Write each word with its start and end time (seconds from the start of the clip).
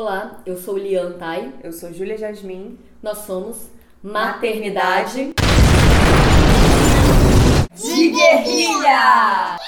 Olá, 0.00 0.40
eu 0.46 0.56
sou 0.56 0.78
Lian 0.78 1.12
Tai. 1.18 1.52
Eu 1.62 1.74
sou 1.74 1.92
Júlia 1.92 2.16
Jasmin. 2.16 2.78
Nós 3.02 3.18
somos 3.18 3.68
Maternidade 4.02 5.34
de 7.74 8.08
Guerrilha! 8.08 9.58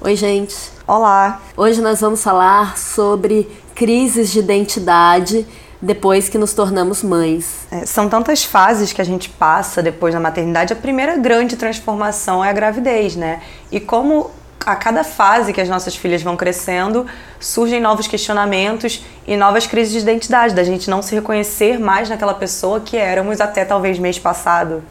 Oi, 0.00 0.14
gente. 0.14 0.54
Olá. 0.86 1.42
Hoje 1.56 1.80
nós 1.80 2.00
vamos 2.00 2.22
falar 2.22 2.78
sobre 2.78 3.48
crises 3.74 4.30
de 4.30 4.38
identidade 4.38 5.44
depois 5.80 6.28
que 6.28 6.36
nos 6.36 6.52
tornamos 6.52 7.02
mães. 7.02 7.66
É, 7.70 7.86
são 7.86 8.08
tantas 8.08 8.44
fases 8.44 8.92
que 8.92 9.00
a 9.00 9.04
gente 9.04 9.28
passa 9.30 9.82
depois 9.82 10.12
da 10.12 10.20
maternidade. 10.20 10.72
A 10.72 10.76
primeira 10.76 11.16
grande 11.16 11.56
transformação 11.56 12.44
é 12.44 12.50
a 12.50 12.52
gravidez, 12.52 13.16
né? 13.16 13.40
E 13.72 13.80
como 13.80 14.30
a 14.64 14.76
cada 14.76 15.02
fase 15.02 15.52
que 15.52 15.60
as 15.60 15.68
nossas 15.68 15.96
filhas 15.96 16.22
vão 16.22 16.36
crescendo, 16.36 17.06
surgem 17.38 17.80
novos 17.80 18.06
questionamentos 18.06 19.02
e 19.26 19.36
novas 19.36 19.66
crises 19.66 19.92
de 19.92 20.00
identidade, 20.00 20.54
da 20.54 20.62
gente 20.62 20.90
não 20.90 21.00
se 21.00 21.14
reconhecer 21.14 21.78
mais 21.80 22.10
naquela 22.10 22.34
pessoa 22.34 22.80
que 22.80 22.96
éramos 22.96 23.40
até 23.40 23.64
talvez 23.64 23.98
mês 23.98 24.18
passado. 24.18 24.82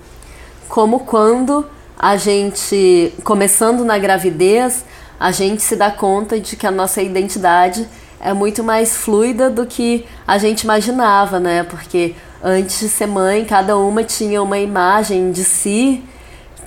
Como 0.67 1.01
quando 1.01 1.65
a 1.97 2.17
gente, 2.17 3.13
começando 3.23 3.85
na 3.85 3.97
gravidez, 3.99 4.83
a 5.19 5.31
gente 5.31 5.61
se 5.61 5.75
dá 5.75 5.91
conta 5.91 6.39
de 6.39 6.55
que 6.55 6.65
a 6.65 6.71
nossa 6.71 7.01
identidade 7.01 7.87
é 8.19 8.33
muito 8.33 8.63
mais 8.63 8.95
fluida 8.97 9.49
do 9.49 9.65
que 9.65 10.05
a 10.27 10.37
gente 10.37 10.61
imaginava, 10.61 11.39
né? 11.39 11.63
Porque 11.63 12.15
antes 12.43 12.79
de 12.79 12.89
ser 12.89 13.07
mãe, 13.07 13.45
cada 13.45 13.77
uma 13.77 14.03
tinha 14.03 14.41
uma 14.41 14.57
imagem 14.57 15.31
de 15.31 15.43
si 15.43 16.03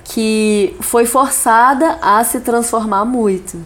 que 0.03 0.75
foi 0.81 1.05
forçada 1.05 1.97
a 2.01 2.23
se 2.23 2.39
transformar 2.41 3.05
muito. 3.05 3.57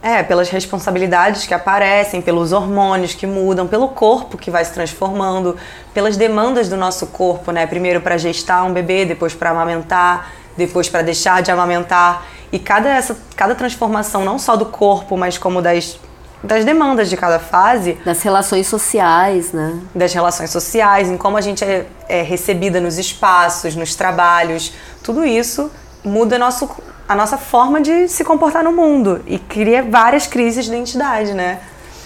É, 0.00 0.22
pelas 0.22 0.50
responsabilidades 0.50 1.46
que 1.46 1.54
aparecem, 1.54 2.20
pelos 2.20 2.52
hormônios 2.52 3.14
que 3.14 3.26
mudam, 3.26 3.66
pelo 3.66 3.88
corpo 3.88 4.36
que 4.36 4.50
vai 4.50 4.62
se 4.64 4.72
transformando, 4.72 5.56
pelas 5.94 6.16
demandas 6.16 6.68
do 6.68 6.76
nosso 6.76 7.06
corpo, 7.06 7.50
né? 7.50 7.66
Primeiro 7.66 8.02
para 8.02 8.18
gestar 8.18 8.64
um 8.64 8.72
bebê, 8.72 9.06
depois 9.06 9.34
para 9.34 9.50
amamentar, 9.50 10.30
depois 10.56 10.88
para 10.90 11.02
deixar 11.02 11.42
de 11.42 11.50
amamentar. 11.50 12.26
E 12.52 12.58
cada, 12.58 12.90
essa, 12.90 13.16
cada 13.34 13.54
transformação, 13.54 14.24
não 14.24 14.38
só 14.38 14.56
do 14.56 14.66
corpo, 14.66 15.16
mas 15.16 15.38
como 15.38 15.62
das 15.62 15.98
das 16.44 16.64
demandas 16.64 17.08
de 17.08 17.16
cada 17.16 17.38
fase. 17.38 17.98
Das 18.04 18.22
relações 18.22 18.66
sociais, 18.66 19.52
né? 19.52 19.80
Das 19.94 20.12
relações 20.12 20.50
sociais, 20.50 21.08
em 21.08 21.16
como 21.16 21.36
a 21.36 21.40
gente 21.40 21.64
é, 21.64 21.86
é 22.08 22.22
recebida 22.22 22.80
nos 22.80 22.98
espaços, 22.98 23.74
nos 23.74 23.94
trabalhos. 23.94 24.72
Tudo 25.02 25.24
isso 25.24 25.70
muda 26.04 26.38
nosso, 26.38 26.68
a 27.08 27.14
nossa 27.14 27.38
forma 27.38 27.80
de 27.80 28.08
se 28.08 28.22
comportar 28.24 28.62
no 28.62 28.72
mundo 28.72 29.22
e 29.26 29.38
cria 29.38 29.82
várias 29.82 30.26
crises 30.26 30.66
de 30.66 30.70
identidade, 30.70 31.32
né? 31.32 31.60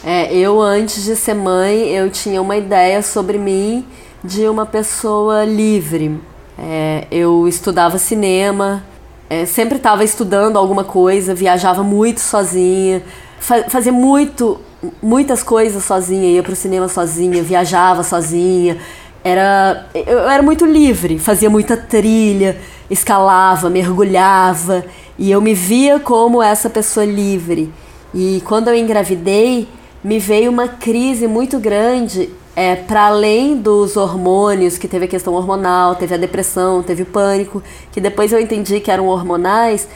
É, 0.05 0.33
eu 0.33 0.61
antes 0.61 1.03
de 1.03 1.17
ser 1.17 1.35
mãe, 1.35 1.89
eu 1.89 2.09
tinha 2.09 2.41
uma 2.41 2.57
ideia 2.57 3.03
sobre 3.03 3.37
mim 3.37 3.85
de 4.23 4.49
uma 4.49 4.65
pessoa 4.65 5.45
livre. 5.45 6.21
É, 6.57 7.07
eu 7.11 7.49
estudava 7.49 7.99
cinema, 7.99 8.85
é, 9.29 9.45
sempre 9.45 9.77
estava 9.77 10.05
estudando 10.05 10.57
alguma 10.57 10.85
coisa, 10.85 11.35
viajava 11.35 11.83
muito 11.83 12.21
sozinha, 12.21 13.03
fazia 13.41 13.93
muito, 13.93 14.61
muitas 15.03 15.43
coisas 15.43 15.85
sozinha, 15.85 16.31
ia 16.31 16.43
pro 16.43 16.57
cinema 16.57 16.89
sozinha, 16.89 17.43
viajava 17.43 18.03
sozinha. 18.03 18.79
Era, 19.25 19.87
eu 19.95 20.29
era 20.29 20.43
muito 20.43 20.65
livre, 20.65 21.19
fazia 21.19 21.51
muita 21.51 21.77
trilha, 21.77 22.57
escalava, 22.89 23.69
mergulhava, 23.69 24.85
e 25.19 25.31
eu 25.31 25.41
me 25.41 25.55
via 25.55 25.99
como 25.99 26.43
essa 26.43 26.71
pessoa 26.71 27.05
livre. 27.05 27.73
E 28.15 28.43
quando 28.47 28.69
eu 28.69 28.75
engravidei, 28.75 29.69
me 30.03 30.19
veio 30.19 30.51
uma 30.51 30.69
crise 30.69 31.27
muito 31.27 31.59
grande, 31.59 32.31
é, 32.55 32.75
para 32.75 33.07
além 33.07 33.57
dos 33.57 33.97
hormônios, 33.97 34.79
que 34.79 34.89
teve 34.89 35.05
a 35.05 35.09
questão 35.09 35.35
hormonal, 35.35 35.95
teve 35.95 36.15
a 36.15 36.19
depressão, 36.19 36.83
teve 36.83 37.03
o 37.03 37.07
pânico, 37.07 37.63
que 37.93 38.01
depois 38.01 38.33
eu 38.33 38.41
entendi 38.41 38.81
que 38.81 38.91
eram 38.91 39.07
hormonais, 39.07 39.89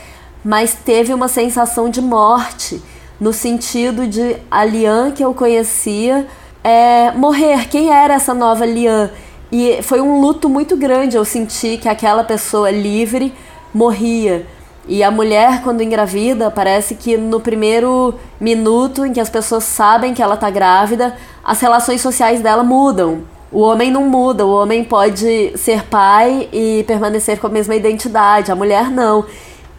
mas 0.44 0.74
teve 0.74 1.14
uma 1.14 1.28
sensação 1.28 1.88
de 1.88 2.00
morte 2.00 2.82
no 3.22 3.32
sentido 3.32 4.04
de 4.08 4.34
a 4.50 4.64
Lian 4.64 5.12
que 5.12 5.24
eu 5.24 5.32
conhecia 5.32 6.26
é, 6.64 7.12
morrer. 7.12 7.68
Quem 7.68 7.88
era 7.88 8.14
essa 8.14 8.34
nova 8.34 8.66
Lian? 8.66 9.12
E 9.52 9.80
foi 9.80 10.00
um 10.00 10.20
luto 10.20 10.48
muito 10.48 10.76
grande. 10.76 11.16
Eu 11.16 11.24
senti 11.24 11.76
que 11.76 11.88
aquela 11.88 12.24
pessoa 12.24 12.68
livre 12.68 13.32
morria. 13.72 14.44
E 14.88 15.04
a 15.04 15.10
mulher, 15.12 15.62
quando 15.62 15.82
engravida, 15.82 16.50
parece 16.50 16.96
que 16.96 17.16
no 17.16 17.38
primeiro 17.38 18.12
minuto 18.40 19.06
em 19.06 19.12
que 19.12 19.20
as 19.20 19.30
pessoas 19.30 19.62
sabem 19.62 20.12
que 20.12 20.20
ela 20.20 20.34
está 20.34 20.50
grávida, 20.50 21.16
as 21.44 21.60
relações 21.60 22.00
sociais 22.00 22.40
dela 22.40 22.64
mudam. 22.64 23.22
O 23.52 23.60
homem 23.60 23.88
não 23.88 24.08
muda, 24.08 24.44
o 24.44 24.52
homem 24.52 24.82
pode 24.82 25.56
ser 25.56 25.84
pai 25.84 26.48
e 26.52 26.82
permanecer 26.88 27.38
com 27.38 27.46
a 27.46 27.50
mesma 27.50 27.76
identidade, 27.76 28.50
a 28.50 28.56
mulher 28.56 28.90
não. 28.90 29.24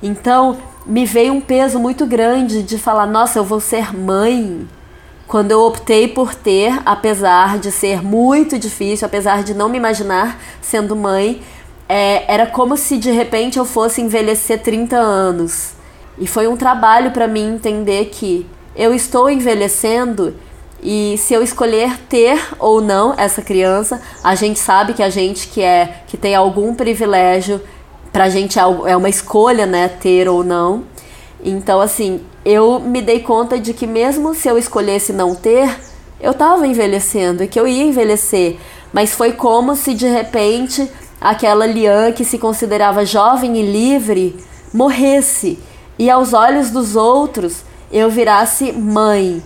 Então, 0.02 0.56
me 0.86 1.06
veio 1.06 1.34
um 1.34 1.42
peso 1.42 1.80
muito 1.80 2.06
grande 2.06 2.64
de 2.64 2.78
falar: 2.78 3.06
nossa, 3.06 3.40
eu 3.40 3.44
vou 3.44 3.60
ser 3.60 3.96
mãe. 3.96 4.68
Quando 5.28 5.52
eu 5.52 5.62
optei 5.62 6.08
por 6.08 6.36
ter, 6.36 6.80
apesar 6.86 7.58
de 7.58 7.72
ser 7.72 8.04
muito 8.04 8.60
difícil, 8.60 9.06
apesar 9.06 9.44
de 9.44 9.54
não 9.54 9.70
me 9.70 9.78
imaginar 9.78 10.40
sendo 10.62 10.96
mãe, 10.96 11.42
é, 11.88 12.32
era 12.32 12.46
como 12.46 12.78
se 12.78 12.98
de 12.98 13.10
repente 13.10 13.58
eu 13.58 13.66
fosse 13.66 14.02
envelhecer 14.02 14.62
30 14.62 14.96
anos. 14.98 15.74
E 16.20 16.28
foi 16.28 16.48
um 16.48 16.58
trabalho 16.58 17.12
para 17.12 17.28
mim 17.28 17.56
entender 17.56 18.06
que 18.12 18.46
eu 18.76 18.94
estou 18.94 19.30
envelhecendo 19.30 20.36
e 20.84 21.18
se 21.18 21.34
eu 21.34 21.42
escolher 21.42 21.98
ter 22.10 22.38
ou 22.60 22.82
não 22.82 23.14
essa 23.18 23.42
criança, 23.42 24.02
a 24.22 24.36
gente 24.36 24.60
sabe 24.60 24.94
que 24.94 25.02
a 25.02 25.10
gente 25.10 25.48
que 25.48 25.62
é 25.62 26.02
que 26.08 26.18
tem 26.18 26.36
algum 26.36 26.76
privilégio 26.76 27.62
pra 28.14 28.30
gente 28.30 28.60
é, 28.60 28.62
é 28.62 28.96
uma 28.96 29.10
escolha, 29.10 29.66
né, 29.66 29.90
ter 29.90 30.30
ou 30.30 30.44
não. 30.44 30.84
Então, 31.44 31.82
assim, 31.82 32.22
eu 32.46 32.80
me 32.80 33.02
dei 33.02 33.20
conta 33.20 33.60
de 33.60 33.74
que 33.74 33.88
mesmo 33.88 34.34
se 34.36 34.48
eu 34.48 34.58
escolhesse 34.58 35.12
não 35.12 35.36
ter, 35.36 35.76
eu 36.22 36.34
tava 36.34 36.68
envelhecendo 36.68 37.44
e 37.44 37.48
que 37.48 37.60
eu 37.60 37.68
ia 37.68 37.84
envelhecer. 37.84 38.58
Mas 38.94 39.14
foi 39.14 39.34
como 39.34 39.76
se 39.76 39.94
de 39.94 40.08
repente 40.08 40.90
aquela 41.20 41.66
Lian 41.66 42.12
que 42.12 42.24
se 42.24 42.38
considerava 42.38 43.06
jovem 43.06 43.58
e 43.58 43.62
livre 43.64 44.38
morresse 44.74 45.60
e 45.98 46.10
aos 46.10 46.34
olhos 46.34 46.70
dos 46.70 46.96
outros 46.96 47.64
eu 47.92 48.10
virasse 48.10 48.72
mãe. 48.72 49.44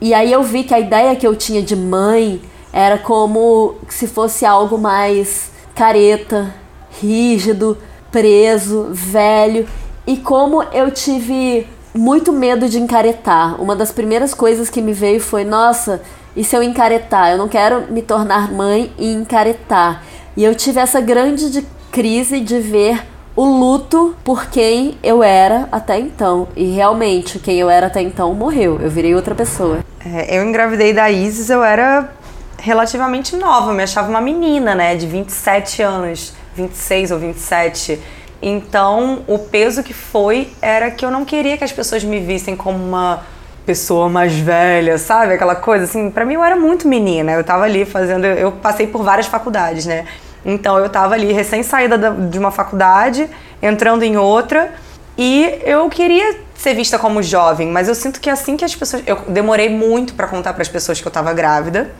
E 0.00 0.14
aí 0.14 0.32
eu 0.32 0.42
vi 0.42 0.64
que 0.64 0.74
a 0.74 0.80
ideia 0.80 1.16
que 1.16 1.26
eu 1.26 1.34
tinha 1.34 1.62
de 1.62 1.76
mãe 1.76 2.40
era 2.72 2.96
como 2.96 3.74
se 3.88 4.06
fosse 4.06 4.46
algo 4.46 4.78
mais 4.78 5.50
careta, 5.74 6.54
rígido, 7.00 7.76
preso, 8.10 8.88
velho, 8.90 9.66
e 10.06 10.16
como 10.16 10.62
eu 10.72 10.90
tive 10.90 11.66
muito 11.94 12.32
medo 12.32 12.68
de 12.68 12.78
encaretar. 12.78 13.60
Uma 13.60 13.74
das 13.74 13.92
primeiras 13.92 14.34
coisas 14.34 14.70
que 14.70 14.80
me 14.80 14.92
veio 14.92 15.20
foi: 15.20 15.44
nossa, 15.44 16.02
e 16.36 16.44
se 16.44 16.56
eu 16.56 16.62
encaretar? 16.62 17.30
Eu 17.30 17.38
não 17.38 17.48
quero 17.48 17.92
me 17.92 18.02
tornar 18.02 18.52
mãe 18.52 18.92
e 18.98 19.12
encaretar. 19.12 20.02
E 20.36 20.44
eu 20.44 20.54
tive 20.54 20.80
essa 20.80 21.00
grande 21.00 21.50
de 21.50 21.66
crise 21.90 22.40
de 22.40 22.60
ver 22.60 23.02
o 23.34 23.44
luto 23.44 24.14
por 24.22 24.46
quem 24.46 24.98
eu 25.02 25.22
era 25.22 25.68
até 25.72 25.98
então. 25.98 26.48
E 26.56 26.64
realmente, 26.72 27.38
quem 27.38 27.58
eu 27.58 27.68
era 27.68 27.86
até 27.86 28.00
então 28.00 28.32
morreu. 28.34 28.78
Eu 28.80 28.90
virei 28.90 29.14
outra 29.14 29.34
pessoa. 29.34 29.80
É, 30.04 30.38
eu 30.38 30.44
engravidei 30.44 30.92
da 30.92 31.10
Isis, 31.10 31.50
eu 31.50 31.62
era 31.62 32.12
relativamente 32.58 33.36
nova, 33.36 33.70
eu 33.70 33.74
me 33.74 33.82
achava 33.82 34.08
uma 34.08 34.20
menina, 34.20 34.74
né, 34.74 34.94
de 34.94 35.06
27 35.06 35.82
anos. 35.82 36.34
26 36.62 37.10
ou 37.10 37.18
27. 37.18 38.00
Então, 38.42 39.22
o 39.26 39.38
peso 39.38 39.82
que 39.82 39.92
foi 39.92 40.52
era 40.62 40.90
que 40.90 41.04
eu 41.04 41.10
não 41.10 41.24
queria 41.24 41.58
que 41.58 41.64
as 41.64 41.72
pessoas 41.72 42.02
me 42.02 42.20
vissem 42.20 42.56
como 42.56 42.82
uma 42.82 43.22
pessoa 43.66 44.08
mais 44.08 44.34
velha, 44.34 44.98
sabe? 44.98 45.34
Aquela 45.34 45.54
coisa 45.54 45.84
assim, 45.84 46.10
para 46.10 46.24
mim 46.24 46.34
eu 46.34 46.44
era 46.44 46.56
muito 46.56 46.88
menina. 46.88 47.32
Eu 47.32 47.44
tava 47.44 47.64
ali 47.64 47.84
fazendo, 47.84 48.24
eu 48.24 48.52
passei 48.52 48.86
por 48.86 49.02
várias 49.02 49.26
faculdades, 49.26 49.86
né? 49.86 50.06
Então 50.44 50.78
eu 50.78 50.88
tava 50.88 51.14
ali 51.14 51.32
recém 51.32 51.62
saída 51.62 51.98
de 52.10 52.38
uma 52.38 52.50
faculdade, 52.50 53.28
entrando 53.62 54.02
em 54.02 54.16
outra, 54.16 54.72
e 55.16 55.60
eu 55.64 55.88
queria 55.90 56.38
ser 56.54 56.74
vista 56.74 56.98
como 56.98 57.22
jovem, 57.22 57.68
mas 57.68 57.88
eu 57.88 57.94
sinto 57.94 58.20
que 58.20 58.30
assim 58.30 58.56
que 58.56 58.64
as 58.64 58.74
pessoas, 58.74 59.02
eu 59.06 59.16
demorei 59.28 59.68
muito 59.68 60.14
para 60.14 60.26
contar 60.26 60.54
para 60.54 60.62
as 60.62 60.68
pessoas 60.68 61.00
que 61.00 61.06
eu 61.06 61.12
tava 61.12 61.32
grávida. 61.34 61.90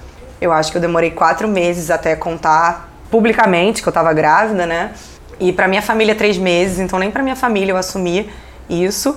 Eu 0.40 0.52
acho 0.52 0.70
que 0.70 0.78
eu 0.78 0.80
demorei 0.80 1.10
quatro 1.10 1.46
meses 1.46 1.90
até 1.90 2.16
contar 2.16 2.89
publicamente 3.10 3.82
que 3.82 3.88
eu 3.88 3.90
estava 3.90 4.12
grávida, 4.12 4.66
né? 4.66 4.92
E 5.38 5.52
para 5.52 5.66
minha 5.66 5.82
família 5.82 6.14
três 6.14 6.36
meses, 6.36 6.78
então 6.78 6.98
nem 6.98 7.10
para 7.10 7.22
minha 7.22 7.36
família 7.36 7.72
eu 7.72 7.76
assumi 7.76 8.30
isso. 8.68 9.16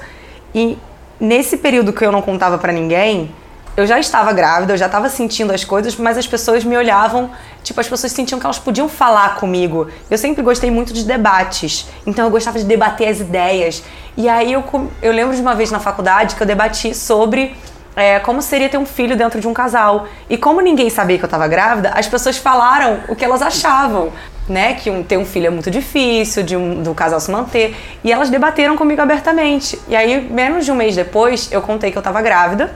E 0.56 0.78
nesse 1.20 1.58
período 1.58 1.92
que 1.94 2.06
eu 2.06 2.12
não 2.12 2.22
contava 2.22 2.58
para 2.58 2.72
ninguém, 2.72 3.34
eu 3.76 3.88
já 3.88 4.00
estava 4.00 4.32
grávida, 4.32 4.74
eu 4.74 4.78
já 4.78 4.86
estava 4.86 5.10
sentindo 5.10 5.52
as 5.52 5.64
coisas, 5.66 5.96
mas 5.96 6.18
as 6.18 6.28
pessoas 6.28 6.64
me 6.64 6.78
olhavam, 6.78 7.32
tipo, 7.64 7.80
as 7.80 7.88
pessoas 7.88 8.12
sentiam 8.12 8.40
que 8.40 8.46
elas 8.46 8.60
podiam 8.60 8.88
falar 8.88 9.36
comigo. 9.36 9.88
Eu 10.12 10.18
sempre 10.18 10.44
gostei 10.44 10.70
muito 10.70 10.94
de 10.94 11.04
debates, 11.04 11.88
então 12.06 12.26
eu 12.26 12.32
gostava 12.32 12.60
de 12.60 12.66
debater 12.66 13.08
as 13.08 13.20
ideias. 13.20 13.84
E 14.16 14.30
aí 14.30 14.54
eu, 14.54 14.64
eu 15.02 15.12
lembro 15.12 15.36
de 15.36 15.42
uma 15.42 15.56
vez 15.56 15.72
na 15.72 15.80
faculdade 15.80 16.36
que 16.36 16.44
eu 16.44 16.48
debati 16.48 16.94
sobre 16.94 17.56
é, 17.96 18.20
como 18.20 18.42
seria 18.42 18.70
ter 18.70 18.78
um 18.78 18.86
filho 18.86 19.16
dentro 19.16 19.40
de 19.40 19.48
um 19.48 19.54
casal. 19.54 20.08
E 20.30 20.38
como 20.38 20.62
ninguém 20.62 20.90
sabia 20.90 21.18
que 21.18 21.24
eu 21.24 21.28
estava 21.28 21.48
grávida, 21.48 21.92
as 21.96 22.08
pessoas 22.08 22.38
falaram 22.38 23.00
o 23.08 23.16
que 23.16 23.24
elas 23.24 23.42
achavam, 23.42 24.12
né? 24.48 24.74
Que 24.74 24.90
um, 24.90 25.04
ter 25.04 25.18
um 25.18 25.26
filho 25.26 25.48
é 25.48 25.50
muito 25.50 25.70
difícil, 25.70 26.44
de 26.44 26.56
um, 26.56 26.82
do 26.82 26.94
casal 26.94 27.20
se 27.20 27.32
manter. 27.32 27.76
E 28.04 28.12
elas 28.12 28.30
debateram 28.30 28.76
comigo 28.76 29.02
abertamente. 29.02 29.80
E 29.88 29.96
aí, 29.96 30.22
menos 30.30 30.66
de 30.66 30.72
um 30.72 30.76
mês 30.76 30.96
depois, 30.96 31.52
eu 31.52 31.62
contei 31.62 31.92
que 31.92 31.98
eu 31.98 32.02
estava 32.02 32.22
grávida. 32.22 32.74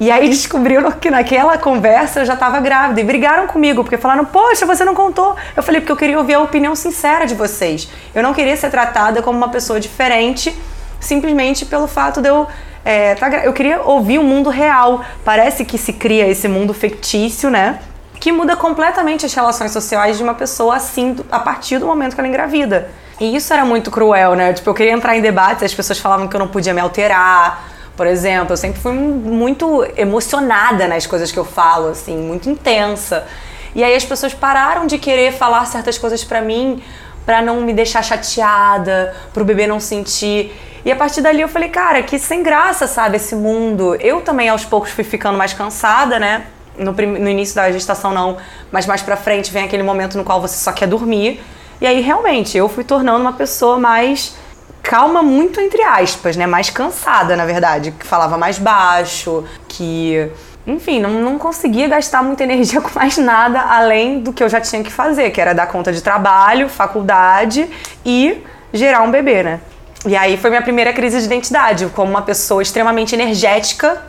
E 0.00 0.10
aí 0.10 0.28
descobriram 0.28 0.90
que 0.92 1.10
naquela 1.10 1.56
conversa 1.56 2.20
eu 2.20 2.24
já 2.26 2.34
estava 2.34 2.60
grávida 2.60 3.00
e 3.00 3.04
brigaram 3.04 3.46
comigo, 3.46 3.82
porque 3.82 3.96
falaram: 3.96 4.24
"Poxa, 4.24 4.66
você 4.66 4.84
não 4.84 4.94
contou". 4.94 5.34
Eu 5.56 5.62
falei 5.62 5.80
porque 5.80 5.92
eu 5.92 5.96
queria 5.96 6.18
ouvir 6.18 6.34
a 6.34 6.40
opinião 6.40 6.74
sincera 6.74 7.24
de 7.24 7.34
vocês. 7.34 7.88
Eu 8.14 8.22
não 8.22 8.34
queria 8.34 8.56
ser 8.56 8.68
tratada 8.68 9.22
como 9.22 9.38
uma 9.38 9.48
pessoa 9.48 9.80
diferente 9.80 10.54
simplesmente 11.00 11.64
pelo 11.64 11.86
fato 11.86 12.20
de 12.20 12.28
eu 12.28 12.46
é, 12.86 13.16
tá, 13.16 13.28
eu 13.44 13.52
queria 13.52 13.82
ouvir 13.82 14.20
o 14.20 14.22
mundo 14.22 14.48
real. 14.48 15.04
Parece 15.24 15.64
que 15.64 15.76
se 15.76 15.92
cria 15.92 16.28
esse 16.28 16.46
mundo 16.46 16.72
fictício, 16.72 17.50
né? 17.50 17.80
Que 18.20 18.30
muda 18.30 18.54
completamente 18.54 19.26
as 19.26 19.34
relações 19.34 19.72
sociais 19.72 20.16
de 20.16 20.22
uma 20.22 20.34
pessoa 20.34 20.76
assim 20.76 21.16
a 21.28 21.40
partir 21.40 21.78
do 21.78 21.86
momento 21.86 22.14
que 22.14 22.20
ela 22.20 22.28
engravida. 22.28 22.88
E 23.18 23.34
isso 23.34 23.52
era 23.52 23.64
muito 23.64 23.90
cruel, 23.90 24.36
né? 24.36 24.52
Tipo, 24.52 24.70
eu 24.70 24.74
queria 24.74 24.92
entrar 24.92 25.16
em 25.16 25.20
debates, 25.20 25.64
as 25.64 25.74
pessoas 25.74 25.98
falavam 25.98 26.28
que 26.28 26.36
eu 26.36 26.38
não 26.38 26.46
podia 26.46 26.72
me 26.72 26.80
alterar, 26.80 27.68
por 27.96 28.06
exemplo, 28.06 28.52
eu 28.52 28.56
sempre 28.56 28.80
fui 28.80 28.92
muito 28.92 29.84
emocionada 29.96 30.86
nas 30.86 31.06
coisas 31.06 31.32
que 31.32 31.38
eu 31.38 31.44
falo, 31.44 31.88
assim, 31.88 32.16
muito 32.16 32.48
intensa. 32.48 33.26
E 33.74 33.82
aí 33.82 33.96
as 33.96 34.04
pessoas 34.04 34.32
pararam 34.32 34.86
de 34.86 34.96
querer 34.96 35.32
falar 35.32 35.66
certas 35.66 35.98
coisas 35.98 36.22
para 36.22 36.40
mim, 36.40 36.80
para 37.24 37.42
não 37.42 37.62
me 37.62 37.72
deixar 37.72 38.02
chateada, 38.04 39.12
pro 39.34 39.44
bebê 39.44 39.66
não 39.66 39.80
sentir. 39.80 40.54
E 40.86 40.92
a 40.92 40.94
partir 40.94 41.20
dali 41.20 41.40
eu 41.40 41.48
falei, 41.48 41.68
cara, 41.68 42.00
que 42.00 42.16
sem 42.16 42.44
graça, 42.44 42.86
sabe, 42.86 43.16
esse 43.16 43.34
mundo. 43.34 43.96
Eu 43.96 44.20
também 44.20 44.48
aos 44.48 44.64
poucos 44.64 44.92
fui 44.92 45.02
ficando 45.02 45.36
mais 45.36 45.52
cansada, 45.52 46.16
né? 46.16 46.44
No, 46.78 46.92
no 46.92 47.28
início 47.28 47.56
da 47.56 47.72
gestação 47.72 48.12
não, 48.12 48.36
mas 48.70 48.86
mais 48.86 49.02
pra 49.02 49.16
frente 49.16 49.50
vem 49.52 49.64
aquele 49.64 49.82
momento 49.82 50.16
no 50.16 50.22
qual 50.22 50.40
você 50.40 50.56
só 50.56 50.70
quer 50.70 50.86
dormir. 50.86 51.42
E 51.80 51.86
aí 51.88 52.00
realmente 52.00 52.56
eu 52.56 52.68
fui 52.68 52.84
tornando 52.84 53.18
uma 53.18 53.32
pessoa 53.32 53.80
mais 53.80 54.36
calma 54.80 55.24
muito 55.24 55.60
entre 55.60 55.82
aspas, 55.82 56.36
né? 56.36 56.46
Mais 56.46 56.70
cansada, 56.70 57.34
na 57.34 57.44
verdade, 57.44 57.90
que 57.90 58.06
falava 58.06 58.38
mais 58.38 58.56
baixo, 58.56 59.42
que 59.66 60.30
enfim, 60.64 61.00
não, 61.00 61.10
não 61.14 61.36
conseguia 61.36 61.88
gastar 61.88 62.22
muita 62.22 62.44
energia 62.44 62.78
com 62.80 62.96
mais 62.96 63.18
nada 63.18 63.60
além 63.60 64.20
do 64.20 64.32
que 64.32 64.40
eu 64.40 64.48
já 64.48 64.60
tinha 64.60 64.84
que 64.84 64.92
fazer, 64.92 65.32
que 65.32 65.40
era 65.40 65.52
dar 65.52 65.66
conta 65.66 65.92
de 65.92 66.00
trabalho, 66.00 66.68
faculdade 66.68 67.68
e 68.04 68.40
gerar 68.72 69.02
um 69.02 69.10
bebê, 69.10 69.42
né? 69.42 69.60
E 70.06 70.16
aí 70.16 70.36
foi 70.36 70.50
minha 70.50 70.62
primeira 70.62 70.92
crise 70.92 71.18
de 71.18 71.24
identidade, 71.24 71.86
como 71.86 72.08
uma 72.08 72.22
pessoa 72.22 72.62
extremamente 72.62 73.12
energética 73.12 74.00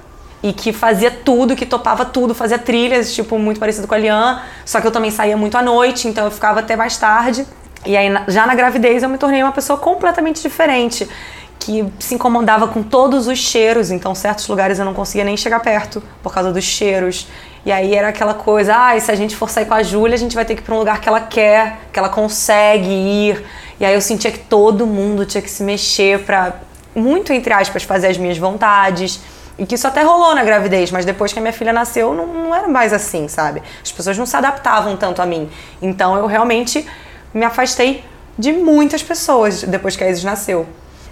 e 0.43 0.53
que 0.53 0.71
fazia 0.71 1.09
tudo, 1.09 1.55
que 1.55 1.65
topava 1.65 2.05
tudo, 2.05 2.35
fazia 2.35 2.59
trilhas, 2.59 3.15
tipo, 3.15 3.39
muito 3.39 3.59
parecido 3.59 3.87
com 3.87 3.95
a 3.95 3.97
Lian, 3.97 4.39
só 4.63 4.79
que 4.79 4.85
eu 4.85 4.91
também 4.91 5.09
saía 5.09 5.35
muito 5.35 5.57
à 5.57 5.61
noite, 5.63 6.07
então 6.07 6.25
eu 6.25 6.31
ficava 6.31 6.59
até 6.59 6.75
mais 6.75 6.97
tarde. 6.97 7.47
E 7.83 7.97
aí, 7.97 8.13
já 8.27 8.45
na 8.45 8.53
gravidez, 8.53 9.01
eu 9.01 9.09
me 9.09 9.17
tornei 9.17 9.41
uma 9.41 9.51
pessoa 9.51 9.79
completamente 9.79 10.39
diferente, 10.39 11.09
que 11.59 11.83
se 11.97 12.13
incomodava 12.13 12.67
com 12.67 12.83
todos 12.83 13.25
os 13.25 13.39
cheiros, 13.39 13.89
então 13.89 14.13
certos 14.13 14.47
lugares 14.47 14.77
eu 14.77 14.85
não 14.85 14.93
conseguia 14.93 15.23
nem 15.23 15.35
chegar 15.35 15.59
perto 15.61 16.03
por 16.21 16.31
causa 16.31 16.53
dos 16.53 16.63
cheiros. 16.63 17.27
E 17.67 17.71
aí 17.73 17.93
era 17.93 18.07
aquela 18.07 18.33
coisa, 18.33 18.73
ah, 18.73 18.97
se 18.97 19.11
a 19.11 19.15
gente 19.15 19.35
for 19.35 19.49
sair 19.49 19.65
com 19.65 19.73
a 19.73 19.83
Júlia, 19.83 20.15
a 20.15 20.17
gente 20.17 20.33
vai 20.33 20.45
ter 20.45 20.55
que 20.55 20.61
ir 20.61 20.63
para 20.63 20.73
um 20.73 20.77
lugar 20.77 21.01
que 21.01 21.09
ela 21.09 21.19
quer, 21.19 21.79
que 21.91 21.99
ela 21.99 22.07
consegue 22.07 22.87
ir. 22.87 23.43
E 23.77 23.83
aí 23.83 23.93
eu 23.93 23.99
sentia 23.99 24.31
que 24.31 24.39
todo 24.39 24.87
mundo 24.87 25.25
tinha 25.25 25.41
que 25.41 25.51
se 25.51 25.61
mexer 25.63 26.23
para 26.23 26.61
muito 26.95 27.33
entre 27.33 27.51
aspas 27.53 27.83
fazer 27.83 28.07
as 28.07 28.17
minhas 28.17 28.37
vontades. 28.37 29.19
E 29.59 29.65
que 29.65 29.75
isso 29.75 29.85
até 29.85 30.01
rolou 30.01 30.33
na 30.33 30.45
gravidez, 30.45 30.91
mas 30.91 31.03
depois 31.03 31.33
que 31.33 31.39
a 31.39 31.41
minha 31.41 31.51
filha 31.51 31.73
nasceu, 31.73 32.13
não, 32.13 32.25
não 32.27 32.55
era 32.55 32.69
mais 32.69 32.93
assim, 32.93 33.27
sabe? 33.27 33.61
As 33.83 33.91
pessoas 33.91 34.17
não 34.17 34.25
se 34.25 34.37
adaptavam 34.37 34.95
tanto 34.95 35.21
a 35.21 35.25
mim. 35.25 35.49
Então 35.81 36.15
eu 36.15 36.25
realmente 36.25 36.87
me 37.33 37.43
afastei 37.43 38.01
de 38.39 38.53
muitas 38.53 39.03
pessoas 39.03 39.63
depois 39.63 39.97
que 39.97 40.05
a 40.05 40.09
Isis 40.09 40.23
nasceu. 40.23 40.65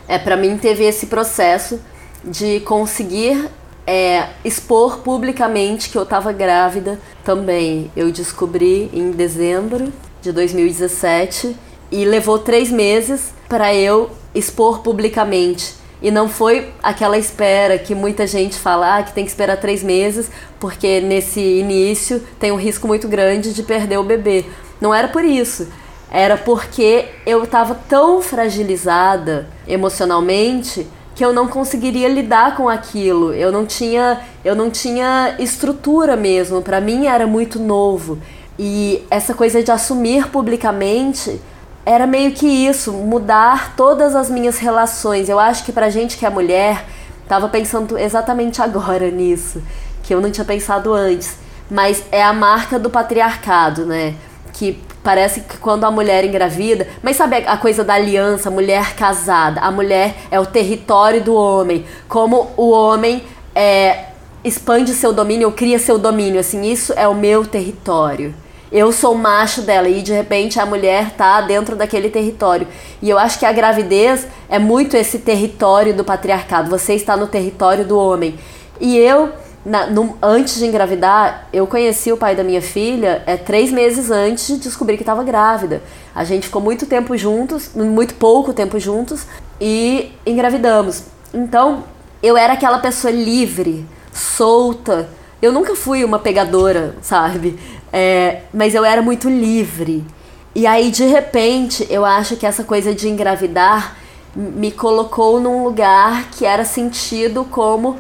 É, 0.08 0.18
para 0.18 0.38
mim 0.38 0.58
teve 0.58 0.86
esse 0.86 1.08
processo 1.08 1.82
de 2.24 2.62
conseguir 2.62 3.46
é, 3.88 4.30
expor 4.44 5.00
publicamente 5.00 5.90
que 5.90 5.98
eu 5.98 6.04
estava 6.04 6.32
grávida 6.32 7.00
também. 7.24 7.92
Eu 7.96 8.12
descobri 8.12 8.90
em 8.94 9.12
dezembro 9.12 9.92
de 10.22 10.32
2017 10.32 11.56
e 11.92 12.06
levou 12.06 12.40
três 12.40 12.72
meses 12.72 13.34
para 13.48 13.74
eu 13.74 14.10
expor 14.34 14.80
publicamente. 14.80 15.76
E 16.02 16.12
não 16.12 16.28
foi 16.28 16.72
aquela 16.84 17.18
espera 17.18 17.78
que 17.78 17.96
muita 17.96 18.28
gente 18.28 18.58
fala 18.58 18.98
ah, 18.98 19.04
que 19.04 19.14
tem 19.14 19.24
que 19.24 19.32
esperar 19.32 19.58
três 19.58 19.82
meses, 19.82 20.30
porque 20.60 21.00
nesse 21.00 21.40
início 21.40 22.22
tem 22.40 22.52
um 22.52 22.58
risco 22.58 22.88
muito 22.88 23.08
grande 23.08 23.54
de 23.54 23.64
perder 23.64 23.98
o 23.98 24.04
bebê. 24.04 24.46
Não 24.82 24.94
era 24.94 25.08
por 25.08 25.24
isso 25.24 25.68
era 26.16 26.38
porque 26.38 27.08
eu 27.26 27.44
estava 27.44 27.76
tão 27.76 28.22
fragilizada 28.22 29.50
emocionalmente 29.68 30.88
que 31.16 31.24
eu 31.24 31.32
não 31.32 31.48
conseguiria 31.48 32.10
lidar 32.10 32.58
com 32.58 32.68
aquilo. 32.68 33.34
Eu 33.34 33.52
não 33.52 33.66
tinha, 33.66 34.20
eu 34.44 34.54
não 34.54 34.70
tinha 34.70 35.36
estrutura 35.40 36.18
mesmo. 36.18 36.62
Para 36.62 36.82
mim 36.82 37.08
era 37.08 37.26
muito 37.26 37.58
novo. 37.58 38.20
E 38.60 39.04
essa 39.10 39.34
coisa 39.34 39.64
de 39.64 39.72
assumir 39.72 40.28
publicamente 40.28 41.42
era 41.86 42.06
meio 42.06 42.32
que 42.32 42.48
isso, 42.48 42.92
mudar 42.92 43.76
todas 43.76 44.14
as 44.14 44.30
minhas 44.30 44.58
relações. 44.58 45.30
Eu 45.30 45.40
acho 45.40 45.64
que 45.64 45.72
pra 45.72 45.90
gente 45.90 46.18
que 46.18 46.26
é 46.26 46.30
mulher, 46.30 46.86
tava 47.30 47.48
pensando 47.48 47.98
exatamente 47.98 48.62
agora 48.62 49.10
nisso, 49.12 49.62
que 50.04 50.14
eu 50.14 50.20
não 50.20 50.30
tinha 50.30 50.46
pensado 50.46 50.94
antes. 50.94 51.38
Mas 51.72 52.04
é 52.12 52.22
a 52.22 52.34
marca 52.34 52.78
do 52.78 52.90
patriarcado, 52.90 53.86
né? 53.86 54.16
Que 54.52 54.80
Parece 55.06 55.42
que 55.42 55.58
quando 55.58 55.84
a 55.84 55.92
mulher 55.92 56.26
engravida. 56.26 56.88
Mas 57.04 57.16
sabe 57.16 57.36
a 57.46 57.56
coisa 57.58 57.84
da 57.84 57.94
aliança, 57.94 58.50
mulher 58.50 58.96
casada? 58.96 59.62
A 59.62 59.70
mulher 59.70 60.16
é 60.32 60.40
o 60.40 60.48
território 60.48 61.22
do 61.22 61.36
homem. 61.36 61.86
Como 62.10 62.50
o 62.58 62.72
homem 62.72 63.22
é, 63.54 64.06
expande 64.44 64.96
seu 64.96 65.14
domínio 65.14 65.50
ou 65.50 65.54
cria 65.54 65.78
seu 65.78 66.00
domínio. 66.00 66.40
Assim, 66.40 66.64
isso 66.64 66.92
é 66.98 67.08
o 67.08 67.14
meu 67.14 67.46
território. 67.46 68.34
Eu 68.72 68.92
sou 68.92 69.14
macho 69.14 69.62
dela 69.62 69.88
e 69.88 70.02
de 70.02 70.12
repente 70.12 70.60
a 70.60 70.66
mulher 70.66 71.12
tá 71.12 71.40
dentro 71.40 71.76
daquele 71.76 72.10
território. 72.10 72.68
E 73.00 73.08
eu 73.08 73.20
acho 73.20 73.38
que 73.38 73.46
a 73.46 73.52
gravidez 73.52 74.28
é 74.50 74.58
muito 74.58 74.98
esse 74.98 75.20
território 75.20 75.94
do 75.94 76.04
patriarcado. 76.04 76.68
Você 76.72 76.96
está 76.96 77.16
no 77.16 77.28
território 77.28 77.86
do 77.86 77.96
homem. 77.96 78.40
E 78.82 78.98
eu 78.98 79.32
na, 79.66 79.88
no, 79.88 80.16
antes 80.22 80.58
de 80.60 80.66
engravidar, 80.66 81.48
eu 81.52 81.66
conheci 81.66 82.12
o 82.12 82.18
pai 82.18 82.36
da 82.36 82.44
minha 82.44 82.62
filha 82.62 83.24
é, 83.26 83.36
três 83.36 83.72
meses 83.72 84.12
antes 84.12 84.46
de 84.46 84.58
descobrir 84.58 84.96
que 84.96 85.02
estava 85.02 85.24
grávida. 85.24 85.82
A 86.14 86.24
gente 86.24 86.46
ficou 86.46 86.62
muito 86.62 86.86
tempo 86.86 87.18
juntos, 87.18 87.72
muito 87.74 88.14
pouco 88.14 88.54
tempo 88.54 88.80
juntos, 88.80 89.26
e 89.60 90.12
engravidamos. 90.26 91.04
Então, 91.34 91.84
eu 92.22 92.38
era 92.38 92.54
aquela 92.54 92.78
pessoa 92.78 93.12
livre, 93.12 93.86
solta. 94.14 95.10
Eu 95.42 95.52
nunca 95.52 95.76
fui 95.76 96.06
uma 96.06 96.20
pegadora, 96.20 96.96
sabe? 97.02 97.58
É, 97.92 98.42
mas 98.54 98.76
eu 98.76 98.86
era 98.86 99.02
muito 99.02 99.28
livre. 99.28 100.06
E 100.54 100.68
aí, 100.68 100.92
de 100.92 101.06
repente, 101.06 101.86
eu 101.90 102.06
acho 102.06 102.38
que 102.38 102.46
essa 102.46 102.64
coisa 102.64 102.94
de 102.94 103.10
engravidar 103.10 103.98
me 104.36 104.72
colocou 104.72 105.40
num 105.40 105.64
lugar 105.64 106.30
que 106.32 106.46
era 106.46 106.64
sentido 106.66 107.46
como 107.46 107.98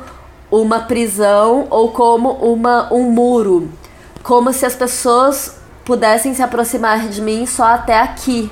uma 0.61 0.81
prisão 0.81 1.67
ou 1.69 1.89
como 1.91 2.31
uma, 2.31 2.93
um 2.93 3.09
muro. 3.09 3.69
Como 4.23 4.51
se 4.53 4.65
as 4.65 4.75
pessoas 4.75 5.57
pudessem 5.83 6.33
se 6.33 6.41
aproximar 6.41 7.07
de 7.07 7.21
mim 7.21 7.45
só 7.45 7.65
até 7.65 7.99
aqui, 7.99 8.49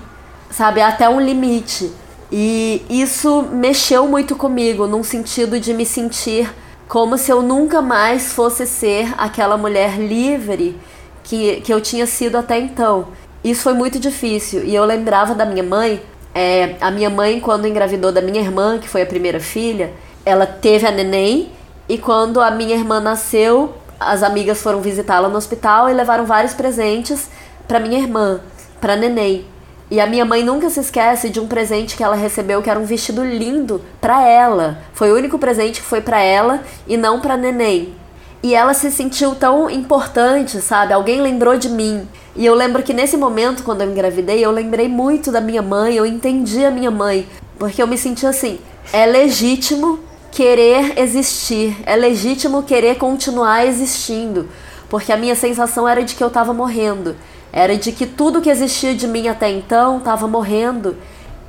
sabe? 0.51 0.81
Até 0.81 1.09
um 1.09 1.19
limite. 1.19 1.91
E 2.31 2.85
isso 2.89 3.43
mexeu 3.51 4.07
muito 4.07 4.35
comigo, 4.35 4.87
num 4.87 5.03
sentido 5.03 5.59
de 5.59 5.73
me 5.73 5.85
sentir 5.85 6.51
como 6.87 7.17
se 7.17 7.31
eu 7.31 7.41
nunca 7.41 7.81
mais 7.81 8.33
fosse 8.33 8.65
ser 8.67 9.13
aquela 9.17 9.57
mulher 9.57 9.97
livre 9.99 10.79
que, 11.23 11.61
que 11.61 11.73
eu 11.73 11.81
tinha 11.81 12.05
sido 12.05 12.37
até 12.37 12.59
então. 12.59 13.07
Isso 13.43 13.63
foi 13.63 13.73
muito 13.73 13.99
difícil. 13.99 14.63
E 14.63 14.73
eu 14.75 14.85
lembrava 14.85 15.33
da 15.33 15.45
minha 15.45 15.63
mãe. 15.63 16.01
É, 16.35 16.75
a 16.81 16.89
minha 16.89 17.09
mãe, 17.09 17.39
quando 17.39 17.67
engravidou 17.67 18.11
da 18.11 18.21
minha 18.21 18.41
irmã, 18.41 18.79
que 18.79 18.87
foi 18.87 19.03
a 19.03 19.05
primeira 19.05 19.39
filha, 19.39 19.93
ela 20.25 20.45
teve 20.45 20.87
a 20.87 20.91
neném 20.91 21.51
e 21.93 21.97
quando 21.99 22.41
a 22.41 22.49
minha 22.49 22.75
irmã 22.75 22.99
nasceu, 22.99 23.75
as 23.99 24.23
amigas 24.23 24.59
foram 24.59 24.81
visitá-la 24.81 25.29
no 25.29 25.37
hospital 25.37 25.87
e 25.87 25.93
levaram 25.93 26.25
vários 26.25 26.51
presentes 26.51 27.29
para 27.67 27.79
minha 27.79 27.99
irmã, 27.99 28.39
para 28.81 28.95
neném. 28.95 29.45
E 29.91 29.99
a 29.99 30.07
minha 30.07 30.25
mãe 30.25 30.43
nunca 30.43 30.71
se 30.71 30.79
esquece 30.79 31.29
de 31.29 31.39
um 31.39 31.45
presente 31.45 31.95
que 31.95 32.03
ela 32.03 32.15
recebeu 32.15 32.63
que 32.63 32.69
era 32.71 32.79
um 32.79 32.83
vestido 32.83 33.23
lindo 33.23 33.79
para 34.01 34.27
ela. 34.27 34.79
Foi 34.91 35.11
o 35.11 35.15
único 35.15 35.37
presente 35.37 35.81
que 35.81 35.85
foi 35.85 36.01
para 36.01 36.19
ela 36.19 36.63
e 36.87 36.97
não 36.97 37.21
para 37.21 37.37
neném. 37.37 37.93
E 38.41 38.55
ela 38.55 38.73
se 38.73 38.89
sentiu 38.89 39.35
tão 39.35 39.69
importante, 39.69 40.61
sabe? 40.61 40.93
Alguém 40.93 41.21
lembrou 41.21 41.57
de 41.57 41.69
mim. 41.69 42.07
E 42.35 42.43
eu 42.43 42.55
lembro 42.55 42.81
que 42.81 42.91
nesse 42.91 43.15
momento, 43.17 43.61
quando 43.61 43.81
eu 43.81 43.91
engravidei, 43.91 44.43
eu 44.43 44.49
lembrei 44.49 44.87
muito 44.87 45.31
da 45.31 45.39
minha 45.39 45.61
mãe, 45.61 45.93
eu 45.93 46.07
entendi 46.07 46.65
a 46.65 46.71
minha 46.71 46.89
mãe. 46.89 47.27
Porque 47.59 47.79
eu 47.79 47.85
me 47.85 47.99
senti 47.99 48.25
assim: 48.25 48.59
é 48.91 49.05
legítimo 49.05 49.99
querer 50.33 50.99
existir, 50.99 51.77
é 51.85 51.95
legítimo 51.95 52.63
querer 52.63 52.95
continuar 52.97 53.65
existindo. 53.65 54.49
Porque 54.89 55.11
a 55.11 55.17
minha 55.17 55.35
sensação 55.35 55.87
era 55.87 56.03
de 56.03 56.15
que 56.15 56.23
eu 56.23 56.27
estava 56.27 56.53
morrendo. 56.53 57.15
Era 57.51 57.77
de 57.77 57.91
que 57.91 58.05
tudo 58.05 58.41
que 58.41 58.49
existia 58.49 58.95
de 58.95 59.07
mim 59.07 59.27
até 59.27 59.49
então 59.49 59.99
estava 59.99 60.27
morrendo. 60.27 60.97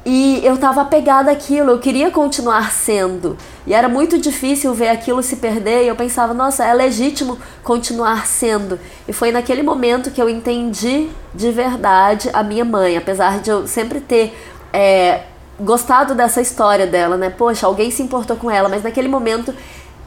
E 0.06 0.42
eu 0.44 0.54
estava 0.54 0.82
apegada 0.82 1.30
àquilo, 1.30 1.70
eu 1.70 1.78
queria 1.78 2.10
continuar 2.10 2.70
sendo. 2.72 3.38
E 3.66 3.72
era 3.72 3.88
muito 3.88 4.18
difícil 4.18 4.74
ver 4.74 4.88
aquilo 4.88 5.22
se 5.22 5.36
perder. 5.36 5.84
E 5.84 5.88
eu 5.88 5.96
pensava, 5.96 6.34
nossa, 6.34 6.62
é 6.62 6.74
legítimo 6.74 7.38
continuar 7.62 8.26
sendo. 8.26 8.78
E 9.08 9.12
foi 9.14 9.32
naquele 9.32 9.62
momento 9.62 10.10
que 10.10 10.20
eu 10.20 10.28
entendi 10.28 11.08
de 11.34 11.50
verdade 11.50 12.28
a 12.34 12.42
minha 12.42 12.66
mãe, 12.66 12.98
apesar 12.98 13.40
de 13.40 13.48
eu 13.48 13.66
sempre 13.66 13.98
ter 13.98 14.36
é, 14.74 15.22
gostado 15.61 16.14
dessa 16.14 16.40
história 16.40 16.87
dela, 16.87 17.16
né? 17.16 17.30
Poxa, 17.30 17.66
alguém 17.66 17.90
se 17.90 18.02
importou 18.02 18.37
com 18.37 18.50
ela, 18.50 18.68
mas 18.68 18.82
naquele 18.82 19.08
momento 19.08 19.54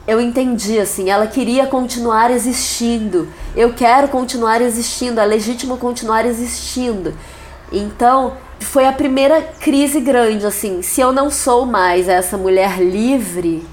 eu 0.06 0.20
entendi 0.20 0.78
assim, 0.78 1.10
ela 1.10 1.26
queria 1.26 1.66
continuar 1.66 2.30
existindo. 2.30 3.28
Eu 3.54 3.74
quero 3.74 4.08
continuar 4.08 4.62
existindo, 4.62 5.20
é 5.20 5.26
legítimo 5.26 5.76
continuar 5.76 6.24
existindo. 6.24 7.12
Então, 7.70 8.32
foi 8.60 8.86
a 8.86 8.92
primeira 8.92 9.42
crise 9.60 10.00
grande 10.00 10.46
assim, 10.46 10.80
se 10.80 11.00
eu 11.00 11.12
não 11.12 11.30
sou 11.30 11.66
mais 11.66 12.08
essa 12.08 12.38
mulher 12.38 12.80
livre, 12.80 13.66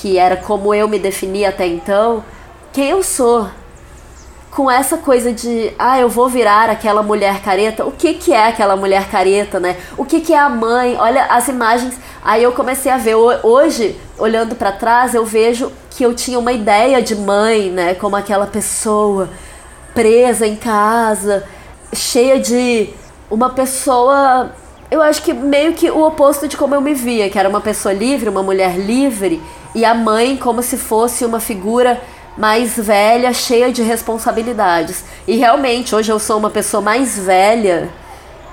que 0.00 0.18
era 0.18 0.36
como 0.36 0.74
eu 0.74 0.88
me 0.88 0.98
definia 0.98 1.50
até 1.50 1.66
então, 1.66 2.24
quem 2.72 2.90
eu 2.90 3.02
sou? 3.02 3.48
Com 4.50 4.70
essa 4.70 4.96
coisa 4.96 5.32
de, 5.32 5.72
ah, 5.78 5.98
eu 5.98 6.08
vou 6.08 6.28
virar 6.28 6.70
aquela 6.70 7.02
mulher 7.02 7.40
careta. 7.40 7.84
O 7.84 7.92
que 7.92 8.14
que 8.14 8.32
é 8.32 8.48
aquela 8.48 8.76
mulher 8.76 9.08
careta, 9.08 9.60
né? 9.60 9.76
O 9.96 10.04
que 10.04 10.20
que 10.20 10.32
é 10.32 10.38
a 10.38 10.48
mãe? 10.48 10.96
Olha 10.98 11.24
as 11.26 11.48
imagens. 11.48 11.94
Aí 12.24 12.42
eu 12.42 12.52
comecei 12.52 12.90
a 12.90 12.98
ver 12.98 13.14
hoje, 13.14 13.96
olhando 14.18 14.54
para 14.54 14.72
trás, 14.72 15.14
eu 15.14 15.24
vejo 15.24 15.70
que 15.90 16.04
eu 16.04 16.14
tinha 16.14 16.38
uma 16.38 16.52
ideia 16.52 17.00
de 17.00 17.14
mãe, 17.14 17.70
né, 17.70 17.94
como 17.94 18.16
aquela 18.16 18.46
pessoa 18.46 19.28
presa 19.94 20.46
em 20.46 20.54
casa, 20.54 21.44
cheia 21.92 22.38
de 22.38 22.90
uma 23.30 23.50
pessoa, 23.50 24.52
eu 24.90 25.02
acho 25.02 25.22
que 25.22 25.32
meio 25.32 25.72
que 25.72 25.90
o 25.90 26.06
oposto 26.06 26.46
de 26.46 26.56
como 26.56 26.74
eu 26.74 26.80
me 26.80 26.94
via, 26.94 27.28
que 27.28 27.38
era 27.38 27.48
uma 27.48 27.60
pessoa 27.60 27.92
livre, 27.92 28.28
uma 28.28 28.42
mulher 28.42 28.76
livre, 28.76 29.42
e 29.74 29.84
a 29.84 29.94
mãe 29.94 30.36
como 30.36 30.62
se 30.62 30.76
fosse 30.76 31.24
uma 31.24 31.40
figura 31.40 32.00
mais 32.38 32.76
velha, 32.76 33.32
cheia 33.32 33.72
de 33.72 33.82
responsabilidades. 33.82 35.04
E 35.26 35.36
realmente, 35.36 35.92
hoje 35.92 36.12
eu 36.12 36.20
sou 36.20 36.38
uma 36.38 36.48
pessoa 36.48 36.80
mais 36.80 37.18
velha 37.18 37.90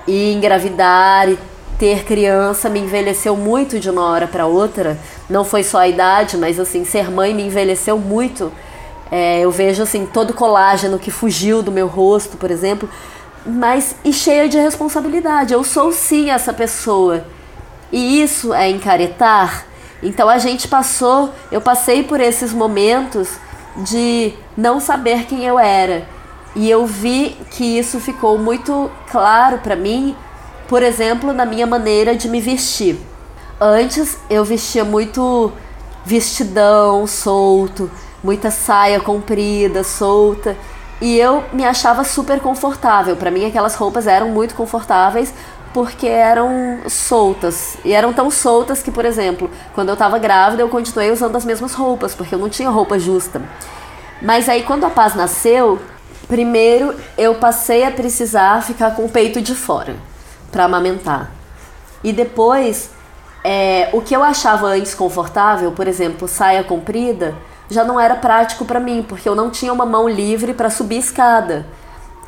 e 0.08 0.32
engravidar 0.32 1.28
e 1.28 1.38
ter 1.78 2.04
criança 2.04 2.68
me 2.68 2.80
envelheceu 2.80 3.36
muito 3.36 3.78
de 3.78 3.88
uma 3.88 4.02
hora 4.02 4.26
para 4.26 4.44
outra. 4.46 4.98
Não 5.30 5.44
foi 5.44 5.62
só 5.62 5.78
a 5.78 5.88
idade, 5.88 6.36
mas 6.36 6.58
assim, 6.58 6.84
ser 6.84 7.10
mãe 7.12 7.32
me 7.32 7.46
envelheceu 7.46 7.96
muito. 7.96 8.52
É, 9.08 9.38
eu 9.40 9.52
vejo 9.52 9.84
assim 9.84 10.04
todo 10.04 10.34
colágeno 10.34 10.98
que 10.98 11.12
fugiu 11.12 11.62
do 11.62 11.70
meu 11.70 11.86
rosto, 11.86 12.36
por 12.36 12.50
exemplo, 12.50 12.90
mas 13.46 13.94
e 14.04 14.12
cheia 14.12 14.48
de 14.48 14.58
responsabilidade. 14.58 15.54
Eu 15.54 15.62
sou 15.62 15.92
sim 15.92 16.30
essa 16.30 16.52
pessoa. 16.52 17.24
E 17.92 18.20
isso 18.20 18.52
é 18.52 18.68
encaretar. 18.68 19.64
Então 20.02 20.28
a 20.28 20.38
gente 20.38 20.66
passou, 20.66 21.32
eu 21.52 21.60
passei 21.60 22.02
por 22.02 22.20
esses 22.20 22.52
momentos 22.52 23.38
de 23.78 24.32
não 24.56 24.80
saber 24.80 25.26
quem 25.26 25.44
eu 25.44 25.58
era. 25.58 26.06
E 26.54 26.70
eu 26.70 26.86
vi 26.86 27.36
que 27.50 27.78
isso 27.78 28.00
ficou 28.00 28.38
muito 28.38 28.90
claro 29.10 29.58
para 29.58 29.76
mim, 29.76 30.16
por 30.68 30.82
exemplo, 30.82 31.32
na 31.32 31.44
minha 31.44 31.66
maneira 31.66 32.16
de 32.16 32.28
me 32.28 32.40
vestir. 32.40 32.98
Antes 33.60 34.18
eu 34.30 34.44
vestia 34.44 34.84
muito 34.84 35.52
vestidão 36.04 37.06
solto, 37.06 37.90
muita 38.22 38.50
saia 38.50 39.00
comprida, 39.00 39.82
solta, 39.84 40.56
e 41.00 41.18
eu 41.18 41.44
me 41.52 41.64
achava 41.64 42.04
super 42.04 42.40
confortável. 42.40 43.16
Para 43.16 43.30
mim 43.30 43.44
aquelas 43.44 43.74
roupas 43.74 44.06
eram 44.06 44.28
muito 44.28 44.54
confortáveis 44.54 45.34
porque 45.76 46.06
eram 46.06 46.78
soltas. 46.88 47.76
E 47.84 47.92
eram 47.92 48.10
tão 48.10 48.30
soltas 48.30 48.82
que, 48.82 48.90
por 48.90 49.04
exemplo, 49.04 49.50
quando 49.74 49.88
eu 49.88 49.92
estava 49.92 50.18
grávida, 50.18 50.62
eu 50.62 50.70
continuei 50.70 51.10
usando 51.10 51.36
as 51.36 51.44
mesmas 51.44 51.74
roupas, 51.74 52.14
porque 52.14 52.34
eu 52.34 52.38
não 52.38 52.48
tinha 52.48 52.70
roupa 52.70 52.98
justa. 52.98 53.42
Mas 54.22 54.48
aí 54.48 54.62
quando 54.62 54.86
a 54.86 54.90
Paz 54.90 55.14
nasceu, 55.14 55.78
primeiro 56.28 56.94
eu 57.18 57.34
passei 57.34 57.84
a 57.84 57.90
precisar 57.90 58.62
ficar 58.62 58.96
com 58.96 59.04
o 59.04 59.08
peito 59.10 59.42
de 59.42 59.54
fora 59.54 59.96
para 60.50 60.64
amamentar. 60.64 61.30
E 62.02 62.10
depois, 62.10 62.88
é, 63.44 63.90
o 63.92 64.00
que 64.00 64.16
eu 64.16 64.22
achava 64.22 64.68
antes 64.68 64.94
confortável, 64.94 65.72
por 65.72 65.86
exemplo, 65.86 66.26
saia 66.26 66.64
comprida, 66.64 67.34
já 67.68 67.84
não 67.84 68.00
era 68.00 68.14
prático 68.14 68.64
para 68.64 68.80
mim, 68.80 69.04
porque 69.06 69.28
eu 69.28 69.34
não 69.34 69.50
tinha 69.50 69.74
uma 69.74 69.84
mão 69.84 70.08
livre 70.08 70.54
para 70.54 70.70
subir 70.70 70.96
escada 70.96 71.66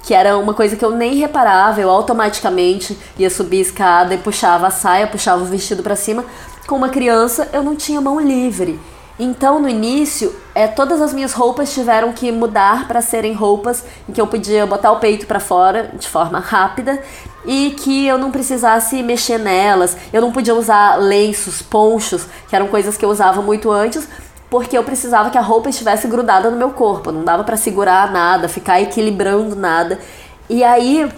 que 0.02 0.14
era 0.14 0.38
uma 0.38 0.55
coisa 0.55 0.76
que 0.76 0.85
eu 0.85 0.90
nem 0.90 1.14
reparava, 1.17 1.81
eu 1.81 1.90
automaticamente 1.90 2.99
ia 3.19 3.31
subir 3.31 3.59
a 3.59 3.62
escada 3.62 4.14
e 4.14 4.19
puxava 4.19 4.67
a 4.67 4.71
saia, 4.71 5.07
puxava 5.07 5.43
o 5.43 5.47
vestido 5.47 5.83
para 5.83 5.97
cima. 5.97 6.25
Com 6.67 6.76
uma 6.76 6.88
criança, 6.88 7.49
eu 7.52 7.62
não 7.62 7.75
tinha 7.75 8.00
mão 8.00 8.21
livre. 8.21 8.78
Então, 9.19 9.61
no 9.61 9.69
início, 9.69 10.33
é, 10.55 10.69
todas 10.69 11.02
as 11.02 11.12
minhas 11.12 11.33
roupas 11.33 11.75
tiveram 11.75 12.12
que 12.12 12.31
mudar 12.31 12.87
para 12.87 13.02
serem 13.02 13.33
roupas 13.33 13.85
em 14.09 14.12
que 14.12 14.21
eu 14.21 14.28
podia 14.28 14.64
botar 14.64 14.93
o 14.93 15.00
peito 15.00 15.26
para 15.26 15.40
fora 15.40 15.90
de 15.93 16.09
forma 16.09 16.38
rápida 16.38 17.02
e 17.45 17.71
que 17.71 18.07
eu 18.07 18.17
não 18.17 18.31
precisasse 18.31 19.02
mexer 19.02 19.38
nelas. 19.38 19.97
Eu 20.12 20.21
não 20.21 20.31
podia 20.31 20.55
usar 20.55 20.97
lenços, 20.97 21.61
ponchos, 21.61 22.26
que 22.49 22.55
eram 22.55 22.69
coisas 22.69 22.97
que 22.97 23.05
eu 23.05 23.09
usava 23.09 23.43
muito 23.43 23.73
antes, 23.73 24.07
porque 24.50 24.76
eu 24.76 24.83
precisava 24.83 25.31
que 25.31 25.38
a 25.38 25.43
roupa 25.43 25.69
estivesse 25.69 26.09
grudada 26.09 26.50
no 26.50 26.57
meu 26.57 26.71
corpo, 26.71 27.12
não 27.12 27.23
dava 27.23 27.45
para 27.45 27.57
segurar 27.57 28.11
nada, 28.11 28.49
ficar 28.49 28.81
equilibrando 28.81 29.55
nada. 29.55 29.99
E 30.49 30.64
aí, 30.64 31.11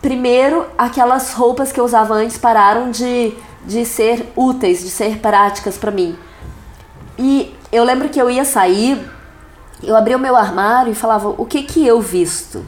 primeiro, 0.00 0.66
aquelas 0.78 1.32
roupas 1.32 1.72
que 1.72 1.80
eu 1.80 1.84
usava 1.84 2.14
antes 2.14 2.38
pararam 2.38 2.90
de, 2.90 3.34
de 3.64 3.84
ser 3.84 4.32
úteis, 4.36 4.80
de 4.80 4.90
ser 4.90 5.18
práticas 5.18 5.76
para 5.76 5.90
mim. 5.90 6.16
E 7.18 7.54
eu 7.72 7.82
lembro 7.82 8.08
que 8.08 8.20
eu 8.20 8.30
ia 8.30 8.44
sair, 8.44 9.10
eu 9.82 9.96
abria 9.96 10.16
o 10.16 10.20
meu 10.20 10.36
armário 10.36 10.92
e 10.92 10.94
falava: 10.94 11.34
o 11.36 11.44
que 11.44 11.62
que 11.62 11.84
eu 11.84 12.00
visto? 12.00 12.64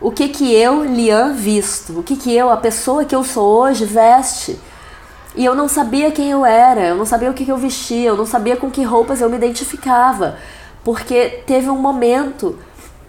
O 0.00 0.10
que 0.10 0.28
que 0.28 0.52
eu, 0.52 0.84
Lian, 0.84 1.32
visto? 1.32 2.00
O 2.00 2.02
que 2.02 2.16
que 2.16 2.34
eu, 2.34 2.50
a 2.50 2.56
pessoa 2.56 3.04
que 3.04 3.14
eu 3.14 3.22
sou 3.22 3.60
hoje, 3.60 3.84
veste? 3.84 4.58
E 5.34 5.44
eu 5.44 5.54
não 5.54 5.66
sabia 5.66 6.10
quem 6.10 6.30
eu 6.30 6.44
era, 6.44 6.88
eu 6.88 6.96
não 6.96 7.06
sabia 7.06 7.30
o 7.30 7.34
que, 7.34 7.44
que 7.44 7.52
eu 7.52 7.56
vestia, 7.56 8.08
eu 8.08 8.16
não 8.16 8.26
sabia 8.26 8.56
com 8.56 8.70
que 8.70 8.82
roupas 8.82 9.20
eu 9.20 9.30
me 9.30 9.36
identificava. 9.36 10.36
Porque 10.84 11.42
teve 11.46 11.70
um 11.70 11.78
momento, 11.78 12.58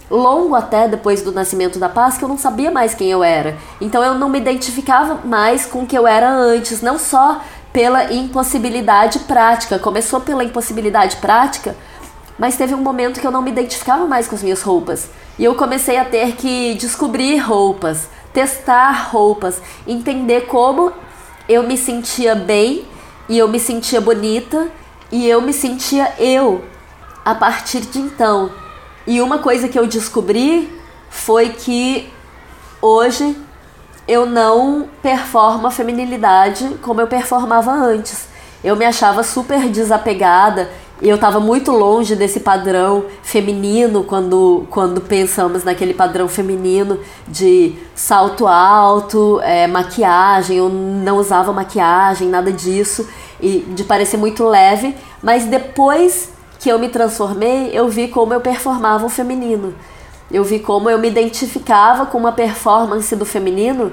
longo 0.10 0.56
até 0.56 0.88
depois 0.88 1.22
do 1.22 1.32
nascimento 1.32 1.80
da 1.80 1.89
paz, 1.89 2.18
que 2.18 2.24
eu 2.24 2.30
não 2.30 2.38
sabia 2.38 2.72
mais 2.72 2.94
quem 2.94 3.10
eu 3.10 3.24
era. 3.24 3.58
Então 3.82 4.03
eu 4.03 4.13
não 4.15 4.30
me 4.30 4.39
identificava 4.39 5.20
mais 5.25 5.65
com 5.65 5.84
o 5.84 5.86
que 5.86 5.98
eu 5.98 6.08
era 6.08 6.32
antes, 6.32 6.82
não 6.82 6.98
só 6.98 7.42
pela 7.74 8.13
impossibilidade 8.13 9.20
prática. 9.20 9.77
Começou 9.77 10.22
pela 10.22 10.44
impossibilidade 10.44 11.18
prática, 11.18 11.75
mas 12.38 12.56
teve 12.56 12.74
um 12.74 12.82
momento 12.82 13.20
que 13.20 13.27
eu 13.27 13.32
não 13.32 13.42
me 13.42 13.51
identificava 13.51 14.06
mais 14.06 14.27
com 14.27 14.36
as 14.36 14.44
minhas 14.44 14.62
roupas. 14.62 15.10
E 15.38 15.44
eu 15.44 15.56
comecei 15.56 15.98
a 15.98 16.06
ter 16.06 16.36
que 16.36 16.75
descobrir 16.75 17.38
roupas, 17.38 18.08
testar 18.32 19.10
roupas, 19.10 19.60
entender 19.88 20.42
como 20.42 20.94
eu 21.48 21.64
me 21.64 21.78
sentia 21.78 22.36
bem 22.36 22.86
e 23.28 23.38
eu 23.38 23.48
me 23.48 23.60
sentia 23.60 24.00
bonita 24.00 24.70
e 25.12 25.28
eu 25.28 25.42
me 25.42 25.54
sentia 25.54 26.14
eu 26.18 26.64
a 27.24 27.36
partir 27.36 27.82
de 27.82 28.00
então. 28.00 28.52
E 29.06 29.22
uma 29.22 29.40
coisa 29.40 29.68
que 29.68 29.78
eu 29.78 29.86
descobri 29.86 30.72
foi 31.10 31.50
que 31.50 32.12
hoje 32.82 33.38
eu 34.08 34.26
não 34.26 34.90
performo 35.02 35.68
a 35.68 35.72
feminilidade 35.72 36.78
como 36.82 37.02
eu 37.02 37.08
performava 37.08 37.72
antes. 37.72 38.28
Eu 38.64 38.76
me 38.76 38.86
achava 38.86 39.24
super 39.24 39.70
desapegada 39.70 40.70
e 41.03 41.10
eu 41.10 41.15
estava 41.15 41.38
muito 41.38 41.69
longe 41.69 42.15
desse 42.15 42.39
padrão 42.39 43.03
feminino 43.22 44.05
quando, 44.05 44.65
quando 44.69 45.01
pensamos 45.01 45.62
naquele 45.65 45.93
padrão 45.93 46.29
feminino 46.29 46.98
de 47.27 47.75
salto 47.93 48.48
alto, 48.48 49.41
é, 49.43 49.67
maquiagem. 49.67 50.55
Eu 50.55 50.69
não 50.69 51.17
usava 51.17 51.51
maquiagem, 51.51 52.29
nada 52.29 52.53
disso, 52.53 53.05
e 53.41 53.65
de 53.75 53.83
parecer 53.83 54.15
muito 54.15 54.45
leve. 54.45 54.95
Mas 55.22 55.43
depois 55.43 56.29
que 56.57 56.69
eu 56.69 56.79
me 56.79 56.88
transformei, 56.88 57.72
eu 57.74 57.89
vi 57.89 58.07
como 58.07 58.33
eu 58.33 58.39
performava 58.39 59.05
o 59.05 59.10
feminino. 59.10 59.75
Eu 60.31 60.45
vi 60.45 60.57
como 60.57 60.89
eu 60.89 60.98
me 60.98 61.10
identificava 61.10 62.05
com 62.05 62.17
uma 62.17 62.31
performance 62.31 63.13
do 63.13 63.25
feminino 63.25 63.91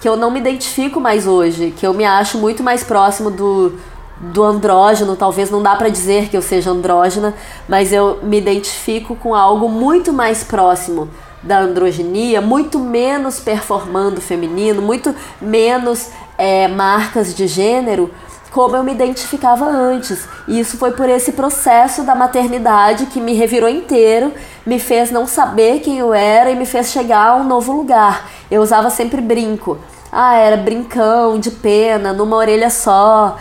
que 0.00 0.08
eu 0.08 0.16
não 0.16 0.30
me 0.30 0.40
identifico 0.40 1.00
mais 1.00 1.26
hoje, 1.26 1.72
que 1.76 1.86
eu 1.86 1.92
me 1.92 2.04
acho 2.04 2.38
muito 2.38 2.62
mais 2.62 2.82
próximo 2.82 3.30
do 3.30 3.78
do 4.20 4.44
andrógeno, 4.44 5.16
talvez 5.16 5.50
não 5.50 5.62
dá 5.62 5.74
para 5.74 5.88
dizer 5.88 6.28
que 6.28 6.36
eu 6.36 6.42
seja 6.42 6.70
andrógena, 6.70 7.34
mas 7.66 7.92
eu 7.92 8.18
me 8.22 8.38
identifico 8.38 9.16
com 9.16 9.34
algo 9.34 9.68
muito 9.68 10.12
mais 10.12 10.44
próximo 10.44 11.08
da 11.42 11.60
androginia, 11.60 12.40
muito 12.40 12.78
menos 12.78 13.40
performando 13.40 14.20
feminino, 14.20 14.82
muito 14.82 15.14
menos 15.40 16.10
é, 16.36 16.68
marcas 16.68 17.34
de 17.34 17.46
gênero, 17.46 18.10
como 18.50 18.76
eu 18.76 18.84
me 18.84 18.92
identificava 18.92 19.64
antes. 19.64 20.28
E 20.46 20.60
isso 20.60 20.76
foi 20.76 20.90
por 20.90 21.08
esse 21.08 21.32
processo 21.32 22.02
da 22.02 22.14
maternidade 22.14 23.06
que 23.06 23.20
me 23.20 23.32
revirou 23.32 23.70
inteiro, 23.70 24.34
me 24.66 24.78
fez 24.78 25.10
não 25.10 25.26
saber 25.26 25.80
quem 25.80 25.98
eu 25.98 26.12
era 26.12 26.50
e 26.50 26.56
me 26.56 26.66
fez 26.66 26.90
chegar 26.90 27.28
a 27.28 27.36
um 27.36 27.44
novo 27.44 27.72
lugar. 27.72 28.28
Eu 28.50 28.60
usava 28.60 28.90
sempre 28.90 29.22
brinco. 29.22 29.78
Ah, 30.12 30.34
era 30.36 30.56
brincão, 30.56 31.38
de 31.38 31.52
pena, 31.52 32.12
numa 32.12 32.36
orelha 32.36 32.68
só, 32.68 33.36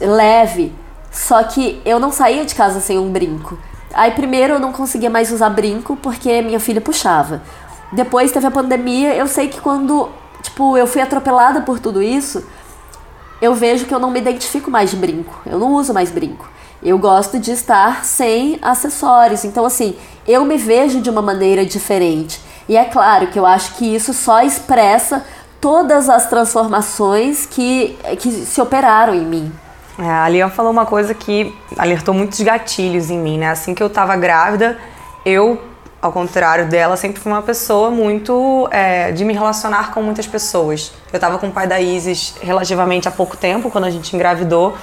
leve. 0.00 0.72
Só 1.10 1.42
que 1.42 1.80
eu 1.84 1.98
não 1.98 2.12
saía 2.12 2.44
de 2.44 2.54
casa 2.54 2.80
sem 2.80 2.98
um 2.98 3.10
brinco. 3.10 3.58
Aí 3.94 4.10
primeiro 4.10 4.54
eu 4.54 4.60
não 4.60 4.72
conseguia 4.72 5.08
mais 5.08 5.32
usar 5.32 5.48
brinco 5.50 5.96
porque 5.96 6.42
minha 6.42 6.60
filha 6.60 6.80
puxava. 6.80 7.42
Depois 7.92 8.32
teve 8.32 8.46
a 8.46 8.50
pandemia, 8.50 9.14
eu 9.14 9.26
sei 9.26 9.48
que 9.48 9.60
quando, 9.60 10.10
tipo, 10.42 10.76
eu 10.76 10.86
fui 10.86 11.00
atropelada 11.00 11.62
por 11.62 11.78
tudo 11.78 12.02
isso, 12.02 12.44
eu 13.40 13.54
vejo 13.54 13.86
que 13.86 13.94
eu 13.94 13.98
não 13.98 14.10
me 14.10 14.18
identifico 14.18 14.70
mais 14.70 14.90
de 14.90 14.96
brinco. 14.96 15.40
Eu 15.46 15.58
não 15.58 15.72
uso 15.72 15.94
mais 15.94 16.10
brinco. 16.10 16.48
Eu 16.82 16.98
gosto 16.98 17.38
de 17.38 17.52
estar 17.52 18.04
sem 18.04 18.58
acessórios. 18.60 19.44
Então, 19.44 19.64
assim, 19.64 19.96
eu 20.26 20.44
me 20.44 20.56
vejo 20.56 21.00
de 21.00 21.08
uma 21.08 21.22
maneira 21.22 21.64
diferente. 21.64 22.40
E 22.68 22.76
é 22.76 22.84
claro 22.84 23.28
que 23.28 23.38
eu 23.38 23.46
acho 23.46 23.74
que 23.74 23.94
isso 23.94 24.12
só 24.12 24.42
expressa 24.42 25.24
todas 25.60 26.08
as 26.08 26.28
transformações 26.28 27.46
que, 27.46 27.96
que 28.18 28.30
se 28.30 28.60
operaram 28.60 29.14
em 29.14 29.24
mim. 29.24 29.52
É, 29.98 30.08
a 30.08 30.28
Lian 30.28 30.50
falou 30.50 30.70
uma 30.70 30.84
coisa 30.84 31.14
que 31.14 31.56
alertou 31.76 32.12
muitos 32.12 32.40
gatilhos 32.40 33.10
em 33.10 33.18
mim, 33.18 33.38
né? 33.38 33.50
Assim 33.50 33.74
que 33.74 33.82
eu 33.82 33.88
tava 33.88 34.14
grávida, 34.16 34.78
eu, 35.24 35.60
ao 36.02 36.12
contrário 36.12 36.68
dela, 36.68 36.96
sempre 36.96 37.20
fui 37.20 37.32
uma 37.32 37.42
pessoa 37.42 37.90
muito 37.90 38.68
é, 38.70 39.10
de 39.12 39.24
me 39.24 39.32
relacionar 39.32 39.92
com 39.92 40.02
muitas 40.02 40.26
pessoas. 40.26 40.92
Eu 41.12 41.18
tava 41.18 41.38
com 41.38 41.48
o 41.48 41.52
pai 41.52 41.66
da 41.66 41.80
Isis 41.80 42.34
relativamente 42.42 43.08
há 43.08 43.10
pouco 43.10 43.36
tempo, 43.36 43.70
quando 43.70 43.84
a 43.84 43.90
gente 43.90 44.14
engravidou, 44.14 44.76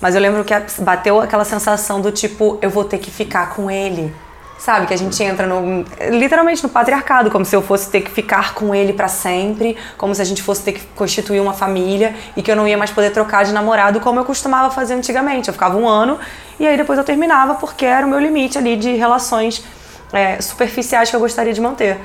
mas 0.00 0.14
eu 0.14 0.20
lembro 0.20 0.44
que 0.44 0.54
bateu 0.82 1.20
aquela 1.20 1.44
sensação 1.44 2.00
do 2.00 2.12
tipo, 2.12 2.58
eu 2.60 2.68
vou 2.68 2.84
ter 2.84 2.98
que 2.98 3.10
ficar 3.10 3.54
com 3.54 3.70
ele 3.70 4.14
Sabe? 4.60 4.86
Que 4.86 4.92
a 4.92 4.98
gente 4.98 5.20
entra 5.22 5.46
no, 5.46 5.86
literalmente 6.10 6.62
no 6.62 6.68
patriarcado, 6.68 7.30
como 7.30 7.46
se 7.46 7.56
eu 7.56 7.62
fosse 7.62 7.88
ter 7.90 8.02
que 8.02 8.10
ficar 8.10 8.52
com 8.52 8.74
ele 8.74 8.92
para 8.92 9.08
sempre, 9.08 9.74
como 9.96 10.14
se 10.14 10.20
a 10.20 10.24
gente 10.24 10.42
fosse 10.42 10.62
ter 10.62 10.72
que 10.72 10.86
constituir 10.94 11.40
uma 11.40 11.54
família 11.54 12.14
e 12.36 12.42
que 12.42 12.50
eu 12.52 12.54
não 12.54 12.68
ia 12.68 12.76
mais 12.76 12.90
poder 12.90 13.10
trocar 13.10 13.42
de 13.42 13.52
namorado 13.52 14.00
como 14.00 14.20
eu 14.20 14.24
costumava 14.24 14.70
fazer 14.70 14.92
antigamente. 14.92 15.48
Eu 15.48 15.54
ficava 15.54 15.78
um 15.78 15.88
ano 15.88 16.18
e 16.58 16.66
aí 16.66 16.76
depois 16.76 16.98
eu 16.98 17.04
terminava 17.04 17.54
porque 17.54 17.86
era 17.86 18.06
o 18.06 18.10
meu 18.10 18.20
limite 18.20 18.58
ali 18.58 18.76
de 18.76 18.94
relações 18.96 19.64
é, 20.12 20.38
superficiais 20.42 21.08
que 21.08 21.16
eu 21.16 21.20
gostaria 21.20 21.54
de 21.54 21.60
manter. 21.60 21.96